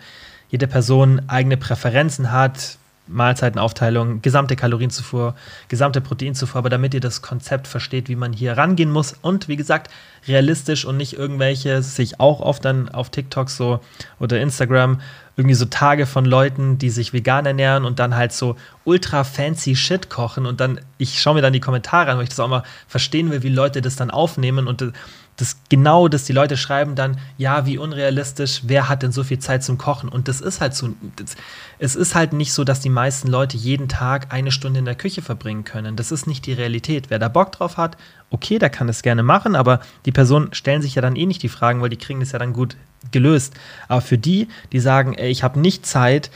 jede 0.48 0.68
Person 0.68 1.22
eigene 1.26 1.56
Präferenzen 1.56 2.30
hat, 2.30 2.78
Mahlzeitenaufteilung, 3.08 4.22
gesamte 4.22 4.56
Kalorienzufuhr, 4.56 5.34
gesamte 5.68 6.00
Proteinzufuhr, 6.00 6.58
aber 6.58 6.68
damit 6.68 6.94
ihr 6.94 7.00
das 7.00 7.22
Konzept 7.22 7.66
versteht, 7.66 8.08
wie 8.08 8.16
man 8.16 8.32
hier 8.32 8.56
rangehen 8.56 8.90
muss 8.90 9.14
und 9.20 9.48
wie 9.48 9.56
gesagt, 9.56 9.90
realistisch 10.26 10.84
und 10.84 10.96
nicht 10.96 11.14
irgendwelche, 11.14 11.82
sich 11.82 12.20
auch 12.20 12.40
oft 12.40 12.64
dann 12.64 12.88
auf 12.88 13.10
TikTok 13.10 13.50
so 13.50 13.80
oder 14.18 14.40
Instagram 14.40 15.00
irgendwie 15.36 15.54
so 15.54 15.66
Tage 15.66 16.06
von 16.06 16.24
Leuten, 16.24 16.78
die 16.78 16.90
sich 16.90 17.12
vegan 17.12 17.46
ernähren 17.46 17.84
und 17.84 18.00
dann 18.00 18.16
halt 18.16 18.32
so 18.32 18.56
ultra 18.84 19.22
fancy 19.22 19.76
Shit 19.76 20.10
kochen 20.10 20.46
und 20.46 20.60
dann, 20.60 20.80
ich 20.98 21.20
schaue 21.20 21.34
mir 21.34 21.42
dann 21.42 21.52
die 21.52 21.60
Kommentare 21.60 22.10
an, 22.10 22.16
weil 22.16 22.24
ich 22.24 22.30
das 22.30 22.40
auch 22.40 22.48
mal 22.48 22.64
verstehen 22.88 23.30
will, 23.30 23.44
wie 23.44 23.48
Leute 23.48 23.80
das 23.80 23.94
dann 23.94 24.10
aufnehmen 24.10 24.66
und 24.66 24.92
das 25.38 25.56
genau, 25.68 26.08
dass 26.08 26.24
die 26.24 26.32
Leute 26.32 26.56
schreiben 26.56 26.96
dann, 26.96 27.16
ja, 27.36 27.64
wie 27.64 27.78
unrealistisch, 27.78 28.62
wer 28.64 28.88
hat 28.88 29.04
denn 29.04 29.12
so 29.12 29.22
viel 29.22 29.38
Zeit 29.38 29.62
zum 29.62 29.78
Kochen? 29.78 30.08
Und 30.08 30.26
das 30.26 30.40
ist 30.40 30.60
halt 30.60 30.74
so, 30.74 30.90
das, 31.14 31.36
es 31.78 31.94
ist 31.94 32.16
halt 32.16 32.32
nicht 32.32 32.52
so, 32.52 32.64
dass 32.64 32.80
die 32.80 32.88
meisten 32.88 33.28
Leute 33.28 33.56
jeden 33.56 33.88
Tag 33.88 34.32
eine 34.32 34.50
Stunde 34.50 34.80
in 34.80 34.84
der 34.84 34.96
Küche 34.96 35.22
verbringen 35.22 35.62
können. 35.62 35.94
Das 35.94 36.10
ist 36.10 36.26
nicht 36.26 36.44
die 36.46 36.54
Realität. 36.54 37.08
Wer 37.08 37.20
da 37.20 37.28
Bock 37.28 37.52
drauf 37.52 37.76
hat, 37.76 37.96
okay, 38.30 38.58
der 38.58 38.68
kann 38.68 38.88
das 38.88 39.02
gerne 39.02 39.22
machen, 39.22 39.54
aber 39.54 39.80
die 40.06 40.12
Personen 40.12 40.52
stellen 40.52 40.82
sich 40.82 40.96
ja 40.96 41.02
dann 41.02 41.14
eh 41.14 41.24
nicht 41.24 41.44
die 41.44 41.48
Fragen, 41.48 41.80
weil 41.80 41.90
die 41.90 41.96
kriegen 41.96 42.18
das 42.18 42.32
ja 42.32 42.40
dann 42.40 42.52
gut 42.52 42.76
gelöst. 43.12 43.54
Aber 43.86 44.00
für 44.00 44.18
die, 44.18 44.48
die 44.72 44.80
sagen, 44.80 45.14
ey, 45.14 45.30
ich 45.30 45.44
habe 45.44 45.60
nicht 45.60 45.86
Zeit, 45.86 46.32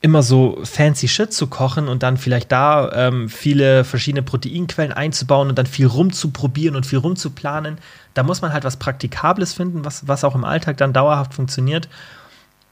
immer 0.00 0.22
so 0.22 0.58
fancy 0.62 1.08
Shit 1.08 1.32
zu 1.32 1.48
kochen 1.48 1.88
und 1.88 2.02
dann 2.02 2.16
vielleicht 2.16 2.52
da 2.52 2.90
ähm, 2.92 3.28
viele 3.28 3.84
verschiedene 3.84 4.22
Proteinquellen 4.22 4.92
einzubauen 4.92 5.48
und 5.48 5.58
dann 5.58 5.66
viel 5.66 5.86
rumzuprobieren 5.86 6.76
und 6.76 6.86
viel 6.86 6.98
rumzuplanen. 6.98 7.78
Da 8.14 8.22
muss 8.22 8.40
man 8.40 8.52
halt 8.52 8.64
was 8.64 8.76
Praktikables 8.76 9.54
finden, 9.54 9.84
was, 9.84 10.06
was 10.06 10.22
auch 10.22 10.34
im 10.34 10.44
Alltag 10.44 10.76
dann 10.76 10.92
dauerhaft 10.92 11.34
funktioniert 11.34 11.88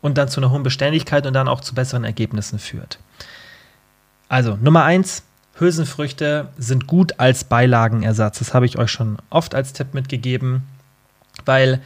und 0.01 0.18
dann 0.18 0.29
zu 0.29 0.41
einer 0.41 0.51
hohen 0.51 0.62
Beständigkeit 0.62 1.27
und 1.27 1.33
dann 1.33 1.49
auch 1.49 1.61
zu 1.61 1.74
besseren 1.74 2.05
Ergebnissen 2.05 2.61
führt. 2.61 2.99
Also 4.29 4.57
Nummer 4.61 4.85
eins, 4.85 5.24
Hülsenfrüchte 5.59 6.49
sind 6.59 6.87
gut 6.87 7.18
als 7.18 7.45
Beilagenersatz. 7.45 8.39
Das 8.39 8.55
habe 8.55 8.66
ich 8.66 8.79
euch 8.79 8.91
schon 8.91 9.18
oft 9.31 9.55
als 9.55 9.72
Tipp 9.72 9.95
mitgegeben, 9.95 10.62
weil 11.45 11.81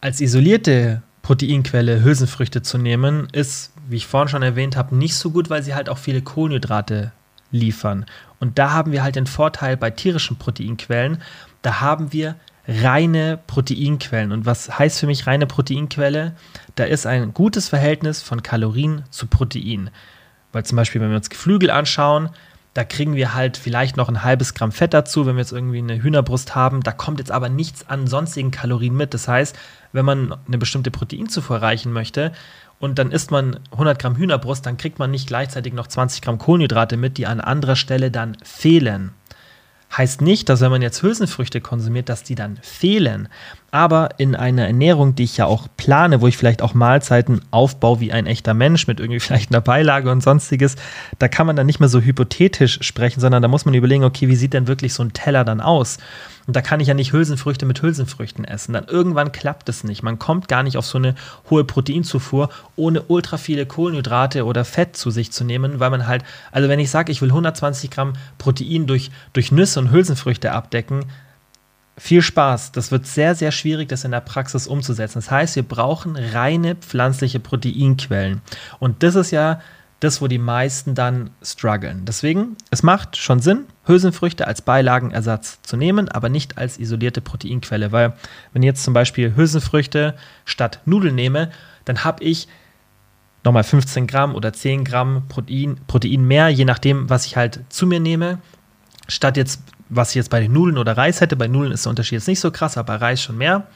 als 0.00 0.20
isolierte 0.20 1.02
Proteinquelle 1.22 2.02
Hülsenfrüchte 2.02 2.62
zu 2.62 2.78
nehmen, 2.78 3.28
ist, 3.32 3.71
wie 3.88 3.96
ich 3.96 4.06
vorhin 4.06 4.28
schon 4.28 4.42
erwähnt 4.42 4.76
habe, 4.76 4.96
nicht 4.96 5.14
so 5.14 5.30
gut, 5.30 5.50
weil 5.50 5.62
sie 5.62 5.74
halt 5.74 5.88
auch 5.88 5.98
viele 5.98 6.22
Kohlenhydrate 6.22 7.12
liefern. 7.50 8.06
Und 8.40 8.58
da 8.58 8.72
haben 8.72 8.92
wir 8.92 9.02
halt 9.02 9.16
den 9.16 9.26
Vorteil 9.26 9.76
bei 9.76 9.90
tierischen 9.90 10.36
Proteinquellen, 10.36 11.18
da 11.62 11.80
haben 11.80 12.12
wir 12.12 12.36
reine 12.66 13.38
Proteinquellen. 13.46 14.32
Und 14.32 14.46
was 14.46 14.78
heißt 14.78 15.00
für 15.00 15.06
mich 15.06 15.26
reine 15.26 15.46
Proteinquelle? 15.46 16.34
Da 16.74 16.84
ist 16.84 17.06
ein 17.06 17.34
gutes 17.34 17.68
Verhältnis 17.68 18.22
von 18.22 18.42
Kalorien 18.42 19.04
zu 19.10 19.26
Protein. 19.26 19.90
Weil 20.52 20.64
zum 20.64 20.76
Beispiel, 20.76 21.00
wenn 21.00 21.10
wir 21.10 21.16
uns 21.16 21.30
Geflügel 21.30 21.70
anschauen, 21.70 22.30
da 22.74 22.84
kriegen 22.84 23.16
wir 23.16 23.34
halt 23.34 23.58
vielleicht 23.58 23.96
noch 23.96 24.08
ein 24.08 24.22
halbes 24.22 24.54
Gramm 24.54 24.72
Fett 24.72 24.94
dazu, 24.94 25.26
wenn 25.26 25.36
wir 25.36 25.42
jetzt 25.42 25.52
irgendwie 25.52 25.78
eine 25.78 26.02
Hühnerbrust 26.02 26.54
haben. 26.54 26.82
Da 26.82 26.92
kommt 26.92 27.18
jetzt 27.18 27.30
aber 27.30 27.48
nichts 27.48 27.88
an 27.88 28.06
sonstigen 28.06 28.50
Kalorien 28.50 28.96
mit. 28.96 29.12
Das 29.12 29.28
heißt, 29.28 29.58
wenn 29.92 30.06
man 30.06 30.34
eine 30.46 30.56
bestimmte 30.56 30.90
Proteinzufuhr 30.90 31.56
erreichen 31.56 31.92
möchte 31.92 32.32
und 32.82 32.98
dann 32.98 33.12
isst 33.12 33.30
man 33.30 33.60
100 33.70 33.96
Gramm 33.96 34.16
Hühnerbrust, 34.16 34.66
dann 34.66 34.76
kriegt 34.76 34.98
man 34.98 35.12
nicht 35.12 35.28
gleichzeitig 35.28 35.72
noch 35.72 35.86
20 35.86 36.20
Gramm 36.20 36.38
Kohlenhydrate 36.38 36.96
mit, 36.96 37.16
die 37.16 37.28
an 37.28 37.40
anderer 37.40 37.76
Stelle 37.76 38.10
dann 38.10 38.36
fehlen. 38.42 39.12
Heißt 39.96 40.20
nicht, 40.20 40.48
dass 40.48 40.60
wenn 40.62 40.72
man 40.72 40.82
jetzt 40.82 41.00
Hülsenfrüchte 41.00 41.60
konsumiert, 41.60 42.08
dass 42.08 42.24
die 42.24 42.34
dann 42.34 42.56
fehlen. 42.60 43.28
Aber 43.74 44.10
in 44.18 44.36
einer 44.36 44.66
Ernährung, 44.66 45.14
die 45.14 45.24
ich 45.24 45.38
ja 45.38 45.46
auch 45.46 45.66
plane, 45.78 46.20
wo 46.20 46.26
ich 46.26 46.36
vielleicht 46.36 46.60
auch 46.60 46.74
Mahlzeiten 46.74 47.40
aufbaue 47.50 48.00
wie 48.00 48.12
ein 48.12 48.26
echter 48.26 48.52
Mensch 48.52 48.86
mit 48.86 49.00
irgendwie 49.00 49.18
vielleicht 49.20 49.50
einer 49.50 49.62
Beilage 49.62 50.10
und 50.10 50.22
sonstiges, 50.22 50.76
da 51.18 51.26
kann 51.26 51.46
man 51.46 51.56
dann 51.56 51.64
nicht 51.64 51.80
mehr 51.80 51.88
so 51.88 52.00
hypothetisch 52.02 52.80
sprechen, 52.82 53.20
sondern 53.20 53.40
da 53.40 53.48
muss 53.48 53.64
man 53.64 53.72
überlegen, 53.72 54.04
okay, 54.04 54.28
wie 54.28 54.36
sieht 54.36 54.52
denn 54.52 54.66
wirklich 54.66 54.92
so 54.92 55.02
ein 55.02 55.14
Teller 55.14 55.44
dann 55.44 55.62
aus? 55.62 55.96
Und 56.46 56.54
da 56.54 56.60
kann 56.60 56.80
ich 56.80 56.88
ja 56.88 56.94
nicht 56.94 57.14
Hülsenfrüchte 57.14 57.64
mit 57.64 57.80
Hülsenfrüchten 57.80 58.44
essen. 58.44 58.74
Dann 58.74 58.84
irgendwann 58.88 59.32
klappt 59.32 59.70
es 59.70 59.84
nicht. 59.84 60.02
Man 60.02 60.18
kommt 60.18 60.48
gar 60.48 60.62
nicht 60.62 60.76
auf 60.76 60.84
so 60.84 60.98
eine 60.98 61.14
hohe 61.48 61.64
Proteinzufuhr, 61.64 62.50
ohne 62.76 63.00
ultra 63.00 63.38
viele 63.38 63.64
Kohlenhydrate 63.64 64.44
oder 64.44 64.66
Fett 64.66 64.96
zu 64.98 65.10
sich 65.10 65.32
zu 65.32 65.44
nehmen, 65.44 65.80
weil 65.80 65.88
man 65.88 66.06
halt, 66.06 66.24
also 66.50 66.68
wenn 66.68 66.80
ich 66.80 66.90
sage, 66.90 67.10
ich 67.10 67.22
will 67.22 67.30
120 67.30 67.90
Gramm 67.90 68.12
Protein 68.36 68.86
durch, 68.86 69.10
durch 69.32 69.50
Nüsse 69.50 69.80
und 69.80 69.92
Hülsenfrüchte 69.92 70.52
abdecken, 70.52 71.06
viel 71.96 72.22
Spaß. 72.22 72.72
Das 72.72 72.90
wird 72.90 73.06
sehr, 73.06 73.34
sehr 73.34 73.52
schwierig, 73.52 73.88
das 73.88 74.04
in 74.04 74.10
der 74.10 74.20
Praxis 74.20 74.66
umzusetzen. 74.66 75.18
Das 75.18 75.30
heißt, 75.30 75.56
wir 75.56 75.62
brauchen 75.62 76.16
reine 76.16 76.74
pflanzliche 76.74 77.40
Proteinquellen. 77.40 78.40
Und 78.78 79.02
das 79.02 79.14
ist 79.14 79.30
ja 79.30 79.60
das, 80.00 80.20
wo 80.20 80.26
die 80.26 80.38
meisten 80.38 80.96
dann 80.96 81.30
strugglen. 81.42 82.04
Deswegen, 82.04 82.56
es 82.70 82.82
macht 82.82 83.16
schon 83.16 83.40
Sinn, 83.40 83.66
Hülsenfrüchte 83.86 84.48
als 84.48 84.60
Beilagenersatz 84.60 85.62
zu 85.62 85.76
nehmen, 85.76 86.08
aber 86.08 86.28
nicht 86.28 86.58
als 86.58 86.78
isolierte 86.78 87.20
Proteinquelle, 87.20 87.92
weil 87.92 88.14
wenn 88.52 88.62
ich 88.62 88.66
jetzt 88.66 88.82
zum 88.82 88.94
Beispiel 88.94 89.36
Hülsenfrüchte 89.36 90.16
statt 90.44 90.80
Nudeln 90.86 91.14
nehme, 91.14 91.50
dann 91.84 92.02
habe 92.02 92.24
ich 92.24 92.48
nochmal 93.44 93.62
15 93.64 94.08
Gramm 94.08 94.34
oder 94.34 94.52
10 94.52 94.84
Gramm 94.84 95.28
Protein, 95.28 95.80
Protein 95.86 96.24
mehr, 96.24 96.48
je 96.48 96.64
nachdem, 96.64 97.08
was 97.08 97.26
ich 97.26 97.36
halt 97.36 97.60
zu 97.68 97.86
mir 97.86 98.00
nehme. 98.00 98.38
Statt 99.08 99.36
jetzt, 99.36 99.62
was 99.94 100.10
ich 100.10 100.16
jetzt 100.16 100.30
bei 100.30 100.40
den 100.40 100.52
Nudeln 100.52 100.78
oder 100.78 100.96
Reis 100.96 101.20
hätte. 101.20 101.36
Bei 101.36 101.48
Nudeln 101.48 101.72
ist 101.72 101.84
der 101.84 101.90
Unterschied 101.90 102.12
jetzt 102.12 102.28
nicht 102.28 102.40
so 102.40 102.50
krass, 102.50 102.76
aber 102.76 102.98
bei 102.98 103.06
Reis 103.06 103.22
schon 103.22 103.38
mehr 103.38 103.66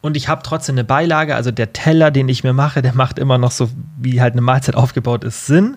und 0.00 0.16
ich 0.16 0.28
habe 0.28 0.42
trotzdem 0.42 0.74
eine 0.74 0.84
Beilage, 0.84 1.34
also 1.34 1.50
der 1.50 1.72
Teller, 1.72 2.10
den 2.10 2.28
ich 2.28 2.42
mir 2.42 2.52
mache, 2.52 2.80
der 2.82 2.94
macht 2.94 3.18
immer 3.18 3.38
noch 3.38 3.50
so, 3.50 3.68
wie 3.98 4.20
halt 4.20 4.32
eine 4.32 4.40
Mahlzeit 4.40 4.74
aufgebaut 4.74 5.24
ist, 5.24 5.46
Sinn. 5.46 5.76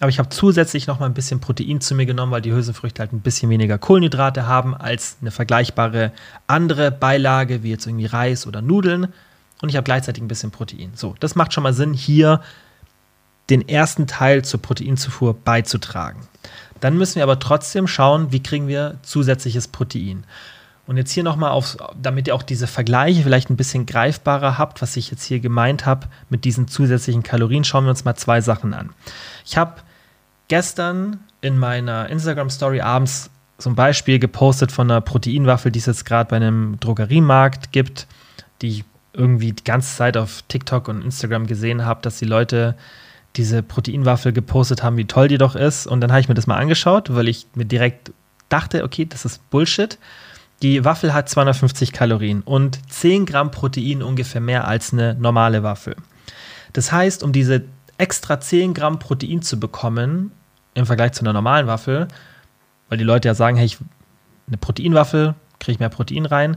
Aber 0.00 0.08
ich 0.08 0.18
habe 0.18 0.28
zusätzlich 0.28 0.86
noch 0.86 1.00
mal 1.00 1.06
ein 1.06 1.14
bisschen 1.14 1.40
Protein 1.40 1.80
zu 1.80 1.94
mir 1.94 2.06
genommen, 2.06 2.32
weil 2.32 2.42
die 2.42 2.52
Hülsenfrüchte 2.52 3.00
halt 3.00 3.12
ein 3.12 3.20
bisschen 3.20 3.50
weniger 3.50 3.78
Kohlenhydrate 3.78 4.46
haben 4.46 4.74
als 4.74 5.16
eine 5.20 5.30
vergleichbare 5.30 6.12
andere 6.46 6.90
Beilage, 6.90 7.62
wie 7.62 7.70
jetzt 7.70 7.86
irgendwie 7.86 8.06
Reis 8.06 8.46
oder 8.46 8.60
Nudeln. 8.60 9.08
Und 9.62 9.68
ich 9.68 9.76
habe 9.76 9.84
gleichzeitig 9.84 10.22
ein 10.22 10.28
bisschen 10.28 10.50
Protein. 10.50 10.92
So, 10.94 11.14
das 11.20 11.36
macht 11.36 11.52
schon 11.52 11.62
mal 11.62 11.72
Sinn, 11.72 11.94
hier 11.94 12.42
den 13.50 13.68
ersten 13.68 14.06
Teil 14.06 14.44
zur 14.44 14.62
Proteinzufuhr 14.62 15.34
beizutragen. 15.34 16.20
Dann 16.80 16.96
müssen 16.96 17.16
wir 17.16 17.22
aber 17.22 17.38
trotzdem 17.38 17.86
schauen, 17.86 18.32
wie 18.32 18.42
kriegen 18.42 18.68
wir 18.68 18.96
zusätzliches 19.02 19.68
Protein. 19.68 20.24
Und 20.86 20.98
jetzt 20.98 21.12
hier 21.12 21.22
nochmal 21.22 21.62
damit 22.00 22.28
ihr 22.28 22.34
auch 22.34 22.42
diese 22.42 22.66
Vergleiche 22.66 23.22
vielleicht 23.22 23.48
ein 23.48 23.56
bisschen 23.56 23.86
greifbarer 23.86 24.58
habt, 24.58 24.82
was 24.82 24.96
ich 24.96 25.10
jetzt 25.10 25.24
hier 25.24 25.40
gemeint 25.40 25.86
habe 25.86 26.08
mit 26.28 26.44
diesen 26.44 26.68
zusätzlichen 26.68 27.22
Kalorien, 27.22 27.64
schauen 27.64 27.84
wir 27.84 27.90
uns 27.90 28.04
mal 28.04 28.16
zwei 28.16 28.42
Sachen 28.42 28.74
an. 28.74 28.90
Ich 29.46 29.56
habe 29.56 29.76
gestern 30.48 31.20
in 31.40 31.58
meiner 31.58 32.10
Instagram-Story 32.10 32.82
abends 32.82 33.30
ein 33.64 33.74
Beispiel 33.74 34.18
gepostet 34.18 34.72
von 34.72 34.90
einer 34.90 35.00
Proteinwaffel, 35.00 35.72
die 35.72 35.78
es 35.78 35.86
jetzt 35.86 36.04
gerade 36.04 36.28
bei 36.28 36.36
einem 36.36 36.78
Drogeriemarkt 36.80 37.72
gibt, 37.72 38.06
die 38.60 38.68
ich 38.68 38.84
irgendwie 39.14 39.52
die 39.52 39.64
ganze 39.64 39.96
Zeit 39.96 40.16
auf 40.16 40.42
TikTok 40.48 40.88
und 40.88 41.02
Instagram 41.02 41.46
gesehen 41.46 41.84
habe, 41.84 42.02
dass 42.02 42.18
die 42.18 42.24
Leute 42.24 42.74
diese 43.36 43.62
Proteinwaffel 43.62 44.32
gepostet 44.32 44.82
haben, 44.82 44.96
wie 44.96 45.06
toll 45.06 45.28
die 45.28 45.38
doch 45.38 45.56
ist. 45.56 45.86
Und 45.86 46.00
dann 46.00 46.10
habe 46.10 46.20
ich 46.20 46.28
mir 46.28 46.34
das 46.34 46.46
mal 46.46 46.56
angeschaut, 46.56 47.14
weil 47.14 47.28
ich 47.28 47.46
mir 47.54 47.64
direkt 47.64 48.12
dachte, 48.48 48.84
okay, 48.84 49.06
das 49.06 49.24
ist 49.24 49.48
Bullshit. 49.50 49.98
Die 50.62 50.84
Waffel 50.84 51.12
hat 51.12 51.28
250 51.28 51.92
Kalorien 51.92 52.42
und 52.42 52.78
10 52.90 53.26
Gramm 53.26 53.50
Protein 53.50 54.02
ungefähr 54.02 54.40
mehr 54.40 54.68
als 54.68 54.92
eine 54.92 55.14
normale 55.14 55.62
Waffel. 55.62 55.96
Das 56.72 56.92
heißt, 56.92 57.22
um 57.22 57.32
diese 57.32 57.64
extra 57.98 58.40
10 58.40 58.74
Gramm 58.74 58.98
Protein 58.98 59.42
zu 59.42 59.58
bekommen, 59.58 60.32
im 60.74 60.86
Vergleich 60.86 61.12
zu 61.12 61.22
einer 61.22 61.32
normalen 61.32 61.66
Waffel, 61.66 62.08
weil 62.88 62.98
die 62.98 63.04
Leute 63.04 63.28
ja 63.28 63.34
sagen, 63.34 63.56
hey, 63.56 63.66
ich, 63.66 63.78
eine 64.46 64.56
Proteinwaffel, 64.56 65.34
kriege 65.58 65.72
ich 65.72 65.78
mehr 65.80 65.88
Protein 65.88 66.26
rein, 66.26 66.56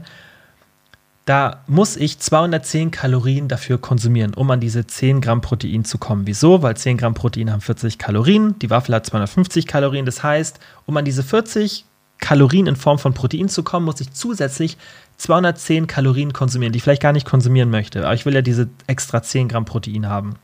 da 1.28 1.62
muss 1.66 1.96
ich 1.96 2.18
210 2.18 2.90
Kalorien 2.90 3.48
dafür 3.48 3.76
konsumieren, 3.76 4.32
um 4.32 4.50
an 4.50 4.60
diese 4.60 4.86
10 4.86 5.20
Gramm 5.20 5.42
Protein 5.42 5.84
zu 5.84 5.98
kommen. 5.98 6.26
Wieso? 6.26 6.62
Weil 6.62 6.74
10 6.74 6.96
Gramm 6.96 7.12
Protein 7.12 7.52
haben 7.52 7.60
40 7.60 7.98
Kalorien, 7.98 8.58
die 8.60 8.70
Waffel 8.70 8.94
hat 8.94 9.04
250 9.04 9.66
Kalorien. 9.66 10.06
Das 10.06 10.22
heißt, 10.22 10.58
um 10.86 10.96
an 10.96 11.04
diese 11.04 11.22
40 11.22 11.84
Kalorien 12.18 12.66
in 12.66 12.76
Form 12.76 12.98
von 12.98 13.12
Protein 13.12 13.50
zu 13.50 13.62
kommen, 13.62 13.84
muss 13.84 14.00
ich 14.00 14.10
zusätzlich 14.12 14.78
210 15.18 15.86
Kalorien 15.86 16.32
konsumieren, 16.32 16.72
die 16.72 16.78
ich 16.78 16.82
vielleicht 16.82 17.02
gar 17.02 17.12
nicht 17.12 17.26
konsumieren 17.26 17.68
möchte. 17.68 18.04
Aber 18.04 18.14
ich 18.14 18.24
will 18.24 18.34
ja 18.34 18.42
diese 18.42 18.70
extra 18.86 19.22
10 19.22 19.48
Gramm 19.48 19.66
Protein 19.66 20.06
haben. 20.06 20.36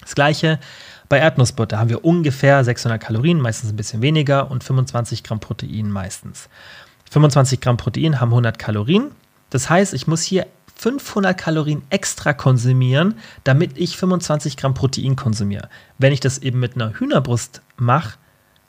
Das 0.00 0.16
gleiche 0.16 0.58
bei 1.08 1.18
Erdnussbutter 1.18 1.78
haben 1.78 1.88
wir 1.88 2.04
ungefähr 2.04 2.64
600 2.64 3.00
Kalorien, 3.00 3.40
meistens 3.40 3.70
ein 3.70 3.76
bisschen 3.76 4.02
weniger 4.02 4.50
und 4.50 4.64
25 4.64 5.22
Gramm 5.22 5.38
Protein 5.38 5.88
meistens. 5.88 6.48
25 7.12 7.60
Gramm 7.60 7.76
Protein 7.76 8.20
haben 8.20 8.30
100 8.30 8.58
Kalorien. 8.58 9.12
Das 9.50 9.70
heißt, 9.70 9.94
ich 9.94 10.06
muss 10.06 10.22
hier 10.22 10.46
500 10.76 11.36
Kalorien 11.36 11.82
extra 11.90 12.32
konsumieren, 12.32 13.14
damit 13.44 13.78
ich 13.78 13.96
25 13.96 14.56
Gramm 14.56 14.74
Protein 14.74 15.16
konsumiere. 15.16 15.68
Wenn 15.98 16.12
ich 16.12 16.20
das 16.20 16.38
eben 16.38 16.60
mit 16.60 16.74
einer 16.74 16.92
Hühnerbrust 16.92 17.62
mache, 17.76 18.18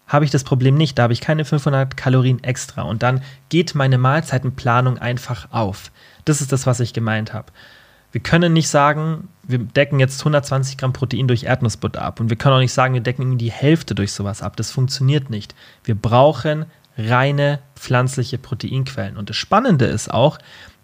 habe 0.07 0.23
ich 0.23 0.31
das 0.31 0.45
Problem 0.45 0.75
nicht. 0.75 0.97
Da 0.97 1.03
habe 1.03 1.13
ich 1.13 1.21
keine 1.21 1.43
500 1.43 1.97
Kalorien 1.97 2.41
extra. 2.43 2.83
Und 2.83 3.03
dann 3.03 3.21
geht 3.49 3.75
meine 3.75 3.97
Mahlzeitenplanung 3.97 4.97
einfach 4.97 5.51
auf. 5.51 5.91
Das 6.23 6.39
ist 6.39 6.51
das, 6.51 6.65
was 6.65 6.79
ich 6.79 6.93
gemeint 6.93 7.33
habe. 7.33 7.51
Wir 8.13 8.21
können 8.21 8.53
nicht 8.53 8.69
sagen, 8.69 9.27
wir 9.43 9.59
decken 9.59 9.99
jetzt 9.99 10.21
120 10.21 10.77
Gramm 10.77 10.93
Protein 10.93 11.27
durch 11.27 11.43
Erdnussbutter 11.43 12.01
ab. 12.01 12.21
Und 12.21 12.29
wir 12.29 12.37
können 12.37 12.55
auch 12.55 12.59
nicht 12.59 12.73
sagen, 12.73 12.93
wir 12.93 13.01
decken 13.01 13.37
die 13.37 13.51
Hälfte 13.51 13.95
durch 13.95 14.13
sowas 14.13 14.41
ab. 14.41 14.55
Das 14.55 14.71
funktioniert 14.71 15.29
nicht. 15.29 15.53
Wir 15.83 15.95
brauchen 15.95 16.65
reine 16.97 17.59
pflanzliche 17.75 18.37
Proteinquellen. 18.37 19.17
Und 19.17 19.29
das 19.29 19.37
Spannende 19.37 19.85
ist 19.85 20.11
auch, 20.11 20.37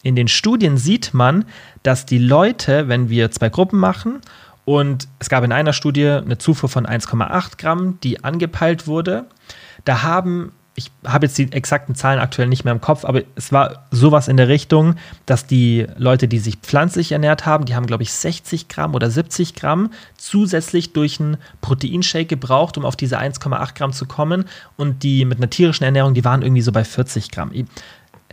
in 0.03 0.15
den 0.15 0.27
Studien 0.27 0.77
sieht 0.77 1.13
man, 1.13 1.45
dass 1.81 2.05
die 2.05 2.17
Leute, 2.17 2.87
wenn 2.89 3.09
wir 3.09 3.31
zwei 3.31 3.49
Gruppen 3.49 3.79
machen 3.79 4.19
und 4.65 5.07
es 5.19 5.29
gab 5.29 5.43
in 5.43 5.51
einer 5.51 5.73
Studie 5.73 6.07
eine 6.07 6.37
Zufuhr 6.37 6.69
von 6.69 6.85
1,8 6.85 7.57
Gramm, 7.57 7.99
die 8.01 8.23
angepeilt 8.23 8.87
wurde. 8.87 9.25
Da 9.85 10.03
haben, 10.03 10.53
ich 10.75 10.91
habe 11.05 11.27
jetzt 11.27 11.37
die 11.37 11.51
exakten 11.51 11.93
Zahlen 11.93 12.19
aktuell 12.19 12.47
nicht 12.47 12.63
mehr 12.63 12.73
im 12.73 12.81
Kopf, 12.81 13.05
aber 13.05 13.21
es 13.35 13.51
war 13.51 13.85
sowas 13.91 14.27
in 14.27 14.37
der 14.37 14.47
Richtung, 14.47 14.95
dass 15.25 15.45
die 15.45 15.85
Leute, 15.97 16.27
die 16.27 16.39
sich 16.39 16.57
pflanzlich 16.57 17.11
ernährt 17.11 17.45
haben, 17.45 17.65
die 17.65 17.75
haben, 17.75 17.85
glaube 17.85 18.03
ich, 18.03 18.11
60 18.11 18.69
Gramm 18.69 18.95
oder 18.95 19.11
70 19.11 19.53
Gramm 19.53 19.91
zusätzlich 20.17 20.93
durch 20.93 21.19
einen 21.19 21.37
Proteinshake 21.61 22.25
gebraucht, 22.25 22.77
um 22.77 22.85
auf 22.85 22.95
diese 22.95 23.19
1,8 23.19 23.75
Gramm 23.75 23.93
zu 23.93 24.07
kommen. 24.07 24.45
Und 24.75 25.03
die 25.03 25.25
mit 25.25 25.37
einer 25.37 25.49
tierischen 25.49 25.83
Ernährung, 25.83 26.15
die 26.15 26.25
waren 26.25 26.41
irgendwie 26.41 26.63
so 26.63 26.71
bei 26.71 26.83
40 26.83 27.29
Gramm 27.29 27.51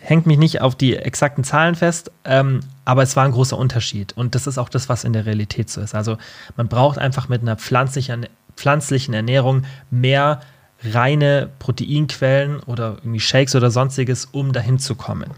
hängt 0.00 0.26
mich 0.26 0.38
nicht 0.38 0.62
auf 0.62 0.74
die 0.74 0.96
exakten 0.96 1.44
Zahlen 1.44 1.74
fest, 1.74 2.10
ähm, 2.24 2.60
aber 2.86 3.02
es 3.02 3.16
war 3.16 3.24
ein 3.24 3.32
großer 3.32 3.58
Unterschied. 3.58 4.14
Und 4.14 4.34
das 4.34 4.46
ist 4.46 4.56
auch 4.56 4.70
das, 4.70 4.88
was 4.88 5.04
in 5.04 5.12
der 5.12 5.26
Realität 5.26 5.68
so 5.68 5.80
ist. 5.82 5.94
Also 5.94 6.16
man 6.56 6.68
braucht 6.68 6.98
einfach 6.98 7.28
mit 7.28 7.42
einer 7.42 7.56
pflanzlichen, 7.56 8.26
pflanzlichen 8.56 9.12
Ernährung 9.12 9.64
mehr 9.90 10.40
reine 10.84 11.50
Proteinquellen 11.58 12.60
oder 12.60 12.96
irgendwie 13.00 13.20
Shakes 13.20 13.54
oder 13.54 13.70
sonstiges, 13.70 14.26
um 14.26 14.52
dahin 14.52 14.78
zu 14.78 14.94
kommen. 14.94 15.30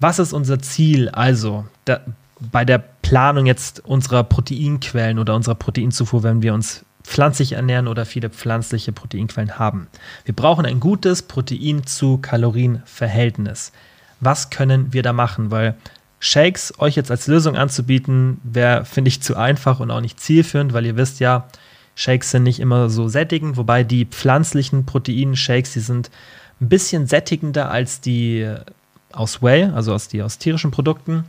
Was 0.00 0.18
ist 0.18 0.32
unser 0.32 0.58
Ziel 0.58 1.08
also 1.08 1.66
da, 1.84 2.00
bei 2.40 2.64
der 2.64 2.78
Planung 2.78 3.46
jetzt 3.46 3.84
unserer 3.84 4.24
Proteinquellen 4.24 5.18
oder 5.18 5.34
unserer 5.34 5.54
Proteinzufuhr, 5.54 6.22
wenn 6.22 6.42
wir 6.42 6.54
uns 6.54 6.84
pflanzlich 7.02 7.52
ernähren 7.52 7.86
oder 7.86 8.04
viele 8.04 8.30
pflanzliche 8.30 8.92
Proteinquellen 8.92 9.58
haben. 9.58 9.86
Wir 10.24 10.34
brauchen 10.34 10.66
ein 10.66 10.80
gutes 10.80 11.22
Protein 11.22 11.86
zu 11.86 12.18
Kalorienverhältnis. 12.18 13.72
Was 14.20 14.50
können 14.50 14.92
wir 14.92 15.02
da 15.02 15.12
machen? 15.12 15.50
Weil 15.50 15.76
Shakes 16.18 16.74
euch 16.78 16.96
jetzt 16.96 17.10
als 17.10 17.26
Lösung 17.28 17.56
anzubieten, 17.56 18.40
wäre, 18.42 18.84
finde 18.84 19.08
ich, 19.08 19.22
zu 19.22 19.36
einfach 19.36 19.78
und 19.78 19.90
auch 19.90 20.00
nicht 20.00 20.18
zielführend, 20.18 20.72
weil 20.72 20.84
ihr 20.84 20.96
wisst 20.96 21.20
ja, 21.20 21.46
Shakes 21.96 22.30
sind 22.30 22.44
nicht 22.44 22.60
immer 22.60 22.88
so 22.90 23.08
sättigend, 23.08 23.56
wobei 23.56 23.82
die 23.82 24.04
pflanzlichen 24.04 24.86
Proteinshakes, 24.86 25.72
die 25.72 25.80
sind 25.80 26.10
ein 26.60 26.68
bisschen 26.68 27.06
sättigender 27.06 27.70
als 27.70 28.00
die 28.00 28.48
aus 29.12 29.42
Whey, 29.42 29.64
also 29.64 29.94
aus, 29.94 30.06
die 30.06 30.22
aus 30.22 30.38
tierischen 30.38 30.70
Produkten 30.70 31.24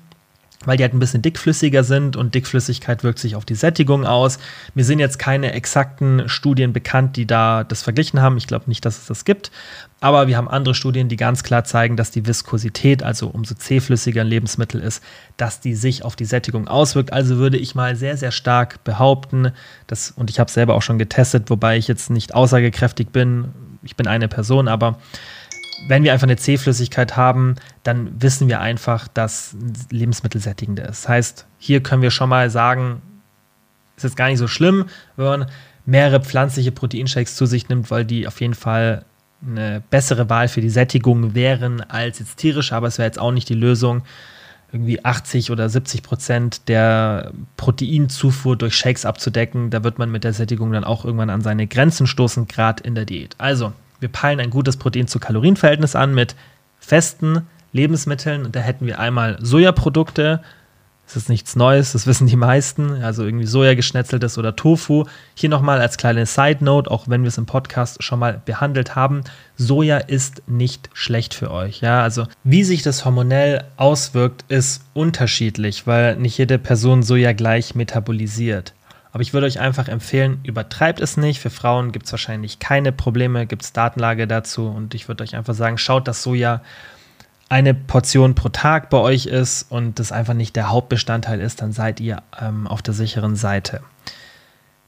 weil 0.66 0.78
die 0.78 0.84
halt 0.84 0.93
ein 0.93 0.99
bisschen 0.99 1.22
dickflüssiger 1.22 1.84
sind 1.84 2.16
und 2.16 2.34
Dickflüssigkeit 2.34 3.03
wirkt 3.03 3.20
sich 3.20 3.36
auf 3.36 3.45
die 3.45 3.55
Sättigung 3.55 4.05
aus. 4.05 4.39
Mir 4.74 4.84
sind 4.84 4.99
jetzt 4.99 5.20
keine 5.20 5.53
exakten 5.53 6.28
Studien 6.28 6.74
bekannt, 6.74 7.16
die 7.16 7.28
da 7.28 7.64
das 7.64 7.84
verglichen 7.84 8.22
haben. 8.22 8.38
Ich 8.38 8.47
glaube 8.47 8.66
nicht, 8.68 8.84
dass 8.84 8.97
es 8.97 9.05
das 9.05 9.24
gibt. 9.24 9.51
Aber 9.99 10.28
wir 10.28 10.38
haben 10.38 10.47
andere 10.47 10.76
Studien, 10.76 11.10
die 11.10 11.16
ganz 11.16 11.43
klar 11.43 11.64
zeigen, 11.64 11.95
dass 11.95 12.12
die 12.12 12.26
Viskosität, 12.26 13.01
also 13.01 13.28
umso 13.28 13.55
zähflüssiger 13.55 14.22
ein 14.22 14.28
Lebensmittel 14.28 14.82
ist, 14.82 15.03
dass 15.38 15.60
die 15.60 15.74
sich 15.74 16.03
auf 16.03 16.16
die 16.16 16.26
Sättigung 16.26 16.68
auswirkt. 16.68 17.14
Also 17.14 17.38
würde 17.38 17.58
ich 17.58 17.76
mal 17.76 17.95
sehr, 17.95 18.18
sehr 18.18 18.32
stark 18.32 18.84
behaupten, 18.84 19.51
dass, 19.88 20.12
und 20.12 20.30
ich 20.30 20.39
habe 20.39 20.51
selber 20.51 20.76
auch 20.76 20.82
schon 20.82 20.99
getestet, 20.99 21.49
wobei 21.49 21.78
ich 21.78 21.88
jetzt 21.88 22.10
nicht 22.10 22.36
aussagekräftig 22.36 23.10
bin. 23.10 23.49
Ich 23.84 23.95
bin 23.95 24.08
eine 24.08 24.28
Person, 24.28 24.68
aber 24.68 24.99
wenn 25.86 26.03
wir 26.03 26.13
einfach 26.13 26.28
eine 26.28 26.38
C-Flüssigkeit 26.38 27.15
haben, 27.15 27.55
dann 27.84 28.21
wissen 28.21 28.47
wir 28.47 28.59
einfach, 28.59 29.07
dass 29.07 29.55
Lebensmittel 29.91 30.41
sättigender 30.41 30.84
ist. 30.89 31.03
Das 31.03 31.09
heißt, 31.09 31.45
hier 31.59 31.84
können 31.84 32.01
wir 32.01 32.11
schon 32.11 32.30
mal 32.30 32.49
sagen, 32.49 33.01
ist 33.95 34.03
jetzt 34.03 34.17
gar 34.17 34.28
nicht 34.28 34.39
so 34.39 34.47
schlimm, 34.47 34.86
wenn 35.15 35.25
man 35.25 35.45
mehrere 35.86 36.21
pflanzliche 36.21 36.71
Proteinshakes 36.71 37.36
zu 37.36 37.45
sich 37.45 37.69
nimmt, 37.69 37.89
weil 37.91 38.05
die 38.05 38.28
auf 38.28 38.41
jeden 38.41 38.53
Fall 38.53 39.05
eine 39.45 39.82
bessere 39.89 40.30
Wahl 40.30 40.47
für 40.47 40.61
die 40.61 40.69
Sättigung 40.69 41.36
wären 41.36 41.82
als 41.82 42.19
jetzt 42.19 42.38
tierische, 42.38 42.75
aber 42.75 42.88
es 42.88 42.97
wäre 42.97 43.07
jetzt 43.07 43.19
auch 43.19 43.32
nicht 43.32 43.49
die 43.49 43.53
Lösung, 43.53 44.03
irgendwie 44.71 45.03
80 45.03 45.51
oder 45.51 45.69
70 45.69 46.03
Prozent 46.03 46.67
der 46.67 47.32
Proteinzufuhr 47.55 48.57
durch 48.57 48.75
Shakes 48.75 49.05
abzudecken. 49.05 49.69
Da 49.69 49.84
wird 49.84 49.97
man 49.97 50.11
mit 50.11 50.25
der 50.25 50.34
Sättigung 50.34 50.71
dann 50.73 50.84
auch 50.84 51.05
irgendwann 51.05 51.30
an 51.30 51.41
seine 51.41 51.67
Grenzen 51.67 52.05
stoßen, 52.05 52.47
gerade 52.47 52.84
in 52.84 52.93
der 52.93 53.05
Diät. 53.05 53.36
Also, 53.38 53.71
wir 54.00 54.10
peilen 54.10 54.39
ein 54.39 54.50
gutes 54.50 54.78
Protein-zu-Kalorien-Verhältnis 54.78 55.95
an 55.95 56.14
mit 56.14 56.36
festen 56.80 57.48
Lebensmitteln. 57.72 58.52
Da 58.52 58.60
hätten 58.60 58.86
wir 58.86 59.00
einmal 59.00 59.38
Sojaprodukte. 59.41 60.41
Das 61.06 61.16
ist 61.16 61.30
nichts 61.30 61.56
Neues, 61.56 61.93
das 61.93 62.06
wissen 62.06 62.28
die 62.28 62.36
meisten. 62.36 63.02
Also 63.02 63.24
irgendwie 63.24 63.45
Sojageschnetzeltes 63.45 64.38
oder 64.38 64.58
Tofu. 64.58 65.06
Hier 65.36 65.50
nochmal 65.50 65.80
als 65.80 65.98
kleine 65.98 66.26
Side 66.26 66.64
Note, 66.66 66.91
auch 66.91 67.08
wenn 67.08 67.22
wir 67.22 67.30
es 67.30 67.38
im 67.38 67.45
Podcast 67.45 68.04
schon 68.04 68.20
mal 68.20 68.41
behandelt 68.43 68.98
haben. 68.98 69.24
Soja 69.56 70.00
ist 70.00 70.43
nicht 70.48 70.89
schlecht 70.91 71.34
für 71.34 71.50
euch. 71.50 71.80
Ja, 71.80 72.02
also 72.04 72.28
wie 72.43 72.66
sich 72.66 72.82
das 72.84 73.06
hormonell 73.06 73.64
auswirkt, 73.78 74.43
ist 74.50 74.84
unterschiedlich, 74.93 75.88
weil 75.88 76.18
nicht 76.18 76.38
jede 76.38 76.60
Person 76.60 77.04
Soja 77.04 77.32
gleich 77.32 77.74
metabolisiert. 77.74 78.74
Aber 79.18 79.24
ich 79.24 79.34
würde 79.34 79.47
euch 79.47 79.59
einfach 79.59 79.88
empfehlen, 79.88 80.41
übertreibt 80.43 80.99
es 80.99 81.18
nicht. 81.18 81.39
Für 81.39 81.49
Frauen 81.49 81.91
gibt 81.91 82.05
es 82.05 82.11
wahrscheinlich 82.11 82.59
keine 82.59 82.91
Probleme, 82.91 83.47
gibt 83.47 83.63
es 83.63 83.74
Datenlage 83.74 84.28
dazu. 84.28 84.68
Und 84.68 84.93
ich 84.93 85.07
würde 85.07 85.24
euch 85.24 85.36
einfach 85.36 85.55
sagen, 85.55 85.80
schaut, 85.80 86.07
dass 86.07 86.22
Soja 86.22 86.61
eine 87.49 87.74
Portion 87.74 88.36
pro 88.36 88.49
Tag 88.49 88.91
bei 88.91 88.99
euch 88.99 89.26
ist 89.26 89.72
und 89.72 89.97
das 89.97 90.11
einfach 90.11 90.36
nicht 90.36 90.55
der 90.55 90.70
Hauptbestandteil 90.70 91.41
ist, 91.41 91.63
dann 91.63 91.72
seid 91.72 91.99
ihr 91.99 92.22
ähm, 92.39 92.68
auf 92.68 92.84
der 92.84 92.93
sicheren 92.93 93.36
Seite. 93.36 93.82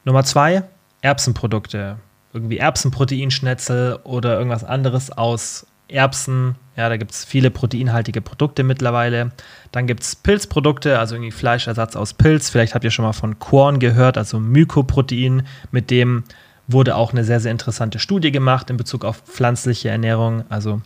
Nummer 0.05 0.23
zwei, 0.23 0.61
Erbsenprodukte. 1.01 1.97
Irgendwie 2.32 2.59
Erbsenproteinschnetzel 2.59 3.95
oder 4.03 4.38
irgendwas 4.38 4.63
anderes 4.63 5.09
aus 5.11 5.65
Erbsen. 5.89 6.55
Ja, 6.75 6.89
da 6.89 6.97
gibt 6.97 7.11
es 7.11 7.25
viele 7.25 7.51
proteinhaltige 7.51 8.21
Produkte 8.21 8.63
mittlerweile. 8.63 9.31
Dann 9.71 9.87
gibt 9.87 10.03
es 10.03 10.15
Pilzprodukte, 10.15 10.99
also 10.99 11.15
irgendwie 11.15 11.31
Fleischersatz 11.31 11.95
aus 11.95 12.13
Pilz. 12.13 12.49
Vielleicht 12.49 12.75
habt 12.75 12.85
ihr 12.85 12.91
schon 12.91 13.05
mal 13.05 13.13
von 13.13 13.39
Korn 13.39 13.79
gehört, 13.79 14.17
also 14.17 14.39
Mykoprotein. 14.39 15.43
Mit 15.71 15.91
dem 15.91 16.23
wurde 16.67 16.95
auch 16.95 17.11
eine 17.11 17.23
sehr, 17.23 17.39
sehr 17.39 17.51
interessante 17.51 17.99
Studie 17.99 18.31
gemacht 18.31 18.69
in 18.69 18.77
Bezug 18.77 19.03
auf 19.03 19.21
pflanzliche 19.21 19.89
Ernährung. 19.89 20.43
Also 20.49 20.81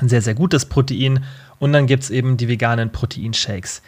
ein 0.00 0.08
sehr, 0.08 0.22
sehr 0.22 0.34
gutes 0.34 0.66
Protein. 0.66 1.24
Und 1.58 1.72
dann 1.72 1.86
gibt 1.86 2.02
es 2.02 2.10
eben 2.10 2.36
die 2.36 2.48
veganen 2.48 2.90
Proteinshakes. 2.90 3.82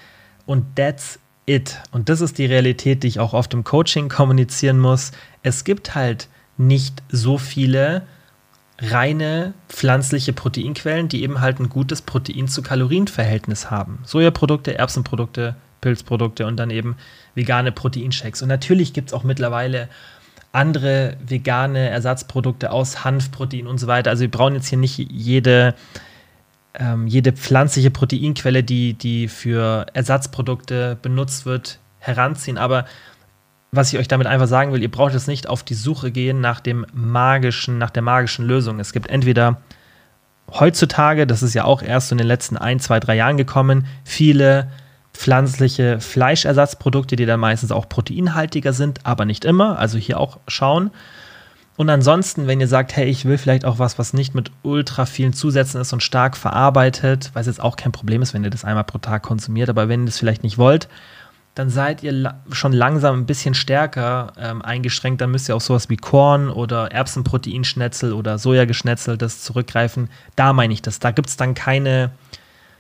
Und 0.46 0.76
that's 0.76 1.18
it. 1.46 1.78
Und 1.90 2.08
das 2.08 2.20
ist 2.20 2.38
die 2.38 2.46
Realität, 2.46 3.02
die 3.02 3.08
ich 3.08 3.20
auch 3.20 3.34
oft 3.34 3.52
im 3.54 3.64
Coaching 3.64 4.08
kommunizieren 4.08 4.78
muss. 4.78 5.12
Es 5.42 5.64
gibt 5.64 5.94
halt 5.94 6.28
nicht 6.56 7.02
so 7.10 7.36
viele 7.36 8.02
reine 8.78 9.54
pflanzliche 9.68 10.32
Proteinquellen, 10.32 11.08
die 11.08 11.22
eben 11.22 11.40
halt 11.40 11.60
ein 11.60 11.68
gutes 11.68 12.02
Protein-zu-Kalorien-Verhältnis 12.02 13.70
haben. 13.70 14.00
Sojaprodukte, 14.04 14.76
Erbsenprodukte, 14.76 15.54
Pilzprodukte 15.80 16.46
und 16.46 16.56
dann 16.56 16.70
eben 16.70 16.96
vegane 17.34 17.70
Proteinshakes. 17.70 18.42
Und 18.42 18.48
natürlich 18.48 18.92
gibt 18.92 19.10
es 19.10 19.14
auch 19.14 19.22
mittlerweile 19.22 19.88
andere 20.52 21.16
vegane 21.26 21.88
Ersatzprodukte 21.90 22.70
aus 22.70 23.04
Hanfprotein 23.04 23.66
und 23.66 23.78
so 23.78 23.86
weiter. 23.86 24.10
Also 24.10 24.22
wir 24.22 24.30
brauchen 24.30 24.54
jetzt 24.54 24.68
hier 24.68 24.78
nicht 24.78 24.98
jede, 24.98 25.74
ähm, 26.74 27.06
jede 27.06 27.32
pflanzliche 27.32 27.90
Proteinquelle, 27.90 28.62
die, 28.62 28.94
die 28.94 29.28
für 29.28 29.86
Ersatzprodukte 29.92 30.96
benutzt 31.00 31.44
wird, 31.44 31.80
heranziehen. 31.98 32.56
Aber 32.58 32.86
was 33.76 33.92
ich 33.92 33.98
euch 33.98 34.08
damit 34.08 34.26
einfach 34.26 34.46
sagen 34.46 34.72
will, 34.72 34.82
ihr 34.82 34.90
braucht 34.90 35.12
jetzt 35.12 35.28
nicht 35.28 35.48
auf 35.48 35.62
die 35.62 35.74
Suche 35.74 36.10
gehen 36.10 36.40
nach 36.40 36.60
dem 36.60 36.86
magischen, 36.92 37.78
nach 37.78 37.90
der 37.90 38.02
magischen 38.02 38.46
Lösung. 38.46 38.80
Es 38.80 38.92
gibt 38.92 39.08
entweder 39.08 39.60
heutzutage, 40.52 41.26
das 41.26 41.42
ist 41.42 41.54
ja 41.54 41.64
auch 41.64 41.82
erst 41.82 42.08
so 42.08 42.14
in 42.14 42.18
den 42.18 42.26
letzten 42.26 42.56
ein, 42.56 42.80
zwei, 42.80 43.00
drei 43.00 43.16
Jahren 43.16 43.36
gekommen, 43.36 43.86
viele 44.04 44.70
pflanzliche 45.12 46.00
Fleischersatzprodukte, 46.00 47.16
die 47.16 47.26
dann 47.26 47.40
meistens 47.40 47.72
auch 47.72 47.88
proteinhaltiger 47.88 48.72
sind, 48.72 49.06
aber 49.06 49.24
nicht 49.24 49.44
immer. 49.44 49.78
Also 49.78 49.96
hier 49.96 50.18
auch 50.18 50.38
schauen. 50.48 50.90
Und 51.76 51.90
ansonsten, 51.90 52.46
wenn 52.46 52.60
ihr 52.60 52.68
sagt, 52.68 52.94
hey, 52.94 53.06
ich 53.06 53.24
will 53.24 53.38
vielleicht 53.38 53.64
auch 53.64 53.78
was, 53.78 53.98
was 53.98 54.12
nicht 54.12 54.34
mit 54.34 54.52
ultra 54.62 55.06
vielen 55.06 55.32
Zusätzen 55.32 55.80
ist 55.80 55.92
und 55.92 56.02
stark 56.02 56.36
verarbeitet, 56.36 57.30
was 57.34 57.46
jetzt 57.46 57.60
auch 57.60 57.76
kein 57.76 57.90
Problem 57.90 58.22
ist, 58.22 58.34
wenn 58.34 58.44
ihr 58.44 58.50
das 58.50 58.64
einmal 58.64 58.84
pro 58.84 58.98
Tag 58.98 59.22
konsumiert, 59.22 59.68
aber 59.68 59.88
wenn 59.88 60.02
ihr 60.02 60.06
das 60.06 60.18
vielleicht 60.18 60.44
nicht 60.44 60.58
wollt, 60.58 60.88
dann 61.54 61.70
seid 61.70 62.02
ihr 62.02 62.12
la 62.12 62.40
schon 62.50 62.72
langsam 62.72 63.20
ein 63.20 63.26
bisschen 63.26 63.54
stärker 63.54 64.32
ähm, 64.38 64.60
eingeschränkt. 64.62 65.20
Dann 65.20 65.30
müsst 65.30 65.48
ihr 65.48 65.54
auf 65.54 65.62
sowas 65.62 65.88
wie 65.88 65.96
Korn 65.96 66.50
oder 66.50 66.90
Erbsenproteinschnetzel 66.90 68.12
oder 68.12 68.38
Sojageschnetzeltes 68.38 69.42
zurückgreifen. 69.42 70.08
Da 70.34 70.52
meine 70.52 70.74
ich 70.74 70.82
das. 70.82 70.98
Da 70.98 71.12
gibt 71.12 71.28
es 71.28 71.36
dann 71.36 71.54
keine, 71.54 72.10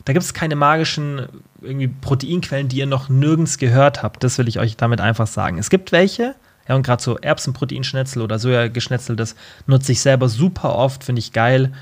da 0.04 0.12
gibt 0.12 0.34
keine 0.34 0.56
magischen 0.56 1.28
irgendwie 1.62 1.86
Proteinquellen, 1.86 2.68
die 2.68 2.78
ihr 2.78 2.86
noch 2.86 3.08
nirgends 3.08 3.58
gehört 3.58 4.02
habt. 4.02 4.24
Das 4.24 4.38
will 4.38 4.48
ich 4.48 4.58
euch 4.58 4.76
damit 4.76 5.00
einfach 5.00 5.28
sagen. 5.28 5.58
Es 5.58 5.70
gibt 5.70 5.92
welche, 5.92 6.34
ja, 6.68 6.74
und 6.74 6.84
gerade 6.84 7.02
so 7.02 7.16
Erbsenproteinschnetzel 7.16 8.22
oder 8.22 8.40
Sojageschnetzeltes 8.40 9.36
nutze 9.68 9.92
ich 9.92 10.00
selber 10.00 10.28
super 10.28 10.74
oft, 10.74 11.04
finde 11.04 11.20
ich 11.20 11.32
geil. 11.32 11.72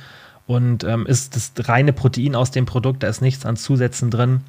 Und 0.47 0.85
ähm, 0.85 1.07
ist 1.07 1.37
das 1.37 1.53
reine 1.69 1.95
Protein 1.95 2.35
aus 2.35 2.51
dem 2.51 2.67
Produkt, 2.67 3.03
da 3.03 3.07
ist 3.07 3.23
nichts 3.23 3.47
an 3.47 3.57
Zusätzen 3.57 4.11
drin 4.11 4.43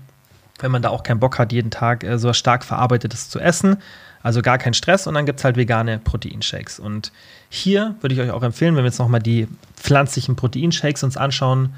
wenn 0.59 0.71
man 0.71 0.81
da 0.81 0.89
auch 0.89 1.03
keinen 1.03 1.19
Bock 1.19 1.39
hat, 1.39 1.51
jeden 1.51 1.71
Tag 1.71 2.03
äh, 2.03 2.17
so 2.17 2.33
stark 2.33 2.63
verarbeitetes 2.63 3.29
zu 3.29 3.39
essen. 3.39 3.77
Also 4.21 4.41
gar 4.41 4.57
kein 4.57 4.73
Stress 4.73 5.05
und 5.05 5.15
dann 5.15 5.25
gibt 5.25 5.39
es 5.39 5.45
halt 5.45 5.57
vegane 5.57 5.99
Proteinshakes. 5.99 6.79
Und 6.79 7.11
hier 7.49 7.95
würde 7.99 8.15
ich 8.15 8.21
euch 8.21 8.31
auch 8.31 8.43
empfehlen, 8.43 8.75
wenn 8.75 8.83
wir 8.83 8.89
jetzt 8.89 8.99
nochmal 8.99 9.21
die 9.21 9.47
pflanzlichen 9.75 10.37
Proteinshakes 10.37 11.03
uns 11.03 11.17
anschauen, 11.17 11.73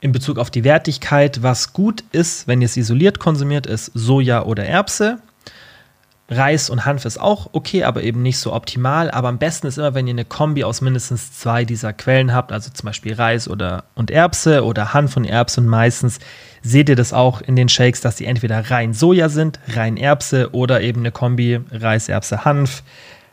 in 0.00 0.12
Bezug 0.12 0.38
auf 0.38 0.50
die 0.50 0.64
Wertigkeit, 0.64 1.42
was 1.42 1.72
gut 1.72 2.04
ist, 2.12 2.46
wenn 2.46 2.60
ihr 2.60 2.66
es 2.66 2.76
isoliert 2.76 3.18
konsumiert, 3.18 3.66
ist 3.66 3.90
Soja 3.94 4.42
oder 4.42 4.66
Erbse. 4.66 5.18
Reis 6.28 6.70
und 6.70 6.84
Hanf 6.84 7.04
ist 7.04 7.20
auch 7.20 7.50
okay, 7.52 7.84
aber 7.84 8.02
eben 8.02 8.20
nicht 8.20 8.38
so 8.38 8.52
optimal. 8.52 9.10
Aber 9.10 9.28
am 9.28 9.38
besten 9.38 9.68
ist 9.68 9.78
immer, 9.78 9.94
wenn 9.94 10.08
ihr 10.08 10.12
eine 10.12 10.24
Kombi 10.24 10.64
aus 10.64 10.80
mindestens 10.80 11.38
zwei 11.38 11.64
dieser 11.64 11.92
Quellen 11.92 12.34
habt, 12.34 12.50
also 12.50 12.70
zum 12.70 12.86
Beispiel 12.86 13.14
Reis 13.14 13.48
oder 13.48 13.84
und 13.94 14.10
Erbse 14.10 14.64
oder 14.64 14.92
Hanf 14.92 15.16
und 15.16 15.24
Erbse. 15.24 15.60
Und 15.60 15.68
meistens 15.68 16.18
seht 16.62 16.88
ihr 16.88 16.96
das 16.96 17.12
auch 17.12 17.40
in 17.42 17.54
den 17.54 17.68
Shakes, 17.68 18.00
dass 18.00 18.16
die 18.16 18.26
entweder 18.26 18.70
rein 18.70 18.92
Soja 18.92 19.28
sind, 19.28 19.60
rein 19.68 19.96
Erbse 19.96 20.50
oder 20.52 20.80
eben 20.80 21.00
eine 21.00 21.12
Kombi 21.12 21.60
Reis, 21.70 22.08
Erbse, 22.08 22.44
Hanf, 22.44 22.82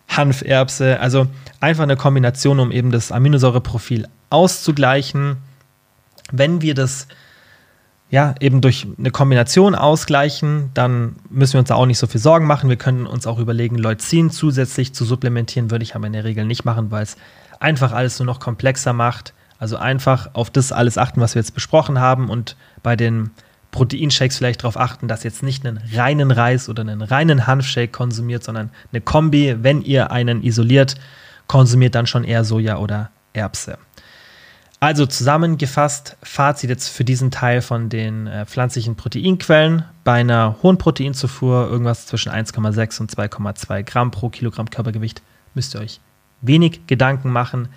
Hanf, 0.08 0.44
Erbse. 0.44 1.00
Also 1.00 1.26
einfach 1.60 1.84
eine 1.84 1.98
Kombination, 1.98 2.60
um 2.60 2.72
eben 2.72 2.92
das 2.92 3.12
Aminosäureprofil 3.12 4.08
auszugleichen. 4.30 5.38
Wenn 6.32 6.62
wir 6.62 6.76
das 6.76 7.08
ja, 8.14 8.36
eben 8.40 8.62
durch 8.62 8.86
eine 9.00 9.10
Kombination 9.10 9.74
ausgleichen, 9.74 10.70
dann 10.76 11.16
müssen 11.32 11.54
wir 11.54 11.62
uns 11.62 11.70
da 11.70 11.74
auch 11.74 11.88
nicht 11.88 11.98
so 11.98 12.06
viel 12.06 12.22
Sorgen 12.22 12.46
machen. 12.46 12.70
Wir 12.70 12.78
können 12.78 13.08
uns 13.08 13.26
auch 13.26 13.40
überlegen, 13.40 13.76
Leucin 13.76 14.30
zusätzlich 14.30 14.94
zu 14.94 15.04
supplementieren, 15.04 15.72
würde 15.72 15.82
ich 15.82 15.96
aber 15.96 16.06
in 16.06 16.14
der 16.14 16.24
Regel 16.24 16.46
nicht 16.46 16.64
machen, 16.64 16.92
weil 16.92 17.02
es 17.02 17.18
einfach 17.60 17.92
alles 17.92 18.20
nur 18.20 18.28
noch 18.28 18.40
komplexer 18.40 18.94
macht. 18.94 19.34
Also 19.58 19.78
einfach 19.78 20.30
auf 20.34 20.52
das 20.52 20.72
alles 20.72 21.00
achten, 21.00 21.22
was 21.22 21.34
wir 21.34 21.40
jetzt 21.40 21.56
besprochen 21.56 22.00
haben 22.00 22.30
und 22.30 22.56
bei 22.84 22.96
den 22.96 23.32
Proteinshakes 23.72 24.38
vielleicht 24.38 24.62
darauf 24.62 24.78
achten, 24.78 25.08
dass 25.08 25.24
jetzt 25.24 25.42
nicht 25.42 25.66
einen 25.66 25.82
reinen 25.96 26.30
Reis 26.30 26.70
oder 26.70 26.82
einen 26.82 27.02
reinen 27.02 27.48
Hanfshake 27.48 27.94
konsumiert, 27.94 28.44
sondern 28.44 28.70
eine 28.92 29.02
Kombi. 29.02 29.56
Wenn 29.64 29.82
ihr 29.82 30.12
einen 30.12 30.44
isoliert, 30.44 30.98
konsumiert 31.48 31.96
dann 31.96 32.06
schon 32.06 32.26
eher 32.26 32.44
Soja 32.44 32.78
oder 32.78 33.10
Erbse. 33.34 33.80
Also 34.84 35.06
zusammengefasst, 35.06 36.18
Fazit 36.24 36.70
jetzt 36.70 36.90
für 36.90 37.06
diesen 37.06 37.32
Teil 37.32 37.62
von 37.62 37.88
den 37.88 38.28
äh, 38.28 38.46
pflanzlichen 38.46 38.98
Proteinquellen. 38.98 39.86
Bei 40.04 40.20
einer 40.20 40.58
hohen 40.62 40.78
Proteinzufuhr, 40.78 41.70
irgendwas 41.70 42.06
zwischen 42.06 42.34
1,6 42.34 43.00
und 43.00 43.10
2,2 43.10 43.84
Gramm 43.84 44.12
pro 44.12 44.28
Kilogramm 44.28 44.70
Körpergewicht, 44.70 45.22
müsst 45.54 45.74
ihr 45.74 45.80
euch 45.80 46.02
wenig 46.42 46.86
Gedanken 46.86 47.32
machen. 47.32 47.70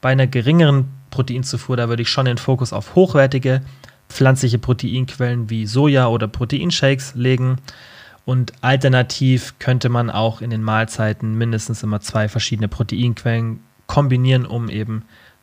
Bei 0.00 0.10
einer 0.10 0.28
geringeren 0.28 0.84
Proteinzufuhr, 1.10 1.76
da 1.76 1.88
würde 1.88 2.02
ich 2.02 2.10
schon 2.10 2.26
den 2.26 2.38
Fokus 2.38 2.72
auf 2.72 2.94
hochwertige 2.94 3.62
pflanzliche 4.08 4.60
Proteinquellen 4.60 5.50
wie 5.50 5.66
Soja 5.66 6.06
oder 6.06 6.28
Proteinshakes 6.28 7.16
legen. 7.16 7.56
Und 8.24 8.52
alternativ 8.60 9.54
könnte 9.58 9.88
man 9.88 10.10
auch 10.10 10.40
in 10.40 10.50
den 10.50 10.62
Mahlzeiten 10.62 11.36
mindestens 11.36 11.82
immer 11.82 12.00
zwei 12.00 12.28
verschiedene 12.28 12.68
Proteinquellen 12.68 13.58
kombinieren, 13.88 14.46
um 14.46 14.68
eben 14.68 15.02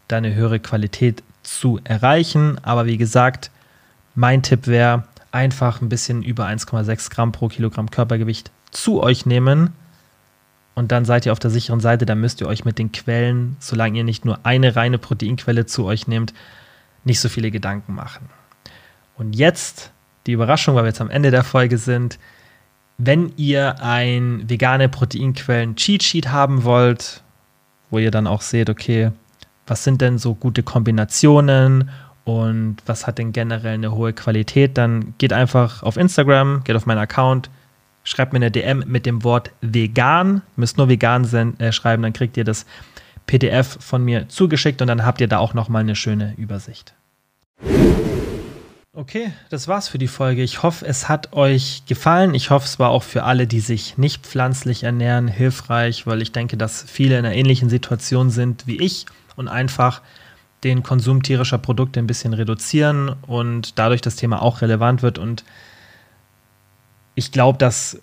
deine 0.10 0.36
höhere 0.36 0.60
Qualität 0.60 1.24
zu 1.43 1.80
erreichen. 1.86 2.57
Aber 2.64 2.86
wie 2.86 2.97
gesagt, 2.97 3.51
mein 4.16 4.43
Tipp 4.43 4.68
wäre, 4.68 5.05
einfach 5.32 5.82
ein 5.82 5.89
bisschen 5.89 6.24
über 6.24 6.47
1,6 6.47 7.12
Gramm 7.12 7.32
pro 7.32 7.47
Kilogramm 7.47 7.91
Körpergewicht 7.91 8.51
zu 8.72 9.01
euch 9.01 9.26
nehmen. 9.26 9.74
Und 10.76 10.91
dann 10.91 11.05
seid 11.05 11.26
ihr 11.26 11.32
auf 11.32 11.39
der 11.39 11.51
sicheren 11.51 11.80
Seite. 11.80 12.05
Dann 12.05 12.20
müsst 12.20 12.41
ihr 12.41 12.47
euch 12.47 12.66
mit 12.66 12.80
den 12.80 12.91
Quellen, 12.91 13.57
solange 13.60 13.97
ihr 13.97 14.03
nicht 14.03 14.26
nur 14.26 14.39
eine 14.43 14.76
reine 14.76 14.97
Proteinquelle 14.97 15.66
zu 15.66 15.86
euch 15.86 16.07
nehmt, 16.07 16.34
nicht 17.03 17.20
so 17.20 17.30
viele 17.30 17.51
Gedanken 17.51 17.93
machen. 17.93 18.30
Und 19.18 19.36
jetzt 19.36 19.91
die 20.26 20.32
Überraschung, 20.32 20.76
weil 20.76 20.84
wir 20.84 20.89
jetzt 20.89 21.01
am 21.01 21.10
Ende 21.10 21.32
der 21.32 21.43
Folge 21.43 21.78
sind. 21.78 22.20
Wenn 22.97 23.34
ihr 23.38 23.82
ein 23.82 24.49
vegane 24.49 24.89
Proteinquellen 24.89 25.76
Cheat 25.76 26.03
Sheet 26.03 26.30
haben 26.30 26.64
wollt, 26.64 27.24
wo 27.89 27.99
ihr 27.99 28.12
dann 28.12 28.28
auch 28.28 28.41
seht, 28.41 28.70
okay, 28.70 29.12
was 29.70 29.84
sind 29.84 30.01
denn 30.01 30.17
so 30.17 30.36
gute 30.36 30.63
Kombinationen 30.63 31.89
und 32.26 32.78
was 32.86 33.07
hat 33.07 33.17
denn 33.17 33.32
generell 33.32 33.76
eine 33.76 33.91
hohe 33.91 34.13
Qualität, 34.13 34.78
dann 34.78 35.13
geht 35.17 35.34
einfach 35.34 35.84
auf 35.84 35.97
Instagram, 35.97 36.63
geht 36.63 36.76
auf 36.76 36.86
meinen 36.86 36.99
Account, 36.99 37.49
schreibt 38.03 38.34
mir 38.34 38.38
eine 38.38 38.51
DM 38.51 38.84
mit 38.88 39.05
dem 39.05 39.24
Wort 39.24 39.51
vegan, 39.61 40.41
müsst 40.55 40.78
nur 40.78 40.89
vegan 40.89 41.26
äh, 41.59 41.72
schreiben, 41.72 42.03
dann 42.03 42.13
kriegt 42.13 42.38
ihr 42.38 42.43
das 42.43 42.65
PDF 43.26 43.78
von 43.80 44.03
mir 44.03 44.28
zugeschickt 44.28 44.82
und 44.82 44.88
dann 44.88 45.05
habt 45.05 45.22
ihr 45.22 45.28
da 45.28 45.38
auch 45.38 45.53
nochmal 45.53 45.82
eine 45.82 45.95
schöne 45.95 46.34
Übersicht. 46.38 46.93
Okay, 48.91 49.32
das 49.49 49.67
war's 49.67 49.88
für 49.88 49.97
die 49.97 50.07
Folge. 50.07 50.41
Ich 50.41 50.61
hoffe, 50.61 50.86
es 50.86 51.07
hat 51.07 51.32
euch 51.34 51.84
gefallen. 51.88 52.34
Ich 52.34 52.49
hoffe, 52.49 52.65
es 52.65 52.80
war 52.80 52.89
auch 52.89 53.03
für 53.03 53.24
alle, 53.24 53.47
die 53.47 53.59
sich 53.59 53.97
nicht 53.97 54.26
pflanzlich 54.26 54.84
ernähren, 54.84 55.28
hilfreich, 55.28 56.05
weil 56.05 56.22
ich 56.22 56.32
denke, 56.32 56.57
dass 56.57 56.84
viele 56.84 57.17
in 57.17 57.26
einer 57.26 57.36
ähnlichen 57.36 57.70
Situation 57.70 58.30
sind 58.30 58.67
wie 58.67 58.82
ich 58.82 59.05
und 59.40 59.48
einfach 59.48 60.02
den 60.66 60.84
Konsum 60.84 61.24
tierischer 61.24 61.58
Produkte 61.58 62.00
ein 62.00 62.08
bisschen 62.08 62.34
reduzieren 62.34 63.16
und 63.26 63.80
dadurch 63.80 64.02
das 64.02 64.18
Thema 64.18 64.42
auch 64.42 64.62
relevant 64.62 65.02
wird. 65.02 65.18
Und 65.18 65.46
ich 67.16 67.32
glaube, 67.32 67.58
dass 67.58 68.02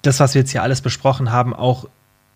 das, 0.00 0.20
was 0.20 0.34
wir 0.34 0.40
jetzt 0.40 0.52
hier 0.52 0.62
alles 0.62 0.80
besprochen 0.80 1.30
haben, 1.30 1.54
auch 1.54 1.86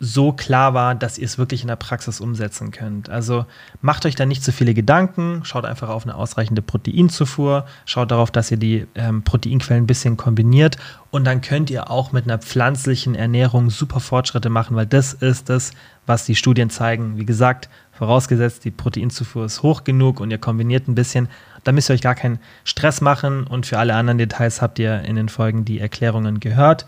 so 0.01 0.33
klar 0.33 0.75
war, 0.75 0.95
dass 0.95 1.19
ihr 1.19 1.25
es 1.25 1.39
wirklich 1.39 1.63
in 1.63 1.69
der 1.69 1.77
Praxis 1.77 2.21
umsetzen 2.21 2.71
könnt. 2.71 3.11
Also 3.11 3.47
macht 3.81 4.07
euch 4.07 4.15
da 4.15 4.27
nicht 4.27 4.45
zu 4.45 4.53
viele 4.53 4.73
Gedanken, 4.73 5.41
schaut 5.45 5.65
einfach 5.65 5.89
auf 5.89 6.05
eine 6.05 6.15
ausreichende 6.15 6.63
Proteinzufuhr, 6.63 7.67
schaut 7.85 8.13
darauf, 8.13 8.31
dass 8.31 8.51
ihr 8.51 8.59
die 8.59 8.87
ähm, 8.95 9.23
Proteinquellen 9.23 9.85
ein 9.85 9.89
bisschen 9.89 10.17
kombiniert 10.17 10.77
und 11.11 11.25
dann 11.25 11.41
könnt 11.41 11.69
ihr 11.71 11.91
auch 11.91 12.13
mit 12.13 12.25
einer 12.25 12.39
pflanzlichen 12.39 13.17
Ernährung 13.17 13.71
super 13.71 13.99
Fortschritte 13.99 14.51
machen, 14.51 14.77
weil 14.77 14.87
das 14.87 15.15
ist 15.15 15.49
das, 15.49 15.73
was 16.07 16.25
die 16.25 16.37
Studien 16.37 16.71
zeigen. 16.71 17.17
Wie 17.17 17.27
gesagt, 17.27 17.69
vorausgesetzt, 17.93 18.65
die 18.65 18.71
Proteinzufuhr 18.71 19.47
ist 19.47 19.65
hoch 19.65 19.83
genug 19.83 20.21
und 20.21 20.31
ihr 20.31 20.39
kombiniert 20.39 20.87
ein 20.87 20.95
bisschen, 20.95 21.29
dann 21.65 21.75
müsst 21.75 21.91
ihr 21.91 21.95
euch 21.95 22.03
gar 22.03 22.15
keinen 22.15 22.39
Stress 22.63 23.01
machen 23.01 23.49
und 23.49 23.67
für 23.67 23.79
alle 23.79 23.95
anderen 23.95 24.19
Details 24.19 24.63
habt 24.63 24.79
ihr 24.79 25.01
in 25.03 25.17
den 25.17 25.29
Folgen 25.29 25.65
die 25.65 25.81
Erklärungen 25.81 26.39
gehört. 26.39 26.87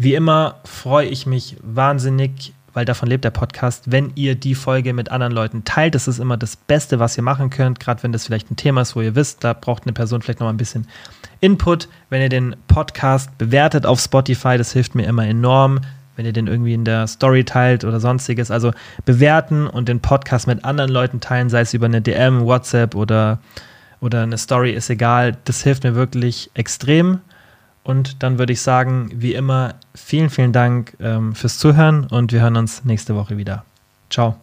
Wie 0.00 0.14
immer 0.14 0.60
freue 0.64 1.08
ich 1.08 1.26
mich 1.26 1.56
wahnsinnig, 1.60 2.54
weil 2.72 2.84
davon 2.84 3.08
lebt 3.08 3.24
der 3.24 3.32
Podcast, 3.32 3.90
wenn 3.90 4.12
ihr 4.14 4.36
die 4.36 4.54
Folge 4.54 4.92
mit 4.92 5.10
anderen 5.10 5.32
Leuten 5.32 5.64
teilt. 5.64 5.96
Das 5.96 6.06
ist 6.06 6.20
immer 6.20 6.36
das 6.36 6.54
Beste, 6.54 7.00
was 7.00 7.16
ihr 7.16 7.24
machen 7.24 7.50
könnt, 7.50 7.80
gerade 7.80 8.04
wenn 8.04 8.12
das 8.12 8.24
vielleicht 8.24 8.48
ein 8.48 8.54
Thema 8.54 8.82
ist, 8.82 8.94
wo 8.94 9.00
ihr 9.00 9.16
wisst, 9.16 9.42
da 9.42 9.54
braucht 9.54 9.82
eine 9.82 9.92
Person 9.92 10.22
vielleicht 10.22 10.38
noch 10.38 10.46
mal 10.46 10.52
ein 10.52 10.56
bisschen 10.56 10.86
Input. 11.40 11.88
Wenn 12.10 12.22
ihr 12.22 12.28
den 12.28 12.54
Podcast 12.68 13.36
bewertet 13.38 13.86
auf 13.86 13.98
Spotify, 13.98 14.56
das 14.56 14.72
hilft 14.72 14.94
mir 14.94 15.04
immer 15.04 15.26
enorm. 15.26 15.80
Wenn 16.14 16.26
ihr 16.26 16.32
den 16.32 16.46
irgendwie 16.46 16.74
in 16.74 16.84
der 16.84 17.08
Story 17.08 17.42
teilt 17.42 17.82
oder 17.84 17.98
sonstiges. 17.98 18.52
Also 18.52 18.70
bewerten 19.04 19.66
und 19.66 19.88
den 19.88 19.98
Podcast 19.98 20.46
mit 20.46 20.64
anderen 20.64 20.92
Leuten 20.92 21.18
teilen, 21.18 21.50
sei 21.50 21.62
es 21.62 21.74
über 21.74 21.86
eine 21.86 22.02
DM, 22.02 22.42
WhatsApp 22.44 22.94
oder, 22.94 23.40
oder 24.00 24.22
eine 24.22 24.38
Story, 24.38 24.70
ist 24.70 24.90
egal. 24.90 25.36
Das 25.44 25.64
hilft 25.64 25.82
mir 25.82 25.96
wirklich 25.96 26.52
extrem. 26.54 27.18
Und 27.88 28.22
dann 28.22 28.38
würde 28.38 28.52
ich 28.52 28.60
sagen, 28.60 29.10
wie 29.14 29.32
immer, 29.32 29.76
vielen, 29.94 30.28
vielen 30.28 30.52
Dank 30.52 30.94
ähm, 31.00 31.34
fürs 31.34 31.56
Zuhören 31.56 32.06
und 32.06 32.32
wir 32.34 32.42
hören 32.42 32.58
uns 32.58 32.84
nächste 32.84 33.14
Woche 33.14 33.38
wieder. 33.38 33.64
Ciao. 34.10 34.36